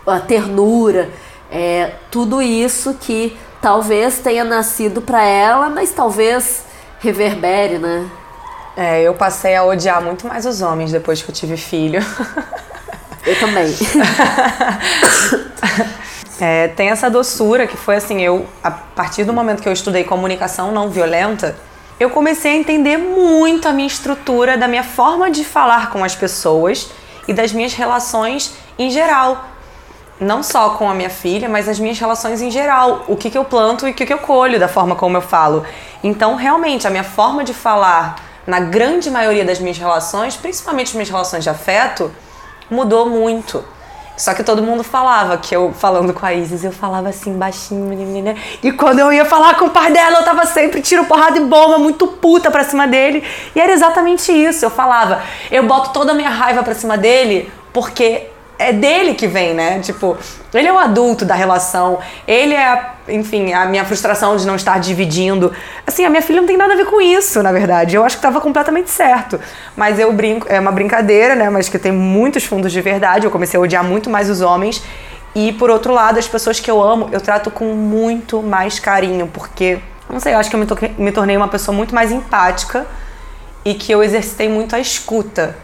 a 0.05 0.19
ternura, 0.19 1.09
é, 1.51 1.93
tudo 2.09 2.41
isso 2.41 2.95
que 2.95 3.37
talvez 3.61 4.17
tenha 4.19 4.43
nascido 4.43 5.01
para 5.01 5.23
ela, 5.23 5.69
mas 5.69 5.91
talvez 5.91 6.65
reverbere, 6.99 7.77
né? 7.77 8.09
É, 8.75 9.01
eu 9.01 9.13
passei 9.13 9.55
a 9.55 9.63
odiar 9.63 10.01
muito 10.01 10.27
mais 10.27 10.45
os 10.45 10.61
homens 10.61 10.91
depois 10.91 11.21
que 11.21 11.29
eu 11.29 11.35
tive 11.35 11.57
filho. 11.57 12.01
Eu 13.25 13.39
também. 13.39 13.67
é, 16.39 16.69
tem 16.69 16.89
essa 16.89 17.09
doçura 17.09 17.67
que 17.67 17.77
foi 17.77 17.97
assim, 17.97 18.21
eu, 18.21 18.47
a 18.63 18.71
partir 18.71 19.23
do 19.23 19.33
momento 19.33 19.61
que 19.61 19.69
eu 19.69 19.73
estudei 19.73 20.03
comunicação 20.03 20.71
não 20.71 20.89
violenta, 20.89 21.55
eu 21.99 22.09
comecei 22.09 22.53
a 22.53 22.55
entender 22.55 22.97
muito 22.97 23.67
a 23.67 23.73
minha 23.73 23.87
estrutura, 23.87 24.57
da 24.57 24.67
minha 24.67 24.83
forma 24.83 25.29
de 25.29 25.43
falar 25.43 25.91
com 25.91 26.03
as 26.03 26.15
pessoas 26.15 26.89
e 27.27 27.33
das 27.33 27.51
minhas 27.51 27.73
relações 27.73 28.53
em 28.79 28.89
geral. 28.89 29.45
Não 30.19 30.41
só 30.41 30.71
com 30.71 30.89
a 30.89 30.93
minha 30.93 31.09
filha, 31.09 31.49
mas 31.49 31.67
as 31.67 31.79
minhas 31.79 31.99
relações 31.99 32.41
em 32.41 32.49
geral. 32.49 33.05
O 33.07 33.15
que, 33.15 33.29
que 33.29 33.37
eu 33.37 33.45
planto 33.45 33.87
e 33.87 33.91
o 33.91 33.93
que, 33.93 34.05
que 34.05 34.13
eu 34.13 34.19
colho 34.19 34.59
da 34.59 34.67
forma 34.67 34.95
como 34.95 35.17
eu 35.17 35.21
falo. 35.21 35.65
Então, 36.03 36.35
realmente, 36.35 36.87
a 36.87 36.89
minha 36.89 37.03
forma 37.03 37.43
de 37.43 37.53
falar 37.53 38.30
na 38.45 38.59
grande 38.59 39.09
maioria 39.09 39.45
das 39.45 39.59
minhas 39.59 39.77
relações, 39.77 40.35
principalmente 40.35 40.87
as 40.87 40.93
minhas 40.93 41.09
relações 41.09 41.43
de 41.43 41.49
afeto, 41.49 42.11
mudou 42.69 43.09
muito. 43.09 43.63
Só 44.17 44.33
que 44.33 44.43
todo 44.43 44.61
mundo 44.61 44.83
falava 44.83 45.37
que 45.37 45.55
eu, 45.55 45.73
falando 45.73 46.13
com 46.13 46.23
a 46.25 46.33
Isis, 46.33 46.63
eu 46.63 46.71
falava 46.71 47.09
assim 47.09 47.33
baixinho, 47.37 47.85
menina. 47.85 48.35
E 48.61 48.71
quando 48.71 48.99
eu 48.99 49.11
ia 49.11 49.25
falar 49.25 49.57
com 49.57 49.65
o 49.65 49.69
pai 49.71 49.91
dela, 49.91 50.19
eu 50.19 50.23
tava 50.23 50.45
sempre 50.45 50.81
tiro 50.81 51.05
porrada 51.05 51.39
e 51.39 51.41
bomba, 51.43 51.79
muito 51.79 52.05
puta 52.05 52.51
pra 52.51 52.63
cima 52.63 52.87
dele. 52.87 53.23
E 53.55 53.59
era 53.59 53.71
exatamente 53.71 54.31
isso. 54.31 54.63
Eu 54.63 54.69
falava, 54.69 55.23
eu 55.49 55.63
boto 55.65 55.91
toda 55.91 56.11
a 56.11 56.13
minha 56.13 56.29
raiva 56.29 56.61
pra 56.61 56.75
cima 56.75 56.97
dele 56.97 57.51
porque 57.73 58.27
é 58.61 58.71
dele 58.71 59.15
que 59.15 59.27
vem, 59.27 59.53
né? 59.53 59.79
Tipo, 59.79 60.15
ele 60.53 60.67
é 60.67 60.73
o 60.73 60.77
adulto 60.77 61.25
da 61.25 61.33
relação, 61.33 61.99
ele 62.27 62.53
é, 62.53 62.91
enfim, 63.09 63.53
a 63.53 63.65
minha 63.65 63.83
frustração 63.83 64.37
de 64.37 64.45
não 64.45 64.55
estar 64.55 64.79
dividindo. 64.79 65.51
Assim, 65.85 66.05
a 66.05 66.09
minha 66.09 66.21
filha 66.21 66.39
não 66.39 66.47
tem 66.47 66.57
nada 66.57 66.73
a 66.73 66.75
ver 66.75 66.85
com 66.85 67.01
isso, 67.01 67.41
na 67.41 67.51
verdade. 67.51 67.95
Eu 67.95 68.05
acho 68.05 68.17
que 68.17 68.19
estava 68.19 68.39
completamente 68.39 68.91
certo. 68.91 69.39
Mas 69.75 69.97
eu 69.97 70.13
brinco, 70.13 70.47
é 70.47 70.59
uma 70.59 70.71
brincadeira, 70.71 71.33
né? 71.33 71.49
Mas 71.49 71.69
que 71.69 71.79
tem 71.79 71.91
muitos 71.91 72.43
fundos 72.43 72.71
de 72.71 72.81
verdade. 72.81 73.25
Eu 73.25 73.31
comecei 73.31 73.57
a 73.57 73.61
odiar 73.61 73.83
muito 73.83 74.09
mais 74.09 74.29
os 74.29 74.41
homens. 74.41 74.83
E 75.33 75.53
por 75.53 75.69
outro 75.69 75.93
lado, 75.93 76.19
as 76.19 76.27
pessoas 76.27 76.59
que 76.59 76.69
eu 76.69 76.81
amo, 76.81 77.09
eu 77.11 77.21
trato 77.21 77.49
com 77.49 77.73
muito 77.73 78.43
mais 78.43 78.79
carinho, 78.79 79.27
porque, 79.27 79.79
não 80.09 80.19
sei, 80.19 80.33
eu 80.33 80.37
acho 80.37 80.49
que 80.49 80.55
eu 80.55 80.59
me, 80.59 80.67
me 80.97 81.11
tornei 81.11 81.37
uma 81.37 81.47
pessoa 81.47 81.75
muito 81.75 81.95
mais 81.95 82.11
empática 82.11 82.85
e 83.63 83.73
que 83.73 83.91
eu 83.91 84.03
exercitei 84.03 84.49
muito 84.49 84.75
a 84.75 84.79
escuta, 84.79 85.55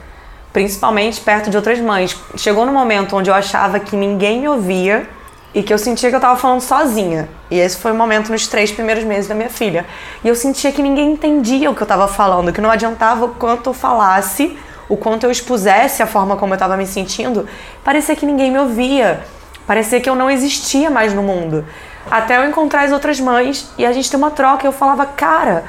principalmente 0.57 1.21
perto 1.21 1.51
de 1.51 1.55
outras 1.55 1.79
mães. 1.79 2.19
Chegou 2.35 2.65
no 2.65 2.71
momento 2.71 3.15
onde 3.15 3.29
eu 3.29 3.33
achava 3.35 3.79
que 3.79 3.95
ninguém 3.95 4.41
me 4.41 4.49
ouvia 4.49 5.07
e 5.53 5.61
que 5.61 5.71
eu 5.71 5.77
sentia 5.77 6.09
que 6.09 6.15
eu 6.15 6.19
tava 6.19 6.35
falando 6.35 6.61
sozinha. 6.61 7.29
E 7.51 7.59
esse 7.59 7.77
foi 7.77 7.91
o 7.91 7.95
momento 7.95 8.31
nos 8.31 8.47
três 8.47 8.71
primeiros 8.71 9.03
meses 9.03 9.27
da 9.27 9.35
minha 9.35 9.51
filha. 9.51 9.85
E 10.23 10.27
eu 10.27 10.35
sentia 10.35 10.71
que 10.71 10.81
ninguém 10.81 11.11
entendia 11.11 11.69
o 11.69 11.75
que 11.75 11.83
eu 11.83 11.85
tava 11.85 12.07
falando, 12.07 12.51
que 12.51 12.59
não 12.59 12.71
adiantava 12.71 13.25
o 13.25 13.29
quanto 13.35 13.69
eu 13.69 13.73
falasse, 13.75 14.57
o 14.89 14.97
quanto 14.97 15.27
eu 15.27 15.29
expusesse 15.29 16.01
a 16.01 16.07
forma 16.07 16.35
como 16.37 16.55
eu 16.55 16.57
tava 16.57 16.75
me 16.75 16.87
sentindo, 16.87 17.47
parecia 17.83 18.15
que 18.15 18.25
ninguém 18.25 18.49
me 18.49 18.57
ouvia. 18.57 19.21
Parecia 19.67 20.01
que 20.01 20.09
eu 20.09 20.15
não 20.15 20.27
existia 20.27 20.89
mais 20.89 21.13
no 21.13 21.21
mundo. 21.21 21.65
Até 22.09 22.35
eu 22.35 22.49
encontrar 22.49 22.81
as 22.81 22.91
outras 22.91 23.19
mães 23.19 23.69
e 23.77 23.85
a 23.85 23.91
gente 23.91 24.09
ter 24.09 24.17
uma 24.17 24.31
troca, 24.31 24.65
eu 24.65 24.71
falava, 24.71 25.05
cara, 25.05 25.65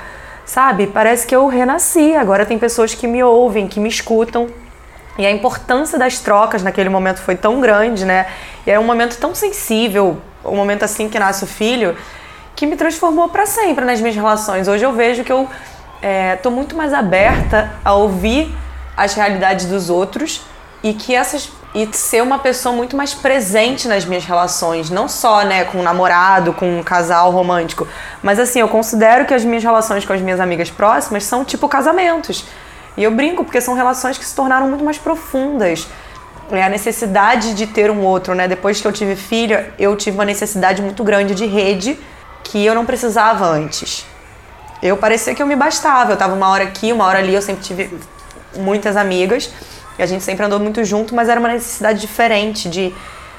sabe, 0.46 0.86
parece 0.86 1.26
que 1.26 1.36
eu 1.36 1.46
renasci. 1.46 2.14
Agora 2.14 2.46
tem 2.46 2.58
pessoas 2.58 2.94
que 2.94 3.06
me 3.06 3.22
ouvem, 3.22 3.68
que 3.68 3.78
me 3.78 3.90
escutam. 3.90 4.48
E 5.18 5.26
a 5.26 5.30
importância 5.30 5.98
das 5.98 6.20
trocas 6.20 6.62
naquele 6.62 6.88
momento 6.88 7.20
foi 7.20 7.34
tão 7.34 7.60
grande, 7.60 8.04
né? 8.04 8.26
E 8.64 8.70
é 8.70 8.78
um 8.78 8.84
momento 8.84 9.18
tão 9.18 9.34
sensível, 9.34 10.18
um 10.44 10.54
momento 10.54 10.84
assim 10.84 11.08
que 11.08 11.18
nasce 11.18 11.42
o 11.42 11.46
filho, 11.46 11.96
que 12.54 12.66
me 12.66 12.76
transformou 12.76 13.28
para 13.28 13.44
sempre 13.44 13.84
nas 13.84 14.00
minhas 14.00 14.14
relações. 14.14 14.68
Hoje 14.68 14.84
eu 14.84 14.92
vejo 14.92 15.24
que 15.24 15.32
eu 15.32 15.48
é, 16.00 16.38
muito 16.48 16.76
mais 16.76 16.94
aberta 16.94 17.72
a 17.84 17.94
ouvir 17.94 18.54
as 18.96 19.14
realidades 19.14 19.66
dos 19.66 19.90
outros 19.90 20.42
e 20.82 20.94
que 20.94 21.14
essas 21.14 21.50
e 21.74 21.86
ser 21.92 22.22
uma 22.22 22.38
pessoa 22.38 22.74
muito 22.74 22.96
mais 22.96 23.12
presente 23.12 23.88
nas 23.88 24.04
minhas 24.04 24.24
relações, 24.24 24.88
não 24.88 25.06
só, 25.06 25.44
né, 25.44 25.64
com 25.64 25.78
um 25.78 25.82
namorado, 25.82 26.52
com 26.54 26.78
um 26.78 26.82
casal 26.82 27.30
romântico, 27.30 27.86
mas 28.22 28.40
assim, 28.40 28.60
eu 28.60 28.68
considero 28.68 29.26
que 29.26 29.34
as 29.34 29.44
minhas 29.44 29.62
relações 29.62 30.04
com 30.04 30.12
as 30.12 30.20
minhas 30.20 30.40
amigas 30.40 30.70
próximas 30.70 31.24
são 31.24 31.44
tipo 31.44 31.68
casamentos. 31.68 32.44
E 32.98 33.04
eu 33.04 33.12
brinco 33.12 33.44
porque 33.44 33.60
são 33.60 33.74
relações 33.74 34.18
que 34.18 34.24
se 34.24 34.34
tornaram 34.34 34.68
muito 34.68 34.84
mais 34.84 34.98
profundas. 34.98 35.86
É 36.50 36.64
a 36.64 36.68
necessidade 36.68 37.54
de 37.54 37.68
ter 37.68 37.92
um 37.92 38.04
outro, 38.04 38.34
né? 38.34 38.48
Depois 38.48 38.80
que 38.80 38.88
eu 38.88 38.92
tive 38.92 39.14
filha, 39.14 39.72
eu 39.78 39.94
tive 39.94 40.16
uma 40.16 40.24
necessidade 40.24 40.82
muito 40.82 41.04
grande 41.04 41.32
de 41.32 41.46
rede 41.46 41.96
que 42.42 42.64
eu 42.66 42.74
não 42.74 42.84
precisava 42.84 43.46
antes. 43.46 44.04
Eu 44.82 44.96
parecia 44.96 45.32
que 45.32 45.40
eu 45.40 45.46
me 45.46 45.54
bastava, 45.54 46.12
eu 46.12 46.16
tava 46.16 46.34
uma 46.34 46.48
hora 46.48 46.64
aqui, 46.64 46.92
uma 46.92 47.04
hora 47.04 47.20
ali, 47.20 47.32
eu 47.32 47.42
sempre 47.42 47.62
tive 47.62 47.96
muitas 48.56 48.96
amigas. 48.96 49.48
E 49.96 50.02
a 50.02 50.06
gente 50.06 50.24
sempre 50.24 50.44
andou 50.44 50.58
muito 50.58 50.84
junto, 50.84 51.14
mas 51.14 51.28
era 51.28 51.38
uma 51.38 51.50
necessidade 51.50 52.00
diferente 52.00 52.68
de, 52.68 52.92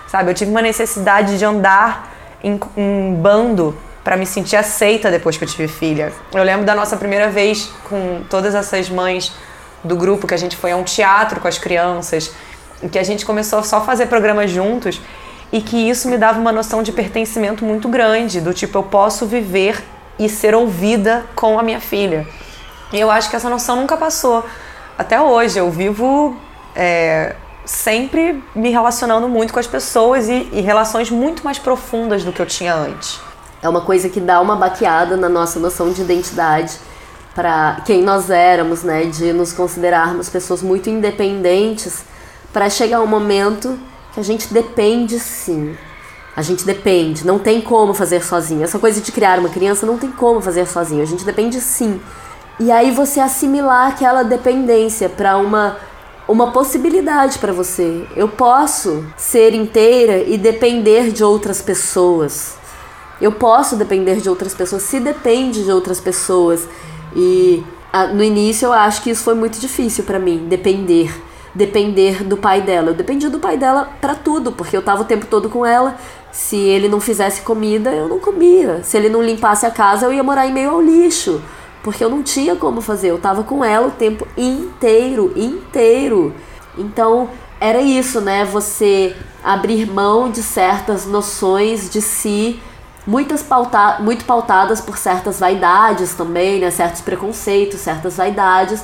sabe, 0.08 0.32
eu 0.32 0.34
tive 0.34 0.52
uma 0.52 0.62
necessidade 0.62 1.38
de 1.38 1.44
andar 1.44 2.16
em, 2.42 2.58
em 2.78 3.14
bando 3.14 3.78
para 4.06 4.16
me 4.16 4.26
sentir 4.26 4.56
aceita 4.56 5.12
depois 5.12 5.36
que 5.36 5.44
eu 5.44 5.48
tive 5.50 5.68
filha. 5.68 6.14
Eu 6.34 6.44
lembro 6.44 6.66
da 6.66 6.74
nossa 6.74 6.96
primeira 6.96 7.30
vez 7.30 7.70
com 7.90 8.22
todas 8.30 8.56
essas 8.56 8.90
mães 8.90 9.34
do 9.84 9.96
grupo 9.96 10.28
que 10.28 10.34
a 10.34 10.38
gente 10.38 10.56
foi 10.56 10.72
a 10.72 10.78
um 10.78 10.84
teatro 10.84 11.40
com 11.40 11.48
as 11.48 11.58
crianças, 11.58 12.32
que 12.92 13.00
a 13.00 13.04
gente 13.04 13.26
começou 13.26 13.64
só 13.64 13.78
a 13.78 13.82
fazer 13.82 14.08
programas 14.08 14.50
juntos 14.50 15.02
e 15.52 15.62
que 15.62 15.90
isso 15.90 16.08
me 16.10 16.18
dava 16.18 16.40
uma 16.40 16.52
noção 16.52 16.84
de 16.84 16.92
pertencimento 16.92 17.66
muito 17.66 17.90
grande, 17.90 18.40
do 18.40 18.54
tipo 18.54 18.78
eu 18.78 18.84
posso 18.84 19.26
viver 19.26 19.84
e 20.18 20.30
ser 20.30 20.54
ouvida 20.54 21.26
com 21.36 21.58
a 21.58 21.64
minha 21.64 21.80
filha. 21.80 22.28
E 22.92 23.00
eu 23.00 23.10
acho 23.10 23.30
que 23.30 23.36
essa 23.36 23.50
noção 23.50 23.76
nunca 23.76 23.98
passou. 23.98 24.46
Até 24.98 25.20
hoje 25.20 25.58
eu 25.58 25.70
vivo 25.72 26.38
é, 26.76 27.36
sempre 27.66 28.44
me 28.54 28.70
relacionando 28.70 29.28
muito 29.30 29.54
com 29.54 29.60
as 29.60 29.68
pessoas 29.68 30.28
e, 30.28 30.50
e 30.52 30.62
relações 30.62 31.10
muito 31.10 31.44
mais 31.44 31.58
profundas 31.58 32.24
do 32.24 32.34
que 32.34 32.42
eu 32.42 32.46
tinha 32.46 32.74
antes. 32.74 33.20
É 33.62 33.70
uma 33.70 33.82
coisa 33.82 34.10
que 34.10 34.20
dá 34.20 34.40
uma 34.42 34.56
baqueada 34.56 35.18
na 35.18 35.30
nossa 35.30 35.60
noção 35.60 35.92
de 35.92 36.02
identidade 36.02 36.78
para 37.36 37.82
quem 37.86 38.04
nós 38.04 38.30
éramos, 38.30 38.84
né, 38.84 39.06
de 39.06 39.32
nos 39.32 39.54
considerarmos 39.54 40.30
pessoas 40.30 40.62
muito 40.62 40.90
independentes, 40.90 42.04
para 42.52 42.70
chegar 42.70 43.02
um 43.02 43.08
momento 43.08 43.78
que 44.14 44.20
a 44.20 44.24
gente 44.24 44.54
depende 44.54 45.20
sim. 45.20 45.76
A 46.36 46.42
gente 46.42 46.66
depende, 46.66 47.26
não 47.26 47.38
tem 47.38 47.62
como 47.62 47.94
fazer 47.94 48.24
sozinho. 48.24 48.64
Essa 48.64 48.80
coisa 48.80 49.02
de 49.02 49.12
criar 49.12 49.40
uma 49.40 49.50
criança 49.50 49.86
não 49.86 49.98
tem 49.98 50.12
como 50.12 50.42
fazer 50.42 50.68
sozinho, 50.68 51.02
a 51.02 51.06
gente 51.06 51.26
depende 51.26 51.60
sim. 51.60 52.00
E 52.60 52.72
aí 52.72 52.92
você 52.92 53.20
assimilar 53.20 53.90
aquela 53.90 54.24
dependência 54.24 55.10
para 55.10 55.38
uma 55.38 55.78
uma 56.30 56.52
possibilidade 56.52 57.40
para 57.40 57.52
você. 57.52 58.06
Eu 58.16 58.28
posso 58.28 59.04
ser 59.18 59.56
inteira 59.56 60.18
e 60.18 60.38
depender 60.38 61.12
de 61.12 61.24
outras 61.24 61.60
pessoas. 61.60 62.54
Eu 63.20 63.32
posso 63.32 63.76
depender 63.76 64.18
de 64.18 64.30
outras 64.30 64.54
pessoas 64.54 64.84
se 64.84 65.00
depende 65.00 65.64
de 65.64 65.72
outras 65.72 66.00
pessoas. 66.00 66.68
E 67.16 67.64
a, 67.92 68.08
no 68.08 68.24
início 68.24 68.68
eu 68.68 68.74
acho 68.74 69.02
que 69.02 69.10
isso 69.10 69.24
foi 69.24 69.36
muito 69.36 69.60
difícil 69.60 70.04
para 70.04 70.20
mim, 70.20 70.46
depender. 70.48 71.14
Depender 71.54 72.24
do 72.24 72.38
pai 72.38 72.62
dela. 72.62 72.90
Eu 72.92 72.94
dependia 72.94 73.30
do 73.30 73.40
pai 73.40 73.58
dela 73.58 73.90
para 74.00 74.14
tudo, 74.16 74.52
porque 74.52 74.78
eu 74.78 74.82
tava 74.82 75.02
o 75.02 75.06
tempo 75.06 75.26
todo 75.26 75.50
com 75.50 75.66
ela. 75.66 75.98
Se 76.32 76.56
ele 76.56 76.88
não 76.88 77.00
fizesse 77.00 77.42
comida, 77.42 77.90
eu 77.92 78.08
não 78.08 78.20
comia. 78.20 78.82
Se 78.84 78.96
ele 78.98 79.10
não 79.10 79.22
limpasse 79.22 79.66
a 79.66 79.72
casa, 79.72 80.06
eu 80.06 80.14
ia 80.14 80.24
morar 80.24 80.48
em 80.48 80.54
meio 80.54 80.70
ao 80.70 80.82
lixo 80.82 81.42
porque 81.84 82.04
eu 82.04 82.10
não 82.10 82.22
tinha 82.22 82.56
como 82.56 82.82
fazer, 82.82 83.10
eu 83.10 83.18
tava 83.18 83.44
com 83.44 83.64
ela 83.64 83.88
o 83.88 83.92
tempo 83.92 84.28
inteiro, 84.38 85.32
inteiro. 85.36 86.34
Então, 86.78 87.30
era 87.60 87.82
isso, 87.82 88.22
né? 88.22 88.46
Você 88.46 89.16
abrir 89.44 89.90
mão 89.90 90.30
de 90.30 90.44
certas 90.44 91.06
noções 91.06 91.90
de 91.90 92.02
si, 92.02 92.60
muitas 93.10 93.42
pauta 93.42 93.98
muito 94.02 94.24
pautadas 94.24 94.80
por 94.80 94.96
certas 94.96 95.40
vaidades 95.40 96.14
também, 96.14 96.60
né? 96.60 96.70
Certos 96.70 97.02
preconceitos, 97.02 97.80
certas 97.80 98.18
vaidades 98.18 98.84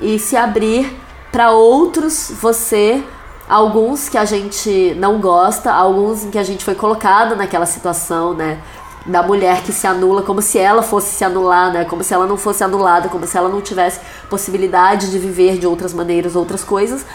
e 0.00 0.18
se 0.18 0.36
abrir 0.36 0.98
para 1.30 1.52
outros 1.52 2.32
você 2.42 3.00
alguns 3.48 4.08
que 4.08 4.18
a 4.18 4.24
gente 4.24 4.94
não 4.96 5.20
gosta, 5.20 5.72
alguns 5.72 6.24
em 6.24 6.30
que 6.30 6.38
a 6.38 6.42
gente 6.42 6.64
foi 6.64 6.74
colocado 6.74 7.36
naquela 7.36 7.66
situação, 7.66 8.34
né? 8.34 8.58
da 9.06 9.22
mulher 9.22 9.62
que 9.62 9.72
se 9.72 9.86
anula 9.86 10.22
como 10.22 10.42
se 10.42 10.58
ela 10.58 10.82
fosse 10.82 11.14
se 11.14 11.24
anular, 11.24 11.72
né? 11.72 11.86
Como 11.86 12.04
se 12.04 12.12
ela 12.12 12.26
não 12.26 12.36
fosse 12.36 12.62
anulada, 12.62 13.08
como 13.08 13.26
se 13.26 13.34
ela 13.36 13.48
não 13.48 13.62
tivesse 13.62 13.98
possibilidade 14.28 15.10
de 15.10 15.18
viver 15.18 15.58
de 15.58 15.66
outras 15.66 15.94
maneiras, 15.94 16.36
outras 16.36 16.62
coisas, 16.62 17.06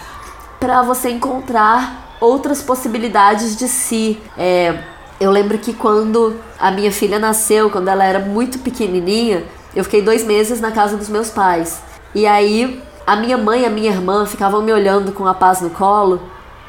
para 0.60 0.82
você 0.82 1.12
encontrar 1.12 2.18
outras 2.20 2.60
possibilidades 2.64 3.56
de 3.56 3.68
si. 3.68 4.20
É, 4.36 4.95
eu 5.20 5.32
lembro 5.32 5.58
que 5.58 5.74
quando 5.74 6.36
a 6.60 6.72
minha 6.72 6.92
filha 6.92 7.18
nasceu, 7.18 7.70
quando 7.70 7.88
ela 7.88 8.04
era 8.04 8.20
muito 8.20 8.60
pequenininha, 8.60 9.44
eu 9.76 9.84
fiquei 9.84 10.02
dois 10.02 10.26
meses 10.26 10.60
na 10.60 10.72
casa 10.72 10.98
dos 10.98 11.10
meus 11.10 11.30
pais. 11.30 11.82
E 12.14 12.26
aí 12.26 12.82
a 13.08 13.16
minha 13.16 13.38
mãe 13.38 13.62
e 13.62 13.66
a 13.66 13.70
minha 13.70 13.92
irmã 13.92 14.26
ficavam 14.26 14.62
me 14.62 14.74
olhando 14.74 15.12
com 15.12 15.26
a 15.26 15.34
paz 15.34 15.62
no 15.62 15.70
colo 15.70 16.22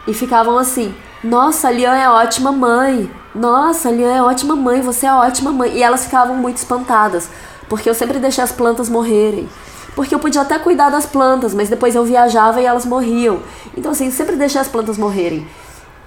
e 0.07 0.15
ficavam 0.15 0.59
assim: 0.59 0.95
Nossa, 1.25 1.69
a 1.69 1.71
Lian 1.71 1.95
é 1.95 2.09
ótima 2.09 2.53
mãe. 2.53 3.11
Nossa, 3.35 3.89
a 3.89 3.93
Lian 3.93 4.13
é 4.13 4.23
ótima 4.23 4.55
mãe, 4.55 4.81
você 4.81 5.07
é 5.07 5.13
ótima 5.13 5.51
mãe. 5.51 5.73
E 5.77 5.83
elas 5.83 6.05
ficavam 6.05 6.37
muito 6.37 6.59
espantadas, 6.59 7.29
porque 7.69 7.91
eu 7.91 7.95
sempre 7.95 8.19
deixei 8.19 8.45
as 8.45 8.53
plantas 8.53 8.89
morrerem. 8.89 9.49
Porque 9.97 10.15
eu 10.15 10.19
podia 10.19 10.43
até 10.43 10.59
cuidar 10.59 10.91
das 10.91 11.07
plantas, 11.07 11.55
mas 11.55 11.69
depois 11.69 11.95
eu 11.95 12.05
viajava 12.05 12.61
e 12.61 12.67
elas 12.67 12.85
morriam. 12.85 13.41
Então, 13.77 13.93
assim, 13.93 14.11
sempre 14.11 14.37
deixei 14.37 14.61
as 14.61 14.69
plantas 14.69 14.99
morrerem. 14.99 15.49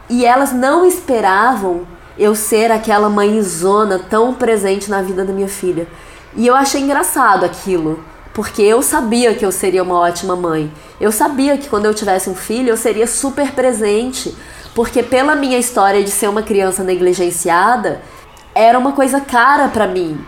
E 0.07 0.25
elas 0.25 0.53
não 0.53 0.85
esperavam 0.85 1.87
eu 2.19 2.35
ser 2.35 2.71
aquela 2.71 3.09
mãezona 3.09 3.97
tão 3.97 4.33
presente 4.33 4.89
na 4.89 5.01
vida 5.01 5.25
da 5.25 5.33
minha 5.33 5.47
filha. 5.47 5.87
E 6.35 6.45
eu 6.45 6.53
achei 6.53 6.81
engraçado 6.81 7.45
aquilo, 7.45 8.03
porque 8.33 8.61
eu 8.61 8.81
sabia 8.83 9.33
que 9.33 9.45
eu 9.45 9.51
seria 9.51 9.81
uma 9.81 9.97
ótima 9.97 10.35
mãe. 10.35 10.71
Eu 10.99 11.11
sabia 11.11 11.57
que 11.57 11.69
quando 11.69 11.85
eu 11.85 11.93
tivesse 11.93 12.29
um 12.29 12.35
filho, 12.35 12.69
eu 12.69 12.77
seria 12.77 13.07
super 13.07 13.53
presente 13.53 14.35
porque 14.75 15.01
pela 15.01 15.35
minha 15.35 15.57
história 15.57 16.03
de 16.03 16.11
ser 16.11 16.29
uma 16.29 16.41
criança 16.41 16.83
negligenciada, 16.83 18.01
era 18.53 18.77
uma 18.77 18.91
coisa 18.91 19.19
cara 19.19 19.67
para 19.67 19.87
mim. 19.87 20.23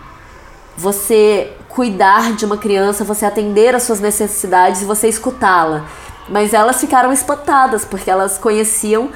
Você 0.76 1.52
cuidar 1.68 2.32
de 2.32 2.44
uma 2.44 2.56
criança, 2.56 3.04
você 3.04 3.24
atender 3.24 3.74
às 3.74 3.84
suas 3.84 4.00
necessidades 4.00 4.82
e 4.82 4.84
você 4.84 5.08
escutá-la. 5.08 5.84
Mas 6.28 6.52
elas 6.52 6.80
ficaram 6.80 7.12
espantadas 7.12 7.84
porque 7.84 8.10
elas 8.10 8.36
conheciam 8.38 9.10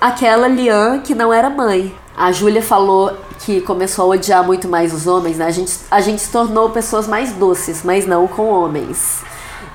aquela 0.00 0.48
Lian 0.48 1.00
que 1.00 1.14
não 1.14 1.32
era 1.32 1.50
mãe. 1.50 1.94
A 2.18 2.32
Júlia 2.32 2.60
falou 2.60 3.16
que 3.38 3.60
começou 3.60 4.06
a 4.06 4.16
odiar 4.16 4.44
muito 4.44 4.66
mais 4.66 4.92
os 4.92 5.06
homens, 5.06 5.38
né? 5.38 5.46
A 5.46 5.50
gente, 5.52 5.78
a 5.88 6.00
gente 6.00 6.20
se 6.20 6.32
tornou 6.32 6.70
pessoas 6.70 7.06
mais 7.06 7.32
doces, 7.32 7.84
mas 7.84 8.06
não 8.06 8.26
com 8.26 8.50
homens. 8.50 9.22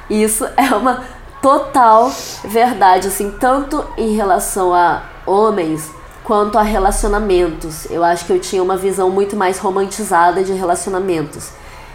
Isso 0.10 0.46
é 0.58 0.76
uma 0.76 1.06
total 1.41 2.12
verdade, 2.44 3.08
assim, 3.08 3.32
tanto 3.39 3.86
em 3.98 4.14
relação 4.14 4.74
a 4.74 5.04
homens 5.26 5.89
quanto 6.26 6.58
a 6.58 6.62
relacionamentos. 6.62 7.89
Eu 7.89 8.04
acho 8.04 8.26
que 8.26 8.34
eu 8.34 8.39
tinha 8.39 8.62
uma 8.62 8.76
visão 8.76 9.10
muito 9.10 9.38
mais 9.38 9.58
romantizada 9.58 10.44
de 10.44 10.52
relacionamentos. 10.52 11.50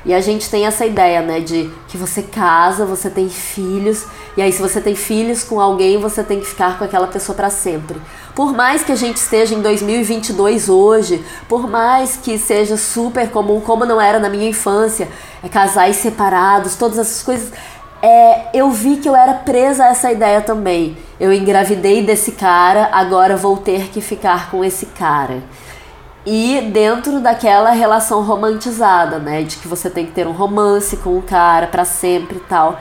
E 0.09 0.15
a 0.15 0.23
gente 0.23 0.49
tem 0.49 0.65
essa 0.65 0.87
ideia, 0.87 1.21
né, 1.21 1.39
de 1.39 1.71
que 1.87 1.99
você 1.99 2.23
casa, 2.23 2.87
você 2.87 3.11
tem 3.11 3.29
filhos, 3.29 4.07
e 4.39 4.41
aí 4.41 4.51
se 4.51 4.63
você 4.63 4.81
tem 4.81 4.95
filhos 4.95 5.45
com 5.45 5.61
alguém, 5.61 5.99
você 5.99 6.25
tem 6.25 6.41
que 6.41 6.47
ficar 6.47 6.79
com 6.79 6.85
aquela 6.85 7.07
pessoa 7.07 7.37
para 7.37 7.51
sempre. 7.51 8.01
Por 8.35 8.55
mais 8.55 8.83
que 8.83 8.91
a 8.91 8.97
gente 8.97 9.19
esteja 9.19 9.55
em 9.55 9.61
2022 9.61 10.71
hoje, 10.71 11.23
por 11.47 11.69
mais 11.69 12.17
que 12.17 12.39
seja 12.39 12.79
super 12.79 13.29
comum, 13.29 13.61
como 13.61 13.85
não 13.85 14.01
era 14.01 14.19
na 14.19 14.31
minha 14.31 14.49
infância, 14.49 15.09
é 15.45 15.49
casais 15.51 15.97
separados, 15.97 16.75
todas 16.75 16.97
essas 16.97 17.23
coisas, 17.23 17.53
é, 18.01 18.49
eu 18.55 18.71
vi 18.71 18.97
que 18.97 19.11
eu 19.11 19.15
era 19.15 19.35
presa 19.35 19.85
a 19.85 19.89
essa 19.89 20.11
ideia 20.11 20.41
também. 20.41 20.97
Eu 21.21 21.35
engravidei 21.35 22.03
desse 22.03 22.33
cara, 22.33 22.89
agora 22.93 23.37
vou 23.37 23.59
ter 23.59 23.91
que 23.91 24.01
ficar 24.01 24.51
com 24.51 24.65
esse 24.65 24.87
cara 24.87 25.43
e 26.31 26.61
dentro 26.61 27.21
daquela 27.21 27.71
relação 27.71 28.23
romantizada, 28.23 29.19
né, 29.19 29.43
de 29.43 29.57
que 29.57 29.67
você 29.67 29.89
tem 29.89 30.05
que 30.05 30.13
ter 30.13 30.27
um 30.27 30.33
romance 30.33 30.95
com 30.99 31.17
o 31.17 31.23
cara 31.23 31.67
para 31.67 31.87
sempre 31.87 32.37
e 32.37 32.41
tal. 32.41 32.79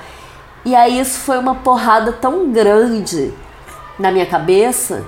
E 0.65 0.75
aí 0.75 0.99
isso 0.99 1.19
foi 1.19 1.37
uma 1.37 1.55
porrada 1.55 2.11
tão 2.11 2.51
grande 2.51 3.33
na 3.97 4.11
minha 4.11 4.25
cabeça 4.25 5.05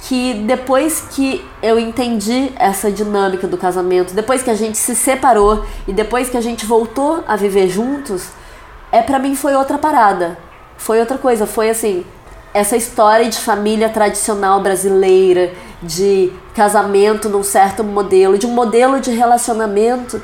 que 0.00 0.32
depois 0.46 1.08
que 1.10 1.46
eu 1.62 1.78
entendi 1.78 2.50
essa 2.56 2.90
dinâmica 2.90 3.46
do 3.46 3.58
casamento, 3.58 4.14
depois 4.14 4.42
que 4.42 4.48
a 4.48 4.54
gente 4.54 4.78
se 4.78 4.94
separou 4.94 5.66
e 5.86 5.92
depois 5.92 6.30
que 6.30 6.38
a 6.38 6.40
gente 6.40 6.64
voltou 6.64 7.22
a 7.28 7.36
viver 7.36 7.68
juntos, 7.68 8.30
é 8.90 9.02
para 9.02 9.18
mim 9.18 9.34
foi 9.34 9.54
outra 9.54 9.76
parada. 9.76 10.38
Foi 10.78 11.00
outra 11.00 11.18
coisa, 11.18 11.46
foi 11.46 11.68
assim, 11.68 12.02
essa 12.54 12.76
história 12.76 13.28
de 13.28 13.38
família 13.38 13.88
tradicional 13.88 14.60
brasileira, 14.60 15.52
de 15.82 16.32
casamento 16.54 17.28
num 17.28 17.42
certo 17.42 17.82
modelo, 17.82 18.38
de 18.38 18.46
um 18.46 18.52
modelo 18.52 19.00
de 19.00 19.10
relacionamento, 19.10 20.22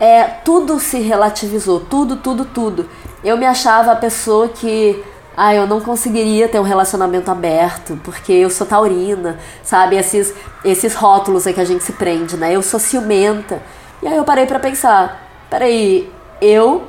é, 0.00 0.24
tudo 0.24 0.80
se 0.80 0.98
relativizou, 0.98 1.78
tudo, 1.78 2.16
tudo, 2.16 2.44
tudo. 2.44 2.88
Eu 3.22 3.36
me 3.36 3.46
achava 3.46 3.92
a 3.92 3.96
pessoa 3.96 4.48
que, 4.48 5.02
ah, 5.36 5.54
eu 5.54 5.68
não 5.68 5.80
conseguiria 5.80 6.48
ter 6.48 6.58
um 6.58 6.64
relacionamento 6.64 7.30
aberto, 7.30 7.98
porque 8.02 8.32
eu 8.32 8.50
sou 8.50 8.66
taurina, 8.66 9.38
sabe? 9.62 9.96
Esses, 9.96 10.34
esses 10.64 10.96
rótulos 10.96 11.46
aí 11.46 11.54
que 11.54 11.60
a 11.60 11.64
gente 11.64 11.84
se 11.84 11.92
prende, 11.92 12.36
né? 12.36 12.52
Eu 12.52 12.62
sou 12.62 12.80
ciumenta. 12.80 13.62
E 14.02 14.08
aí 14.08 14.16
eu 14.16 14.24
parei 14.24 14.46
para 14.46 14.58
pensar, 14.58 15.28
peraí, 15.48 16.12
eu 16.40 16.88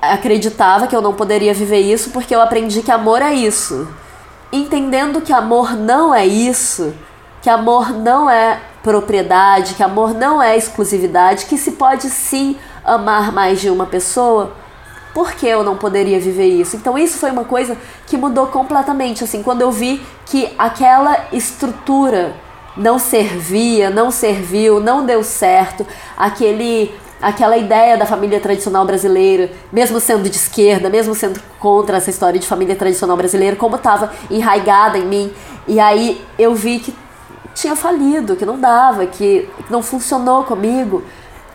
acreditava 0.00 0.86
que 0.86 0.94
eu 0.94 1.02
não 1.02 1.14
poderia 1.14 1.52
viver 1.52 1.80
isso 1.80 2.10
porque 2.10 2.34
eu 2.34 2.40
aprendi 2.40 2.80
que 2.80 2.92
amor 2.92 3.22
é 3.22 3.34
isso 3.34 3.88
entendendo 4.52 5.20
que 5.20 5.32
amor 5.32 5.76
não 5.76 6.14
é 6.14 6.26
isso, 6.26 6.94
que 7.42 7.48
amor 7.48 7.92
não 7.92 8.28
é 8.28 8.60
propriedade, 8.82 9.74
que 9.74 9.82
amor 9.82 10.14
não 10.14 10.42
é 10.42 10.56
exclusividade, 10.56 11.46
que 11.46 11.56
se 11.56 11.72
pode 11.72 12.08
sim 12.08 12.56
amar 12.84 13.32
mais 13.32 13.60
de 13.60 13.70
uma 13.70 13.86
pessoa, 13.86 14.52
por 15.12 15.32
que 15.32 15.46
eu 15.46 15.62
não 15.62 15.76
poderia 15.76 16.20
viver 16.20 16.46
isso? 16.46 16.76
Então 16.76 16.96
isso 16.96 17.18
foi 17.18 17.30
uma 17.30 17.44
coisa 17.44 17.76
que 18.06 18.16
mudou 18.16 18.46
completamente, 18.46 19.24
assim, 19.24 19.42
quando 19.42 19.62
eu 19.62 19.70
vi 19.70 20.04
que 20.26 20.52
aquela 20.58 21.26
estrutura 21.32 22.34
não 22.76 22.98
servia, 22.98 23.90
não 23.90 24.10
serviu, 24.10 24.80
não 24.80 25.04
deu 25.04 25.22
certo, 25.24 25.86
aquele 26.16 26.94
aquela 27.20 27.56
ideia 27.56 27.96
da 27.96 28.06
família 28.06 28.40
tradicional 28.40 28.84
brasileira, 28.84 29.50
mesmo 29.72 30.00
sendo 30.00 30.28
de 30.28 30.36
esquerda, 30.36 30.88
mesmo 30.88 31.14
sendo 31.14 31.40
contra 31.58 31.98
essa 31.98 32.10
história 32.10 32.38
de 32.38 32.46
família 32.46 32.74
tradicional 32.74 33.16
brasileira, 33.16 33.56
como 33.56 33.76
estava 33.76 34.12
enraigada 34.30 34.98
em 34.98 35.04
mim. 35.04 35.32
E 35.68 35.78
aí 35.78 36.24
eu 36.38 36.54
vi 36.54 36.78
que 36.78 36.94
tinha 37.54 37.76
falido, 37.76 38.36
que 38.36 38.46
não 38.46 38.58
dava, 38.58 39.06
que 39.06 39.48
não 39.68 39.82
funcionou 39.82 40.44
comigo. 40.44 41.02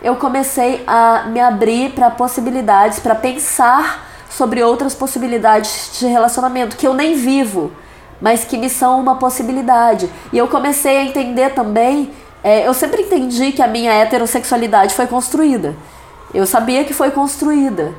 Eu 0.02 0.16
comecei 0.16 0.84
a 0.86 1.24
me 1.28 1.40
abrir 1.40 1.92
para 1.92 2.10
possibilidades, 2.10 3.00
para 3.00 3.14
pensar 3.14 4.06
sobre 4.30 4.62
outras 4.62 4.94
possibilidades 4.94 5.98
de 5.98 6.06
relacionamento 6.06 6.76
que 6.76 6.86
eu 6.86 6.94
nem 6.94 7.14
vivo, 7.16 7.72
mas 8.20 8.44
que 8.44 8.56
me 8.56 8.68
são 8.68 9.00
uma 9.00 9.16
possibilidade. 9.16 10.08
E 10.32 10.38
eu 10.38 10.46
comecei 10.46 10.98
a 10.98 11.04
entender 11.04 11.54
também 11.54 12.12
é, 12.46 12.64
eu 12.64 12.72
sempre 12.72 13.02
entendi 13.02 13.50
que 13.50 13.60
a 13.60 13.66
minha 13.66 13.92
heterossexualidade 13.92 14.94
foi 14.94 15.08
construída. 15.08 15.74
Eu 16.32 16.46
sabia 16.46 16.84
que 16.84 16.94
foi 16.94 17.10
construída. 17.10 17.92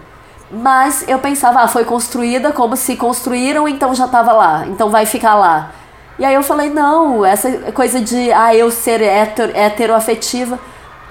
Mas 0.49 1.03
eu 1.05 1.19
pensava, 1.19 1.63
ah, 1.63 1.67
foi 1.67 1.83
construída 1.83 2.53
como 2.53 2.77
se 2.77 2.95
construíram, 2.95 3.67
então 3.67 3.93
já 3.93 4.05
estava 4.05 4.31
lá, 4.31 4.65
então 4.67 4.89
vai 4.89 5.05
ficar 5.05 5.35
lá. 5.35 5.71
E 6.17 6.23
aí 6.23 6.33
eu 6.33 6.41
falei, 6.41 6.69
não, 6.69 7.25
essa 7.25 7.51
coisa 7.73 7.99
de 7.99 8.31
ah, 8.31 8.55
eu 8.55 8.71
ser 8.71 9.01
hetero, 9.01 9.51
heteroafetiva, 9.53 10.57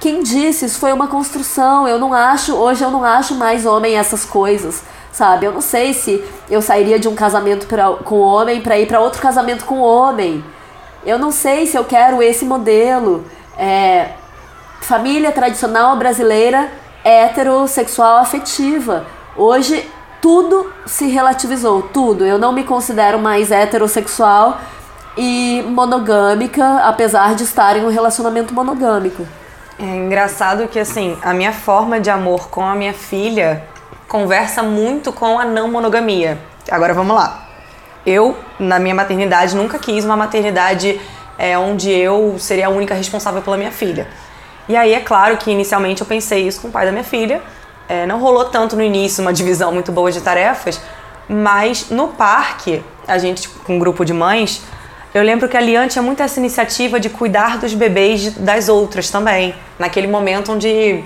quem 0.01 0.23
disse? 0.23 0.65
Isso 0.65 0.79
foi 0.79 0.95
uma 0.95 1.07
construção. 1.07 1.87
Eu 1.87 1.99
não 1.99 2.15
acho, 2.15 2.55
hoje 2.55 2.83
eu 2.83 2.91
não 2.91 3.05
acho 3.05 3.35
mais 3.35 3.67
homem 3.67 3.99
essas 3.99 4.25
coisas, 4.25 4.83
sabe? 5.13 5.45
Eu 5.45 5.53
não 5.53 5.61
sei 5.61 5.93
se 5.93 6.25
eu 6.49 6.63
sairia 6.63 6.99
de 6.99 7.07
um 7.07 7.15
casamento 7.15 7.67
pra, 7.67 7.91
com 8.03 8.19
homem 8.19 8.63
para 8.63 8.79
ir 8.79 8.87
para 8.87 8.99
outro 8.99 9.21
casamento 9.21 9.67
com 9.67 9.79
homem. 9.79 10.43
Eu 11.07 11.21
não 11.21 11.31
sei 11.31 11.67
se 11.67 11.77
eu 11.77 11.85
quero 11.85 12.21
esse 12.21 12.45
modelo. 12.45 13.25
É, 13.57 14.09
família 14.81 15.31
tradicional 15.31 15.97
brasileira 15.97 16.69
heterossexual 17.05 18.19
afetiva. 18.19 19.07
Hoje 19.37 19.89
tudo 20.21 20.73
se 20.85 21.07
relativizou, 21.07 21.83
tudo. 21.83 22.27
Eu 22.27 22.39
não 22.39 22.53
me 22.53 22.65
considero 22.65 23.21
mais 23.21 23.53
heterossexual 23.53 24.59
e 25.17 25.65
monogâmica, 25.69 26.81
apesar 26.81 27.37
de 27.37 27.45
estar 27.45 27.77
em 27.77 27.85
um 27.85 27.89
relacionamento 27.89 28.53
monogâmico. 28.53 29.25
É 29.79 29.85
engraçado 29.85 30.67
que 30.67 30.81
assim, 30.81 31.17
a 31.23 31.33
minha 31.33 31.53
forma 31.53 32.01
de 32.01 32.11
amor 32.11 32.49
com 32.49 32.67
a 32.67 32.75
minha 32.75 32.93
filha 32.93 33.63
conversa 34.09 34.61
muito 34.61 35.13
com 35.13 35.39
a 35.39 35.45
não 35.45 35.71
monogamia. 35.71 36.37
Agora 36.69 36.93
vamos 36.93 37.15
lá. 37.15 37.46
Eu, 38.07 38.39
na 38.59 38.79
minha 38.79 38.95
maternidade, 38.95 39.57
nunca 39.57 39.79
quis 39.79 40.05
uma 40.05 40.17
maternidade 40.17 41.01
é, 41.37 41.59
onde 41.59 41.91
eu 41.91 42.37
seria 42.39 42.69
a 42.69 42.71
única 42.71 42.95
responsável 42.95 43.43
pela 43.43 43.57
minha 43.57 43.73
filha. 43.73 44.07
E 44.69 44.77
aí, 44.77 44.95
é 44.95 45.01
claro 45.01 45.37
que 45.37 45.51
inicialmente 45.51 46.01
eu 46.01 46.07
pensei 46.07 46.47
isso 46.47 46.61
com 46.61 46.69
o 46.69 46.71
pai 46.71 46.87
da 46.87 46.93
minha 46.93 47.05
filha. 47.05 47.43
É, 47.89 48.07
não 48.07 48.21
rolou 48.21 48.45
tanto 48.47 48.77
no 48.77 48.83
início 48.83 49.23
uma 49.23 49.33
divisão 49.33 49.73
muito 49.73 49.93
boa 49.93 50.11
de 50.11 50.21
tarefas, 50.21 50.81
mas 51.29 51.91
no 51.91 52.09
parque, 52.09 52.83
a 53.07 53.19
gente 53.19 53.49
com 53.49 53.77
um 53.77 53.79
grupo 53.79 54.05
de 54.05 54.13
mães, 54.13 54.63
eu 55.15 55.23
lembro 55.23 55.49
que 55.49 55.57
a 55.57 55.61
Lian 55.61 55.89
tinha 55.89 56.03
muito 56.03 56.23
essa 56.23 56.39
iniciativa 56.39 57.01
de 57.01 57.09
cuidar 57.09 57.59
dos 57.59 57.75
bebês 57.75 58.33
das 58.35 58.69
outras 58.69 59.09
também. 59.09 59.55
Naquele 59.79 60.07
momento 60.07 60.53
onde 60.53 61.03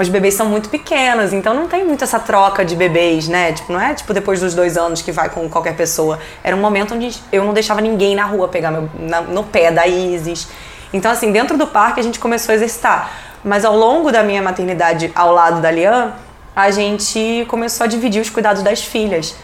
os 0.00 0.08
bebês 0.08 0.34
são 0.34 0.46
muito 0.46 0.68
pequenos, 0.68 1.32
então 1.32 1.52
não 1.52 1.66
tem 1.66 1.84
muito 1.84 2.04
essa 2.04 2.20
troca 2.20 2.64
de 2.64 2.76
bebês, 2.76 3.26
né? 3.26 3.52
Tipo, 3.52 3.72
não 3.72 3.80
é 3.80 3.94
tipo 3.94 4.14
depois 4.14 4.40
dos 4.40 4.54
dois 4.54 4.76
anos 4.76 5.02
que 5.02 5.10
vai 5.10 5.28
com 5.28 5.48
qualquer 5.48 5.74
pessoa. 5.74 6.18
Era 6.44 6.54
um 6.54 6.60
momento 6.60 6.94
onde 6.94 7.20
eu 7.32 7.44
não 7.44 7.52
deixava 7.52 7.80
ninguém 7.80 8.14
na 8.14 8.24
rua 8.24 8.48
pegar 8.48 8.70
meu, 8.70 8.88
na, 8.98 9.20
no 9.22 9.42
pé 9.42 9.72
da 9.72 9.86
Isis. 9.86 10.48
Então, 10.92 11.10
assim, 11.10 11.32
dentro 11.32 11.58
do 11.58 11.66
parque 11.66 11.98
a 11.98 12.02
gente 12.02 12.18
começou 12.18 12.52
a 12.52 12.56
exercitar. 12.56 13.10
Mas 13.42 13.64
ao 13.64 13.76
longo 13.76 14.12
da 14.12 14.22
minha 14.22 14.40
maternidade 14.40 15.10
ao 15.14 15.32
lado 15.32 15.60
da 15.60 15.70
Lian, 15.70 16.12
a 16.54 16.70
gente 16.70 17.44
começou 17.48 17.84
a 17.84 17.86
dividir 17.86 18.20
os 18.20 18.30
cuidados 18.30 18.62
das 18.62 18.82
filhas. 18.82 19.34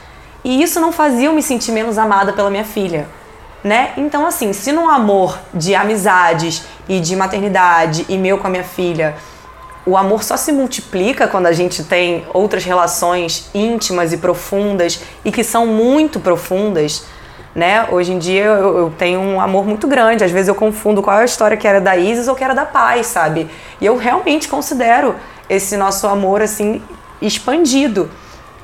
E 0.44 0.62
isso 0.62 0.78
não 0.78 0.92
fazia 0.92 1.26
eu 1.26 1.32
me 1.32 1.42
sentir 1.42 1.72
menos 1.72 1.98
amada 1.98 2.32
pela 2.32 2.50
minha 2.50 2.64
filha. 2.64 3.08
Né? 3.62 3.92
Então, 3.96 4.26
assim, 4.26 4.52
se 4.52 4.72
no 4.72 4.90
amor 4.90 5.38
de 5.52 5.74
amizades 5.74 6.64
e 6.88 7.00
de 7.00 7.16
maternidade 7.16 8.04
e 8.08 8.18
meu 8.18 8.36
com 8.36 8.46
a 8.46 8.50
minha 8.50 8.64
filha 8.64 9.16
o 9.86 9.96
amor 9.96 10.22
só 10.22 10.36
se 10.36 10.50
multiplica 10.50 11.28
quando 11.28 11.46
a 11.46 11.52
gente 11.52 11.84
tem 11.84 12.24
outras 12.32 12.64
relações 12.64 13.50
íntimas 13.54 14.12
e 14.12 14.16
profundas 14.16 15.00
e 15.24 15.30
que 15.30 15.44
são 15.44 15.66
muito 15.66 16.18
profundas, 16.18 17.04
né? 17.54 17.86
Hoje 17.90 18.12
em 18.12 18.18
dia 18.18 18.44
eu, 18.44 18.78
eu, 18.78 18.94
tenho 18.96 19.20
um 19.20 19.40
amor 19.40 19.66
muito 19.66 19.86
grande. 19.86 20.24
Às 20.24 20.30
vezes 20.30 20.48
eu 20.48 20.54
confundo 20.54 21.02
qual 21.02 21.18
é 21.18 21.22
a 21.22 21.24
história 21.24 21.56
que 21.56 21.68
era 21.68 21.80
da 21.80 21.96
Isis 21.96 22.28
ou 22.28 22.34
que 22.34 22.42
era 22.42 22.54
da 22.54 22.64
Paz, 22.64 23.08
sabe? 23.08 23.48
E 23.80 23.84
eu 23.84 23.96
realmente 23.96 24.48
considero 24.48 25.16
esse 25.50 25.76
nosso 25.76 26.06
amor 26.06 26.40
assim 26.40 26.82
expandido. 27.20 28.10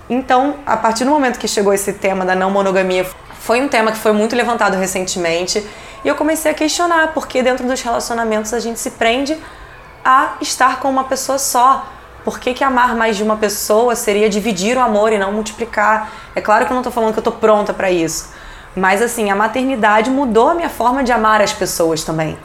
Então, 0.09 0.57
a 0.67 0.77
partir 0.77 1.05
do 1.05 1.11
momento 1.11 1.39
que 1.39 1.47
chegou 1.47 1.73
esse 1.73 1.93
tema 1.93 2.25
da 2.25 2.35
não 2.35 2.51
monogamia, 2.51 3.07
foi 3.39 3.61
um 3.61 3.69
tema 3.69 3.93
que 3.93 3.99
foi 3.99 4.13
muito 4.13 4.35
levantado 4.35 4.77
recentemente 4.77 5.65
e 6.05 6.09
eu 6.09 6.15
comecei 6.15 6.51
a 6.51 6.55
questionar 6.55 7.13
porque 7.13 7.43
dentro 7.43 7.67
dos 7.67 7.81
relacionamentos 7.83 8.53
a 8.53 8.59
gente 8.59 8.81
se 8.81 8.91
prende 8.93 9.37
a 10.05 10.35
estar 10.41 10.81
com 10.81 10.89
uma 10.89 11.05
pessoa 11.05 11.39
só. 11.39 11.87
Por 12.25 12.39
que, 12.39 12.53
que 12.53 12.63
amar 12.63 12.95
mais 12.95 13.17
de 13.17 13.23
uma 13.23 13.37
pessoa 13.37 13.95
seria 13.95 14.29
dividir 14.29 14.77
o 14.77 14.81
amor 14.81 15.13
e 15.13 15.19
não 15.19 15.33
multiplicar? 15.33 16.11
É 16.35 16.41
claro 16.41 16.67
que 16.67 16.73
eu 16.73 16.75
não 16.75 16.81
estou 16.81 16.93
falando 16.93 17.13
que 17.13 17.19
eu 17.19 17.23
estou 17.23 17.33
pronta 17.33 17.73
para 17.73 17.91
isso. 17.91 18.31
Mas 18.77 19.03
assim, 19.03 19.31
a 19.31 19.37
maternidade 19.37 20.11
mudou 20.11 20.51
a 20.51 20.55
minha 20.55 20.69
forma 20.69 21.03
de 21.03 21.13
amar 21.13 21.41
as 21.41 21.53
pessoas 21.53 22.05
também. 22.05 22.39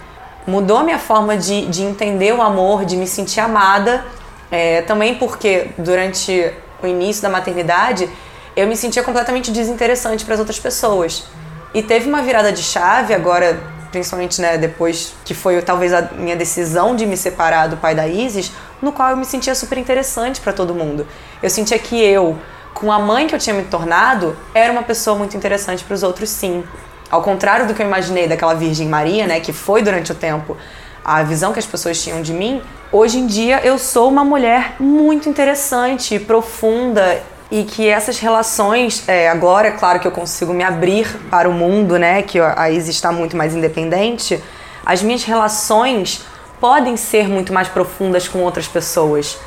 Mudou 0.47 0.78
a 0.78 0.84
minha 0.84 0.99
forma 0.99 1.38
de, 1.38 1.66
de 1.68 1.84
entender 1.84 2.34
o 2.34 2.41
amor, 2.41 2.86
de 2.86 2.95
me 2.95 3.08
sentir 3.08 3.39
amada. 3.39 4.06
É, 4.49 4.82
também 4.84 5.16
porque 5.16 5.72
durante 5.78 6.53
o 6.82 6.88
início 6.88 7.22
da 7.22 7.30
maternidade 7.30 8.10
eu 8.56 8.68
me 8.68 8.78
sentia 8.78 9.03
completamente 9.03 9.51
desinteressante 9.51 10.24
para 10.24 10.36
as 10.36 10.39
outras 10.39 10.60
pessoas. 10.60 11.26
E 11.74 11.84
teve 11.84 12.08
uma 12.08 12.22
virada 12.22 12.51
de 12.53 12.64
chave 12.64 13.14
agora 13.14 13.74
principalmente 13.96 14.41
né, 14.41 14.58
depois 14.58 15.14
que 15.24 15.34
foi 15.34 15.62
talvez 15.62 15.93
a 15.93 16.02
minha 16.18 16.36
decisão 16.36 16.98
de 16.98 17.06
me 17.06 17.16
separar 17.16 17.70
do 17.70 17.78
pai 17.78 17.96
da 17.96 18.06
Isis, 18.06 18.52
no 18.82 18.91
qual 18.91 19.12
eu 19.12 19.16
me 19.16 19.24
sentia 19.24 19.56
super 19.56 19.78
interessante 19.78 20.41
para 20.41 20.52
todo 20.52 20.76
mundo. 20.76 21.08
Eu 21.41 21.50
sentia 21.50 21.80
que 21.80 21.98
eu, 21.98 22.38
com 22.74 22.91
a 22.91 23.00
mãe 23.00 23.26
que 23.26 23.34
eu 23.34 23.39
tinha 23.39 23.56
me 23.56 23.64
tornado, 23.64 24.36
era 24.54 24.70
uma 24.70 24.84
pessoa 24.84 25.18
muito 25.18 25.38
interessante 25.38 25.82
para 25.86 25.93
os 25.93 26.04
outros, 26.04 26.30
sim. 26.30 26.62
Ao 27.10 27.22
contrário 27.22 27.68
do 27.68 27.74
que 27.74 27.82
eu 27.82 27.86
imaginei 27.86 28.28
daquela 28.28 28.54
Virgem 28.54 28.89
Maria, 28.89 29.26
né, 29.26 29.39
que 29.39 29.54
foi 29.54 29.82
durante 29.82 30.12
o 30.12 30.16
tempo 30.16 30.58
a 31.02 31.24
visão 31.24 31.54
que 31.54 31.60
as 31.60 31.66
pessoas 31.66 32.04
tinham 32.04 32.22
de 32.22 32.34
mim, 32.34 32.62
hoje 32.91 33.18
em 33.18 33.28
dia 33.28 33.62
eu 33.64 33.78
sou 33.78 34.10
uma 34.10 34.26
mulher 34.26 34.76
muito 34.78 35.30
interessante, 35.30 36.20
profunda 36.20 37.24
e 37.52 37.64
que 37.64 37.88
essas 37.88 38.20
relações, 38.20 39.08
é, 39.08 39.30
agora 39.30 39.68
é 39.68 39.72
claro 39.72 40.00
que 40.00 40.08
eu 40.08 40.12
consigo 40.12 40.54
me 40.54 40.64
abrir 40.64 41.08
para 41.30 41.48
o 41.48 41.54
mundo, 41.54 41.98
né, 41.98 42.22
que 42.22 42.39
a 42.39 42.70
Isis 42.70 42.96
está 42.96 43.12
muito 43.12 43.38
mais 43.38 43.54
independente, 43.54 44.43
as 44.86 45.02
minhas 45.04 45.24
relações 45.24 46.26
podem 46.60 46.98
ser 46.98 47.28
muito 47.28 47.54
mais 47.54 47.68
profundas 47.68 48.28
com 48.28 48.39
outras 48.39 48.68
pessoas, 48.68 49.38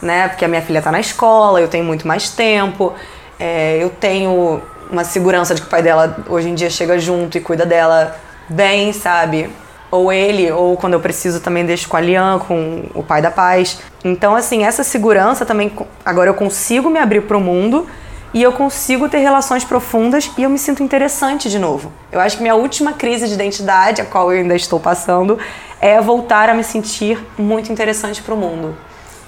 né, 0.00 0.28
porque 0.28 0.44
a 0.44 0.48
minha 0.48 0.62
filha 0.62 0.78
está 0.78 0.92
na 0.92 1.00
escola, 1.00 1.60
eu 1.60 1.68
tenho 1.68 1.84
muito 1.84 2.06
mais 2.06 2.30
tempo, 2.30 2.94
é, 3.38 3.78
eu 3.82 3.90
tenho 3.90 4.62
uma 4.90 5.04
segurança 5.04 5.54
de 5.54 5.60
que 5.60 5.66
o 5.66 5.70
pai 5.70 5.82
dela 5.82 6.16
hoje 6.28 6.48
em 6.48 6.54
dia 6.54 6.70
chega 6.70 6.98
junto 6.98 7.38
e 7.38 7.40
cuida 7.40 7.64
dela 7.64 8.16
bem, 8.48 8.92
sabe? 8.92 9.50
Ou 9.90 10.12
ele, 10.12 10.50
ou 10.52 10.76
quando 10.76 10.94
eu 10.94 11.00
preciso 11.00 11.40
também 11.40 11.66
deixo 11.66 11.88
com 11.88 11.96
a 11.96 12.00
Lian, 12.00 12.38
com 12.38 12.84
o 12.94 13.02
pai 13.02 13.20
da 13.20 13.30
paz. 13.30 13.80
Então, 14.04 14.36
assim, 14.36 14.64
essa 14.64 14.84
segurança 14.84 15.44
também, 15.44 15.72
agora 16.04 16.30
eu 16.30 16.34
consigo 16.34 16.88
me 16.88 16.98
abrir 16.98 17.22
para 17.22 17.36
o 17.36 17.40
mundo 17.40 17.86
e 18.32 18.42
eu 18.42 18.52
consigo 18.52 19.08
ter 19.08 19.18
relações 19.18 19.64
profundas 19.64 20.30
e 20.38 20.42
eu 20.44 20.50
me 20.50 20.58
sinto 20.58 20.82
interessante 20.82 21.50
de 21.50 21.58
novo. 21.58 21.92
Eu 22.12 22.20
acho 22.20 22.36
que 22.36 22.42
minha 22.42 22.54
última 22.54 22.92
crise 22.92 23.26
de 23.26 23.34
identidade, 23.34 24.00
a 24.00 24.04
qual 24.04 24.32
eu 24.32 24.40
ainda 24.40 24.54
estou 24.54 24.78
passando, 24.78 25.38
é 25.80 26.00
voltar 26.00 26.48
a 26.48 26.54
me 26.54 26.62
sentir 26.62 27.18
muito 27.36 27.72
interessante 27.72 28.22
para 28.22 28.34
o 28.34 28.36
mundo. 28.36 28.76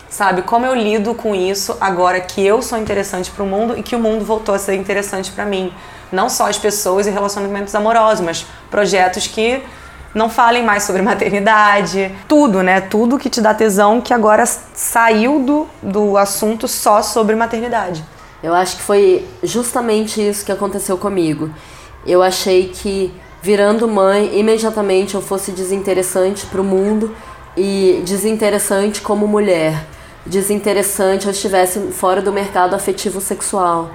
Sabe, 0.09 0.43
como 0.43 0.67
eu 0.67 0.75
lido 0.75 1.15
com 1.15 1.35
isso 1.35 1.77
agora 1.81 2.21
que 2.21 2.47
eu 2.47 2.61
sou 2.61 2.79
interessante 2.79 3.31
para 3.31 3.43
o 3.43 3.47
mundo 3.47 3.79
e 3.79 3.83
que 3.83 3.97
o 3.97 3.99
mundo 3.99 4.25
voltou 4.25 4.55
a 4.55 4.59
ser 4.59 4.75
interessante 4.75 5.33
para 5.33 5.47
mim. 5.47 5.73
Não 6.13 6.29
só 6.29 6.49
as 6.49 6.59
pessoas 6.59 7.07
e 7.07 7.11
relacionamentos 7.11 7.75
amorosos, 7.75 8.21
mas 8.21 8.47
projetos 8.71 9.27
que 9.27 9.63
não 10.15 10.29
falem 10.29 10.63
mais 10.63 10.83
sobre 10.83 11.03
maternidade, 11.03 12.15
tudo, 12.29 12.63
né? 12.63 12.81
Tudo 12.81 13.19
que 13.19 13.31
te 13.31 13.41
dá 13.41 13.55
tesão 13.55 14.01
que 14.01 14.13
agora 14.13 14.45
saiu 14.47 15.41
do, 15.41 15.67
do 15.83 16.17
assunto 16.17 16.69
só 16.69 17.03
sobre 17.03 17.35
maternidade. 17.35 18.05
Eu 18.43 18.55
acho 18.55 18.77
que 18.77 18.83
foi 18.83 19.27
justamente 19.43 20.21
isso 20.21 20.45
que 20.45 20.53
aconteceu 20.53 20.99
comigo. 20.99 21.51
Eu 22.07 22.23
achei 22.23 22.69
que 22.69 23.15
virando 23.41 23.89
mãe, 23.89 24.39
imediatamente 24.39 25.15
eu 25.15 25.23
fosse 25.23 25.53
desinteressante 25.53 26.47
para 26.47 26.61
o 26.61 26.65
mundo 26.65 27.15
e 27.57 28.03
desinteressante 28.05 29.01
como 29.01 29.27
mulher. 29.27 29.85
Desinteressante 30.27 31.27
eu 31.27 31.33
estivesse 31.33 31.79
fora 31.93 32.21
do 32.21 32.33
mercado 32.33 32.75
afetivo 32.75 33.21
sexual. 33.21 33.91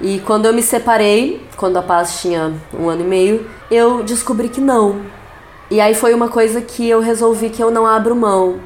E 0.00 0.20
quando 0.20 0.46
eu 0.46 0.52
me 0.52 0.62
separei, 0.62 1.46
quando 1.56 1.76
a 1.76 1.82
Paz 1.82 2.20
tinha 2.20 2.52
um 2.72 2.88
ano 2.88 3.02
e 3.02 3.06
meio, 3.06 3.48
eu 3.70 4.02
descobri 4.02 4.48
que 4.48 4.60
não, 4.60 5.02
e 5.72 5.80
aí 5.80 5.94
foi 5.94 6.12
uma 6.12 6.28
coisa 6.28 6.60
que 6.60 6.86
eu 6.86 7.00
resolvi 7.00 7.48
que 7.48 7.62
eu 7.62 7.70
não 7.70 7.86
abro 7.86 8.14
mão, 8.14 8.60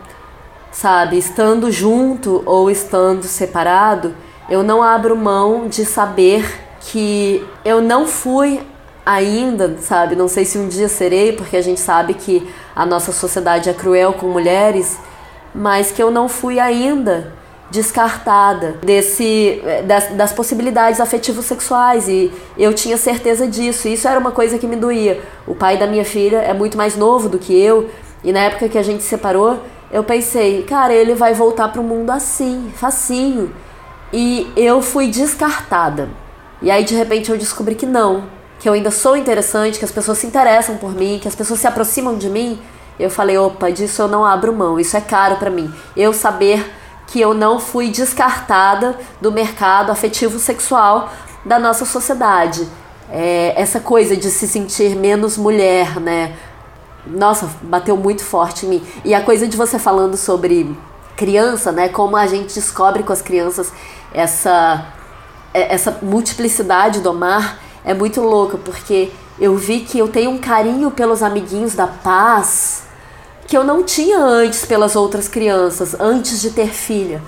sabe? 0.72 1.16
Estando 1.16 1.70
junto 1.70 2.42
ou 2.44 2.68
estando 2.68 3.22
separado, 3.22 4.12
eu 4.50 4.64
não 4.64 4.82
abro 4.82 5.16
mão 5.16 5.68
de 5.68 5.84
saber 5.84 6.44
que 6.80 7.46
eu 7.64 7.80
não 7.80 8.08
fui 8.08 8.60
ainda, 9.06 9.76
sabe? 9.78 10.16
Não 10.16 10.26
sei 10.26 10.44
se 10.44 10.58
um 10.58 10.66
dia 10.66 10.88
serei, 10.88 11.32
porque 11.32 11.56
a 11.56 11.62
gente 11.62 11.78
sabe 11.78 12.12
que 12.12 12.52
a 12.74 12.84
nossa 12.84 13.12
sociedade 13.12 13.70
é 13.70 13.72
cruel 13.72 14.14
com 14.14 14.26
mulheres, 14.26 14.98
mas 15.54 15.92
que 15.92 16.02
eu 16.02 16.10
não 16.10 16.28
fui 16.28 16.58
ainda 16.58 17.35
descartada 17.70 18.78
desse 18.82 19.60
das, 19.86 20.10
das 20.10 20.32
possibilidades 20.32 21.00
afetivos 21.00 21.44
sexuais 21.46 22.08
e 22.08 22.32
eu 22.56 22.72
tinha 22.72 22.96
certeza 22.96 23.46
disso. 23.46 23.88
Isso 23.88 24.06
era 24.06 24.18
uma 24.18 24.30
coisa 24.30 24.58
que 24.58 24.66
me 24.66 24.76
doía. 24.76 25.20
O 25.46 25.54
pai 25.54 25.76
da 25.76 25.86
minha 25.86 26.04
filha 26.04 26.38
é 26.38 26.54
muito 26.54 26.76
mais 26.76 26.96
novo 26.96 27.28
do 27.28 27.38
que 27.38 27.58
eu 27.58 27.90
e 28.22 28.32
na 28.32 28.40
época 28.40 28.68
que 28.68 28.76
a 28.78 28.82
gente 28.82 29.02
se 29.02 29.08
separou, 29.08 29.62
eu 29.90 30.02
pensei, 30.02 30.64
cara, 30.64 30.92
ele 30.92 31.14
vai 31.14 31.32
voltar 31.32 31.68
pro 31.68 31.82
mundo 31.82 32.10
assim, 32.10 32.72
facinho. 32.74 33.52
E 34.12 34.50
eu 34.56 34.82
fui 34.82 35.08
descartada. 35.08 36.08
E 36.60 36.70
aí 36.70 36.84
de 36.84 36.94
repente 36.94 37.30
eu 37.30 37.38
descobri 37.38 37.74
que 37.74 37.86
não, 37.86 38.24
que 38.58 38.68
eu 38.68 38.72
ainda 38.72 38.90
sou 38.90 39.16
interessante, 39.16 39.78
que 39.78 39.84
as 39.84 39.92
pessoas 39.92 40.18
se 40.18 40.26
interessam 40.26 40.76
por 40.76 40.92
mim, 40.94 41.18
que 41.20 41.28
as 41.28 41.34
pessoas 41.34 41.60
se 41.60 41.66
aproximam 41.66 42.16
de 42.16 42.28
mim. 42.28 42.58
Eu 42.98 43.10
falei, 43.10 43.36
opa, 43.36 43.70
disso 43.70 44.02
eu 44.02 44.08
não 44.08 44.24
abro 44.24 44.52
mão, 44.52 44.80
isso 44.80 44.96
é 44.96 45.00
caro 45.00 45.36
para 45.36 45.50
mim. 45.50 45.72
Eu 45.96 46.12
saber 46.12 46.68
que 47.06 47.20
eu 47.20 47.32
não 47.32 47.58
fui 47.60 47.90
descartada 47.90 48.98
do 49.20 49.30
mercado 49.30 49.90
afetivo 49.90 50.38
sexual 50.38 51.10
da 51.44 51.58
nossa 51.58 51.84
sociedade. 51.84 52.66
É, 53.10 53.54
essa 53.56 53.78
coisa 53.78 54.16
de 54.16 54.28
se 54.30 54.48
sentir 54.48 54.96
menos 54.96 55.36
mulher, 55.36 56.00
né? 56.00 56.34
Nossa, 57.06 57.48
bateu 57.62 57.96
muito 57.96 58.24
forte 58.24 58.66
em 58.66 58.68
mim. 58.68 58.86
E 59.04 59.14
a 59.14 59.20
coisa 59.20 59.46
de 59.46 59.56
você 59.56 59.78
falando 59.78 60.16
sobre 60.16 60.76
criança, 61.16 61.70
né? 61.70 61.88
Como 61.88 62.16
a 62.16 62.26
gente 62.26 62.54
descobre 62.54 63.04
com 63.04 63.12
as 63.12 63.22
crianças 63.22 63.72
essa, 64.12 64.86
é, 65.54 65.72
essa 65.72 65.98
multiplicidade 66.02 67.00
do 67.00 67.10
amar 67.10 67.60
é 67.84 67.94
muito 67.94 68.20
louca, 68.20 68.58
porque 68.58 69.12
eu 69.38 69.56
vi 69.56 69.80
que 69.80 69.98
eu 69.98 70.08
tenho 70.08 70.30
um 70.30 70.38
carinho 70.38 70.90
pelos 70.90 71.22
amiguinhos 71.22 71.74
da 71.74 71.86
paz 71.86 72.85
que 73.46 73.56
eu 73.56 73.64
não 73.64 73.82
tinha 73.82 74.18
antes 74.18 74.64
pelas 74.64 74.96
outras 74.96 75.28
crianças, 75.28 75.94
antes 75.98 76.40
de 76.40 76.50
ter 76.50 76.68
filha. 76.68 77.22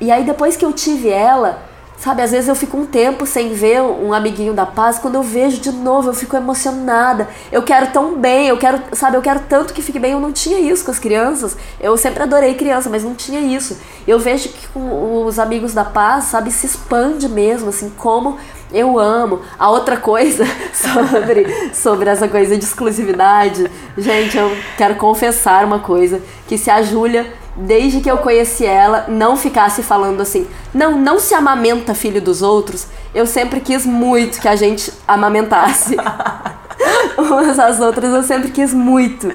E 0.00 0.10
aí 0.10 0.24
depois 0.24 0.56
que 0.56 0.64
eu 0.64 0.72
tive 0.72 1.08
ela, 1.08 1.58
sabe, 1.96 2.22
às 2.22 2.30
vezes 2.30 2.48
eu 2.48 2.54
fico 2.54 2.76
um 2.76 2.86
tempo 2.86 3.26
sem 3.26 3.54
ver 3.54 3.80
um 3.80 4.12
amiguinho 4.12 4.52
da 4.52 4.66
paz, 4.66 4.98
quando 4.98 5.14
eu 5.14 5.22
vejo 5.22 5.60
de 5.60 5.72
novo, 5.72 6.10
eu 6.10 6.14
fico 6.14 6.36
emocionada. 6.36 7.28
Eu 7.50 7.62
quero 7.62 7.88
tão 7.92 8.16
bem, 8.18 8.48
eu 8.48 8.58
quero, 8.58 8.80
sabe, 8.92 9.16
eu 9.16 9.22
quero 9.22 9.40
tanto 9.48 9.72
que 9.72 9.82
fique 9.82 9.98
bem. 9.98 10.12
Eu 10.12 10.20
não 10.20 10.32
tinha 10.32 10.58
isso 10.60 10.84
com 10.84 10.90
as 10.90 10.98
crianças. 10.98 11.56
Eu 11.80 11.96
sempre 11.96 12.22
adorei 12.22 12.54
criança, 12.54 12.90
mas 12.90 13.02
não 13.02 13.14
tinha 13.14 13.40
isso. 13.40 13.78
Eu 14.06 14.18
vejo 14.18 14.50
que 14.50 14.68
com 14.68 15.24
os 15.24 15.38
amigos 15.38 15.72
da 15.72 15.84
paz, 15.84 16.24
sabe, 16.24 16.50
se 16.50 16.66
expande 16.66 17.28
mesmo, 17.28 17.70
assim, 17.70 17.90
como 17.96 18.36
eu 18.74 18.98
amo. 18.98 19.40
A 19.58 19.70
outra 19.70 19.96
coisa 19.96 20.44
sobre, 20.74 21.72
sobre 21.72 22.10
essa 22.10 22.28
coisa 22.28 22.56
de 22.56 22.64
exclusividade, 22.64 23.70
gente, 23.96 24.36
eu 24.36 24.54
quero 24.76 24.96
confessar 24.96 25.64
uma 25.64 25.78
coisa: 25.78 26.20
que 26.46 26.58
se 26.58 26.70
a 26.70 26.82
Júlia, 26.82 27.32
desde 27.56 28.00
que 28.00 28.10
eu 28.10 28.18
conheci 28.18 28.66
ela, 28.66 29.06
não 29.08 29.36
ficasse 29.36 29.82
falando 29.82 30.20
assim, 30.20 30.46
não, 30.74 30.98
não 30.98 31.18
se 31.18 31.34
amamenta 31.34 31.94
filho 31.94 32.20
dos 32.20 32.42
outros, 32.42 32.88
eu 33.14 33.26
sempre 33.26 33.60
quis 33.60 33.86
muito 33.86 34.40
que 34.40 34.48
a 34.48 34.56
gente 34.56 34.92
amamentasse. 35.06 35.96
umas 37.18 37.58
às 37.58 37.80
outras 37.80 38.12
eu 38.12 38.22
sempre 38.22 38.50
quis 38.50 38.72
muito. 38.72 39.32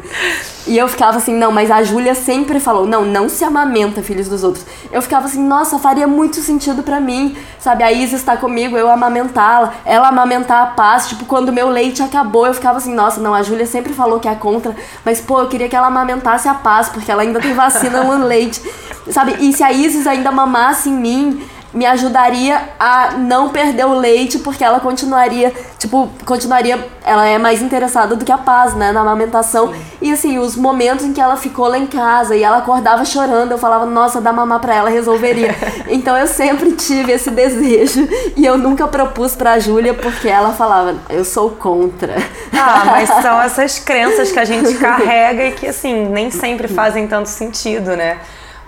E 0.67 0.77
eu 0.77 0.87
ficava 0.87 1.17
assim, 1.17 1.33
não, 1.33 1.51
mas 1.51 1.71
a 1.71 1.81
Júlia 1.81 2.13
sempre 2.13 2.59
falou, 2.59 2.85
não, 2.85 3.03
não 3.03 3.27
se 3.27 3.43
amamenta 3.43 4.03
filhos 4.03 4.27
dos 4.27 4.43
outros. 4.43 4.65
Eu 4.91 5.01
ficava 5.01 5.25
assim, 5.25 5.41
nossa, 5.41 5.79
faria 5.79 6.05
muito 6.05 6.41
sentido 6.41 6.83
para 6.83 6.99
mim, 6.99 7.35
sabe? 7.57 7.83
A 7.83 7.91
Isa 7.91 8.15
está 8.15 8.37
comigo, 8.37 8.77
eu 8.77 8.89
amamentá-la, 8.89 9.73
ela 9.83 10.09
amamentar 10.09 10.61
a 10.61 10.65
paz. 10.67 11.07
Tipo, 11.07 11.25
quando 11.25 11.51
meu 11.51 11.69
leite 11.69 12.03
acabou, 12.03 12.45
eu 12.45 12.53
ficava 12.53 12.77
assim, 12.77 12.93
nossa, 12.93 13.19
não, 13.19 13.33
a 13.33 13.41
Júlia 13.41 13.65
sempre 13.65 13.93
falou 13.93 14.19
que 14.19 14.27
é 14.27 14.35
contra, 14.35 14.75
mas 15.03 15.19
pô, 15.19 15.41
eu 15.41 15.47
queria 15.47 15.67
que 15.67 15.75
ela 15.75 15.87
amamentasse 15.87 16.47
a 16.47 16.53
paz, 16.53 16.89
porque 16.89 17.11
ela 17.11 17.23
ainda 17.23 17.39
tem 17.39 17.53
vacina 17.53 18.03
no 18.03 18.25
leite, 18.25 18.61
sabe? 19.09 19.37
E 19.39 19.51
se 19.53 19.63
a 19.63 19.71
Isis 19.71 20.05
ainda 20.05 20.31
mamasse 20.31 20.89
em 20.89 20.93
mim, 20.93 21.49
me 21.73 21.85
ajudaria 21.85 22.61
a 22.79 23.11
não 23.17 23.49
perder 23.49 23.85
o 23.85 23.93
leite, 23.93 24.39
porque 24.39 24.63
ela 24.63 24.79
continuaria, 24.79 25.53
tipo, 25.77 26.09
continuaria, 26.25 26.87
ela 27.05 27.25
é 27.25 27.37
mais 27.37 27.61
interessada 27.61 28.15
do 28.15 28.25
que 28.25 28.31
a 28.31 28.37
paz, 28.37 28.73
né, 28.73 28.91
na 28.91 29.01
amamentação. 29.01 29.71
Sim. 29.71 29.81
E 30.01 30.11
assim, 30.11 30.39
os 30.39 30.55
momentos 30.55 31.05
em 31.05 31.13
que 31.13 31.21
ela 31.21 31.37
ficou 31.37 31.67
lá 31.67 31.77
em 31.77 31.85
casa 31.85 32.35
e 32.35 32.43
ela 32.43 32.57
acordava 32.57 33.05
chorando, 33.05 33.51
eu 33.51 33.57
falava, 33.57 33.85
nossa, 33.85 34.19
dá 34.19 34.33
mamar 34.33 34.59
pra 34.59 34.75
ela, 34.75 34.89
resolveria. 34.89 35.55
então 35.87 36.17
eu 36.17 36.27
sempre 36.27 36.71
tive 36.71 37.11
esse 37.11 37.29
desejo 37.29 38.07
e 38.35 38.45
eu 38.45 38.57
nunca 38.57 38.87
propus 38.87 39.35
pra 39.35 39.59
Júlia 39.59 39.93
porque 39.93 40.27
ela 40.27 40.51
falava, 40.51 40.95
eu 41.09 41.23
sou 41.23 41.51
contra. 41.51 42.15
Ah, 42.53 42.83
mas 42.85 43.09
são 43.21 43.39
essas 43.41 43.79
crenças 43.79 44.31
que 44.31 44.39
a 44.39 44.45
gente 44.45 44.73
carrega 44.79 45.45
e 45.45 45.51
que 45.51 45.67
assim, 45.67 46.07
nem 46.09 46.31
sempre 46.31 46.67
fazem 46.67 47.07
tanto 47.07 47.29
sentido, 47.29 47.95
né? 47.95 48.17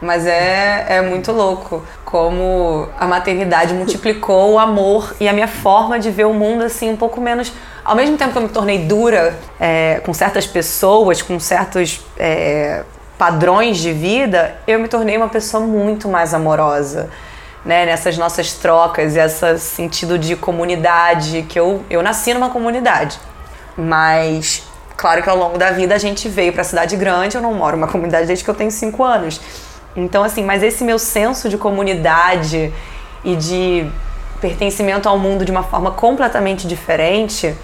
Mas 0.01 0.25
é, 0.25 0.85
é 0.89 1.01
muito 1.01 1.31
louco 1.31 1.83
como 2.03 2.89
a 2.99 3.05
maternidade 3.05 3.73
multiplicou 3.73 4.53
o 4.53 4.59
amor 4.59 5.15
e 5.19 5.29
a 5.29 5.33
minha 5.33 5.47
forma 5.47 5.99
de 5.99 6.09
ver 6.09 6.25
o 6.25 6.33
mundo 6.33 6.63
assim 6.63 6.89
um 6.89 6.97
pouco 6.97 7.21
menos. 7.21 7.53
Ao 7.85 7.95
mesmo 7.95 8.17
tempo 8.17 8.31
que 8.31 8.37
eu 8.37 8.41
me 8.41 8.49
tornei 8.49 8.79
dura 8.79 9.37
é, 9.59 10.01
com 10.03 10.13
certas 10.13 10.47
pessoas, 10.47 11.21
com 11.21 11.39
certos 11.39 12.01
é, 12.17 12.83
padrões 13.17 13.77
de 13.77 13.93
vida, 13.93 14.55
eu 14.65 14.79
me 14.79 14.87
tornei 14.87 15.17
uma 15.17 15.29
pessoa 15.29 15.63
muito 15.63 16.07
mais 16.07 16.33
amorosa. 16.33 17.09
Né, 17.63 17.85
nessas 17.85 18.17
nossas 18.17 18.53
trocas, 18.53 19.15
esse 19.15 19.59
sentido 19.59 20.17
de 20.17 20.35
comunidade, 20.35 21.43
que 21.43 21.59
eu, 21.59 21.85
eu 21.91 22.01
nasci 22.01 22.33
numa 22.33 22.49
comunidade. 22.49 23.19
Mas 23.77 24.63
Claro 25.01 25.23
que 25.23 25.29
ao 25.31 25.35
longo 25.35 25.57
da 25.57 25.71
vida 25.71 25.95
a 25.95 25.97
gente 25.97 26.29
veio 26.29 26.53
para 26.53 26.61
a 26.61 26.63
cidade 26.63 26.95
grande, 26.95 27.35
eu 27.35 27.41
não 27.41 27.55
moro 27.55 27.75
numa 27.75 27.87
comunidade 27.87 28.27
desde 28.27 28.45
que 28.45 28.49
eu 28.51 28.53
tenho 28.53 28.69
cinco 28.69 29.03
anos. 29.03 29.41
Então, 29.95 30.23
assim, 30.23 30.43
mas 30.43 30.63
esse 30.63 30.83
meu 30.83 30.97
senso 30.97 31.49
de 31.49 31.57
comunidade 31.57 32.73
e 33.23 33.35
de 33.35 33.89
pertencimento 34.39 35.07
ao 35.07 35.19
mundo 35.19 35.45
de 35.45 35.51
uma 35.51 35.63
forma 35.63 35.91
completamente 35.91 36.67
diferente, 36.67 37.55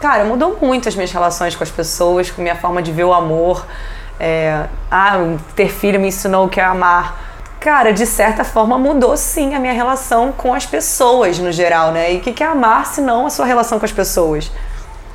cara, 0.00 0.24
mudou 0.24 0.58
muito 0.60 0.88
as 0.88 0.94
minhas 0.94 1.12
relações 1.12 1.54
com 1.54 1.62
as 1.62 1.70
pessoas, 1.70 2.30
com 2.30 2.42
minha 2.42 2.56
forma 2.56 2.82
de 2.82 2.90
ver 2.92 3.04
o 3.04 3.12
amor. 3.12 3.66
É, 4.18 4.64
ah, 4.90 5.36
ter 5.54 5.68
filho 5.68 6.00
me 6.00 6.08
ensinou 6.08 6.46
o 6.46 6.48
que 6.48 6.60
é 6.60 6.64
amar. 6.64 7.24
Cara, 7.60 7.92
de 7.92 8.06
certa 8.06 8.44
forma 8.44 8.78
mudou 8.78 9.16
sim 9.16 9.54
a 9.54 9.58
minha 9.58 9.72
relação 9.72 10.32
com 10.32 10.54
as 10.54 10.64
pessoas 10.64 11.38
no 11.38 11.50
geral, 11.52 11.92
né? 11.92 12.14
E 12.14 12.18
o 12.18 12.20
que 12.20 12.42
é 12.42 12.46
amar 12.46 12.86
se 12.86 13.00
não 13.00 13.26
a 13.26 13.30
sua 13.30 13.44
relação 13.44 13.78
com 13.78 13.84
as 13.84 13.92
pessoas? 13.92 14.50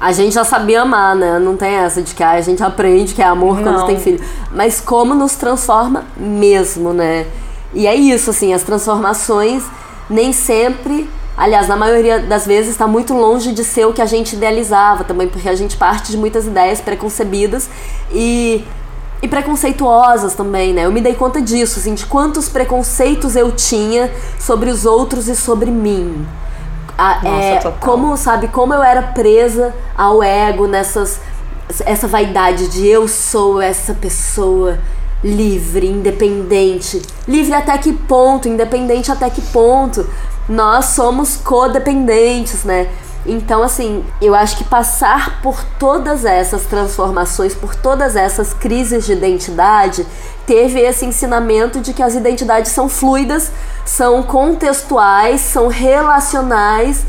A 0.01 0.11
gente 0.11 0.33
já 0.33 0.43
sabia 0.43 0.81
amar, 0.81 1.15
né? 1.15 1.37
Não 1.37 1.55
tem 1.55 1.75
essa 1.75 2.01
de 2.01 2.15
que 2.15 2.23
ah, 2.23 2.31
a 2.31 2.41
gente 2.41 2.63
aprende 2.63 3.13
que 3.13 3.21
é 3.21 3.25
amor 3.25 3.61
não. 3.61 3.71
quando 3.71 3.85
tem 3.85 3.99
filho. 3.99 4.19
Mas 4.51 4.81
como 4.81 5.13
nos 5.13 5.35
transforma 5.35 6.05
mesmo, 6.17 6.91
né? 6.91 7.27
E 7.71 7.85
é 7.85 7.93
isso, 7.93 8.31
assim, 8.31 8.51
as 8.51 8.63
transformações 8.63 9.63
nem 10.09 10.33
sempre, 10.33 11.07
aliás, 11.37 11.67
na 11.67 11.77
maioria 11.77 12.17
das 12.17 12.47
vezes, 12.47 12.71
está 12.71 12.87
muito 12.87 13.13
longe 13.13 13.53
de 13.53 13.63
ser 13.63 13.85
o 13.85 13.93
que 13.93 14.01
a 14.01 14.05
gente 14.07 14.35
idealizava 14.35 15.03
também, 15.03 15.27
porque 15.27 15.47
a 15.47 15.55
gente 15.55 15.77
parte 15.77 16.09
de 16.09 16.17
muitas 16.17 16.47
ideias 16.47 16.81
preconcebidas 16.81 17.69
e, 18.11 18.65
e 19.21 19.27
preconceituosas 19.27 20.33
também, 20.33 20.73
né? 20.73 20.87
Eu 20.87 20.91
me 20.91 20.99
dei 20.99 21.13
conta 21.13 21.39
disso, 21.39 21.77
assim, 21.77 21.93
de 21.93 22.07
quantos 22.07 22.49
preconceitos 22.49 23.35
eu 23.35 23.51
tinha 23.51 24.11
sobre 24.39 24.71
os 24.71 24.83
outros 24.83 25.27
e 25.27 25.35
sobre 25.35 25.69
mim. 25.69 26.25
A, 27.01 27.19
Nossa, 27.23 27.67
é, 27.67 27.73
como, 27.79 28.15
sabe, 28.15 28.47
como 28.49 28.75
eu 28.75 28.83
era 28.83 29.01
presa 29.01 29.73
ao 29.97 30.21
ego 30.21 30.67
nessas. 30.67 31.19
Essa 31.83 32.07
vaidade 32.07 32.67
de 32.67 32.85
eu 32.85 33.07
sou 33.07 33.59
essa 33.59 33.95
pessoa 33.95 34.77
livre, 35.23 35.87
independente. 35.87 37.01
Livre 37.27 37.55
até 37.55 37.75
que 37.79 37.91
ponto? 37.91 38.47
Independente 38.47 39.11
até 39.11 39.31
que 39.31 39.41
ponto? 39.41 40.07
Nós 40.47 40.85
somos 40.85 41.37
codependentes, 41.37 42.63
né? 42.65 42.87
Então, 43.25 43.63
assim, 43.63 44.03
eu 44.21 44.35
acho 44.35 44.57
que 44.57 44.63
passar 44.63 45.41
por 45.41 45.63
todas 45.79 46.23
essas 46.23 46.65
transformações, 46.65 47.55
por 47.55 47.73
todas 47.73 48.15
essas 48.15 48.53
crises 48.53 49.05
de 49.05 49.13
identidade, 49.13 50.05
teve 50.45 50.79
esse 50.79 51.05
ensinamento 51.05 51.79
de 51.79 51.93
que 51.93 52.03
as 52.03 52.15
identidades 52.15 52.71
são 52.71 52.89
fluidas, 52.89 53.51
são 53.85 54.23
contextuais, 54.23 55.41
são 55.41 55.67
relacionais 55.67 57.05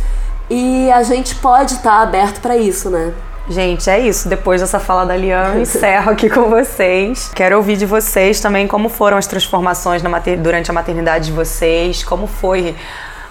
e 0.48 0.90
a 0.90 1.02
gente 1.02 1.34
pode 1.36 1.74
estar 1.74 1.98
tá 1.98 2.02
aberto 2.02 2.40
para 2.40 2.56
isso, 2.56 2.90
né? 2.90 3.12
Gente, 3.48 3.90
é 3.90 3.98
isso. 3.98 4.28
Depois 4.28 4.60
dessa 4.60 4.78
fala 4.78 5.04
da 5.04 5.16
Liana, 5.16 5.58
encerro 5.60 6.10
aqui 6.10 6.30
com 6.30 6.48
vocês. 6.48 7.30
Quero 7.34 7.56
ouvir 7.56 7.76
de 7.76 7.86
vocês 7.86 8.40
também 8.40 8.66
como 8.66 8.88
foram 8.88 9.16
as 9.16 9.26
transformações 9.26 10.02
mater... 10.02 10.38
durante 10.38 10.70
a 10.70 10.74
maternidade 10.74 11.26
de 11.26 11.32
vocês, 11.32 12.04
como 12.04 12.26
foi 12.26 12.74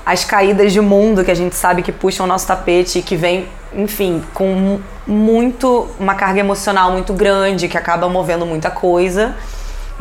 as 0.06 0.26
caídas 0.26 0.74
de 0.74 0.82
mundo 0.82 1.24
que 1.24 1.32
a 1.32 1.36
gente 1.36 1.56
sabe 1.56 1.82
que 1.82 1.91
puxam 1.91 2.26
o 2.26 2.28
nosso 2.28 2.47
tapete 2.47 2.99
e 2.99 3.02
que 3.02 3.16
vem, 3.16 3.47
enfim, 3.74 4.24
com 4.34 4.80
muito 5.06 5.88
uma 5.99 6.16
carga 6.16 6.39
emocional 6.39 6.91
muito 6.91 7.14
grande 7.14 7.68
que 7.68 7.78
acaba 7.78 8.10
movendo 8.10 8.45
muita 8.45 8.70
coisa. 8.70 9.36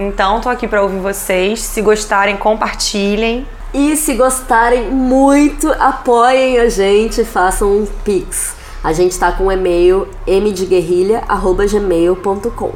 Então, 0.01 0.41
tô 0.41 0.49
aqui 0.49 0.67
para 0.67 0.83
ouvir 0.83 0.99
vocês. 0.99 1.61
Se 1.61 1.83
gostarem, 1.83 2.39
compartilhem. 2.39 3.47
E 3.75 3.95
se 3.97 4.15
gostarem 4.15 4.91
muito, 4.91 5.71
apoiem 5.79 6.59
a 6.59 6.71
gente, 6.71 7.23
façam 7.23 7.71
um 7.71 7.87
pix. 8.03 8.57
A 8.83 8.95
gente 8.95 9.19
tá 9.19 9.31
com 9.31 9.49
o 9.49 9.53
e-mail 9.53 10.09
mdeguerrilha@gmail.com. 10.27 12.73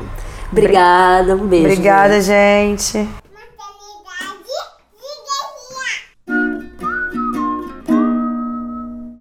Obrigada, 0.52 1.34
um 1.34 1.46
beijo. 1.46 1.64
Obrigada, 1.64 2.20
gente. 2.20 3.08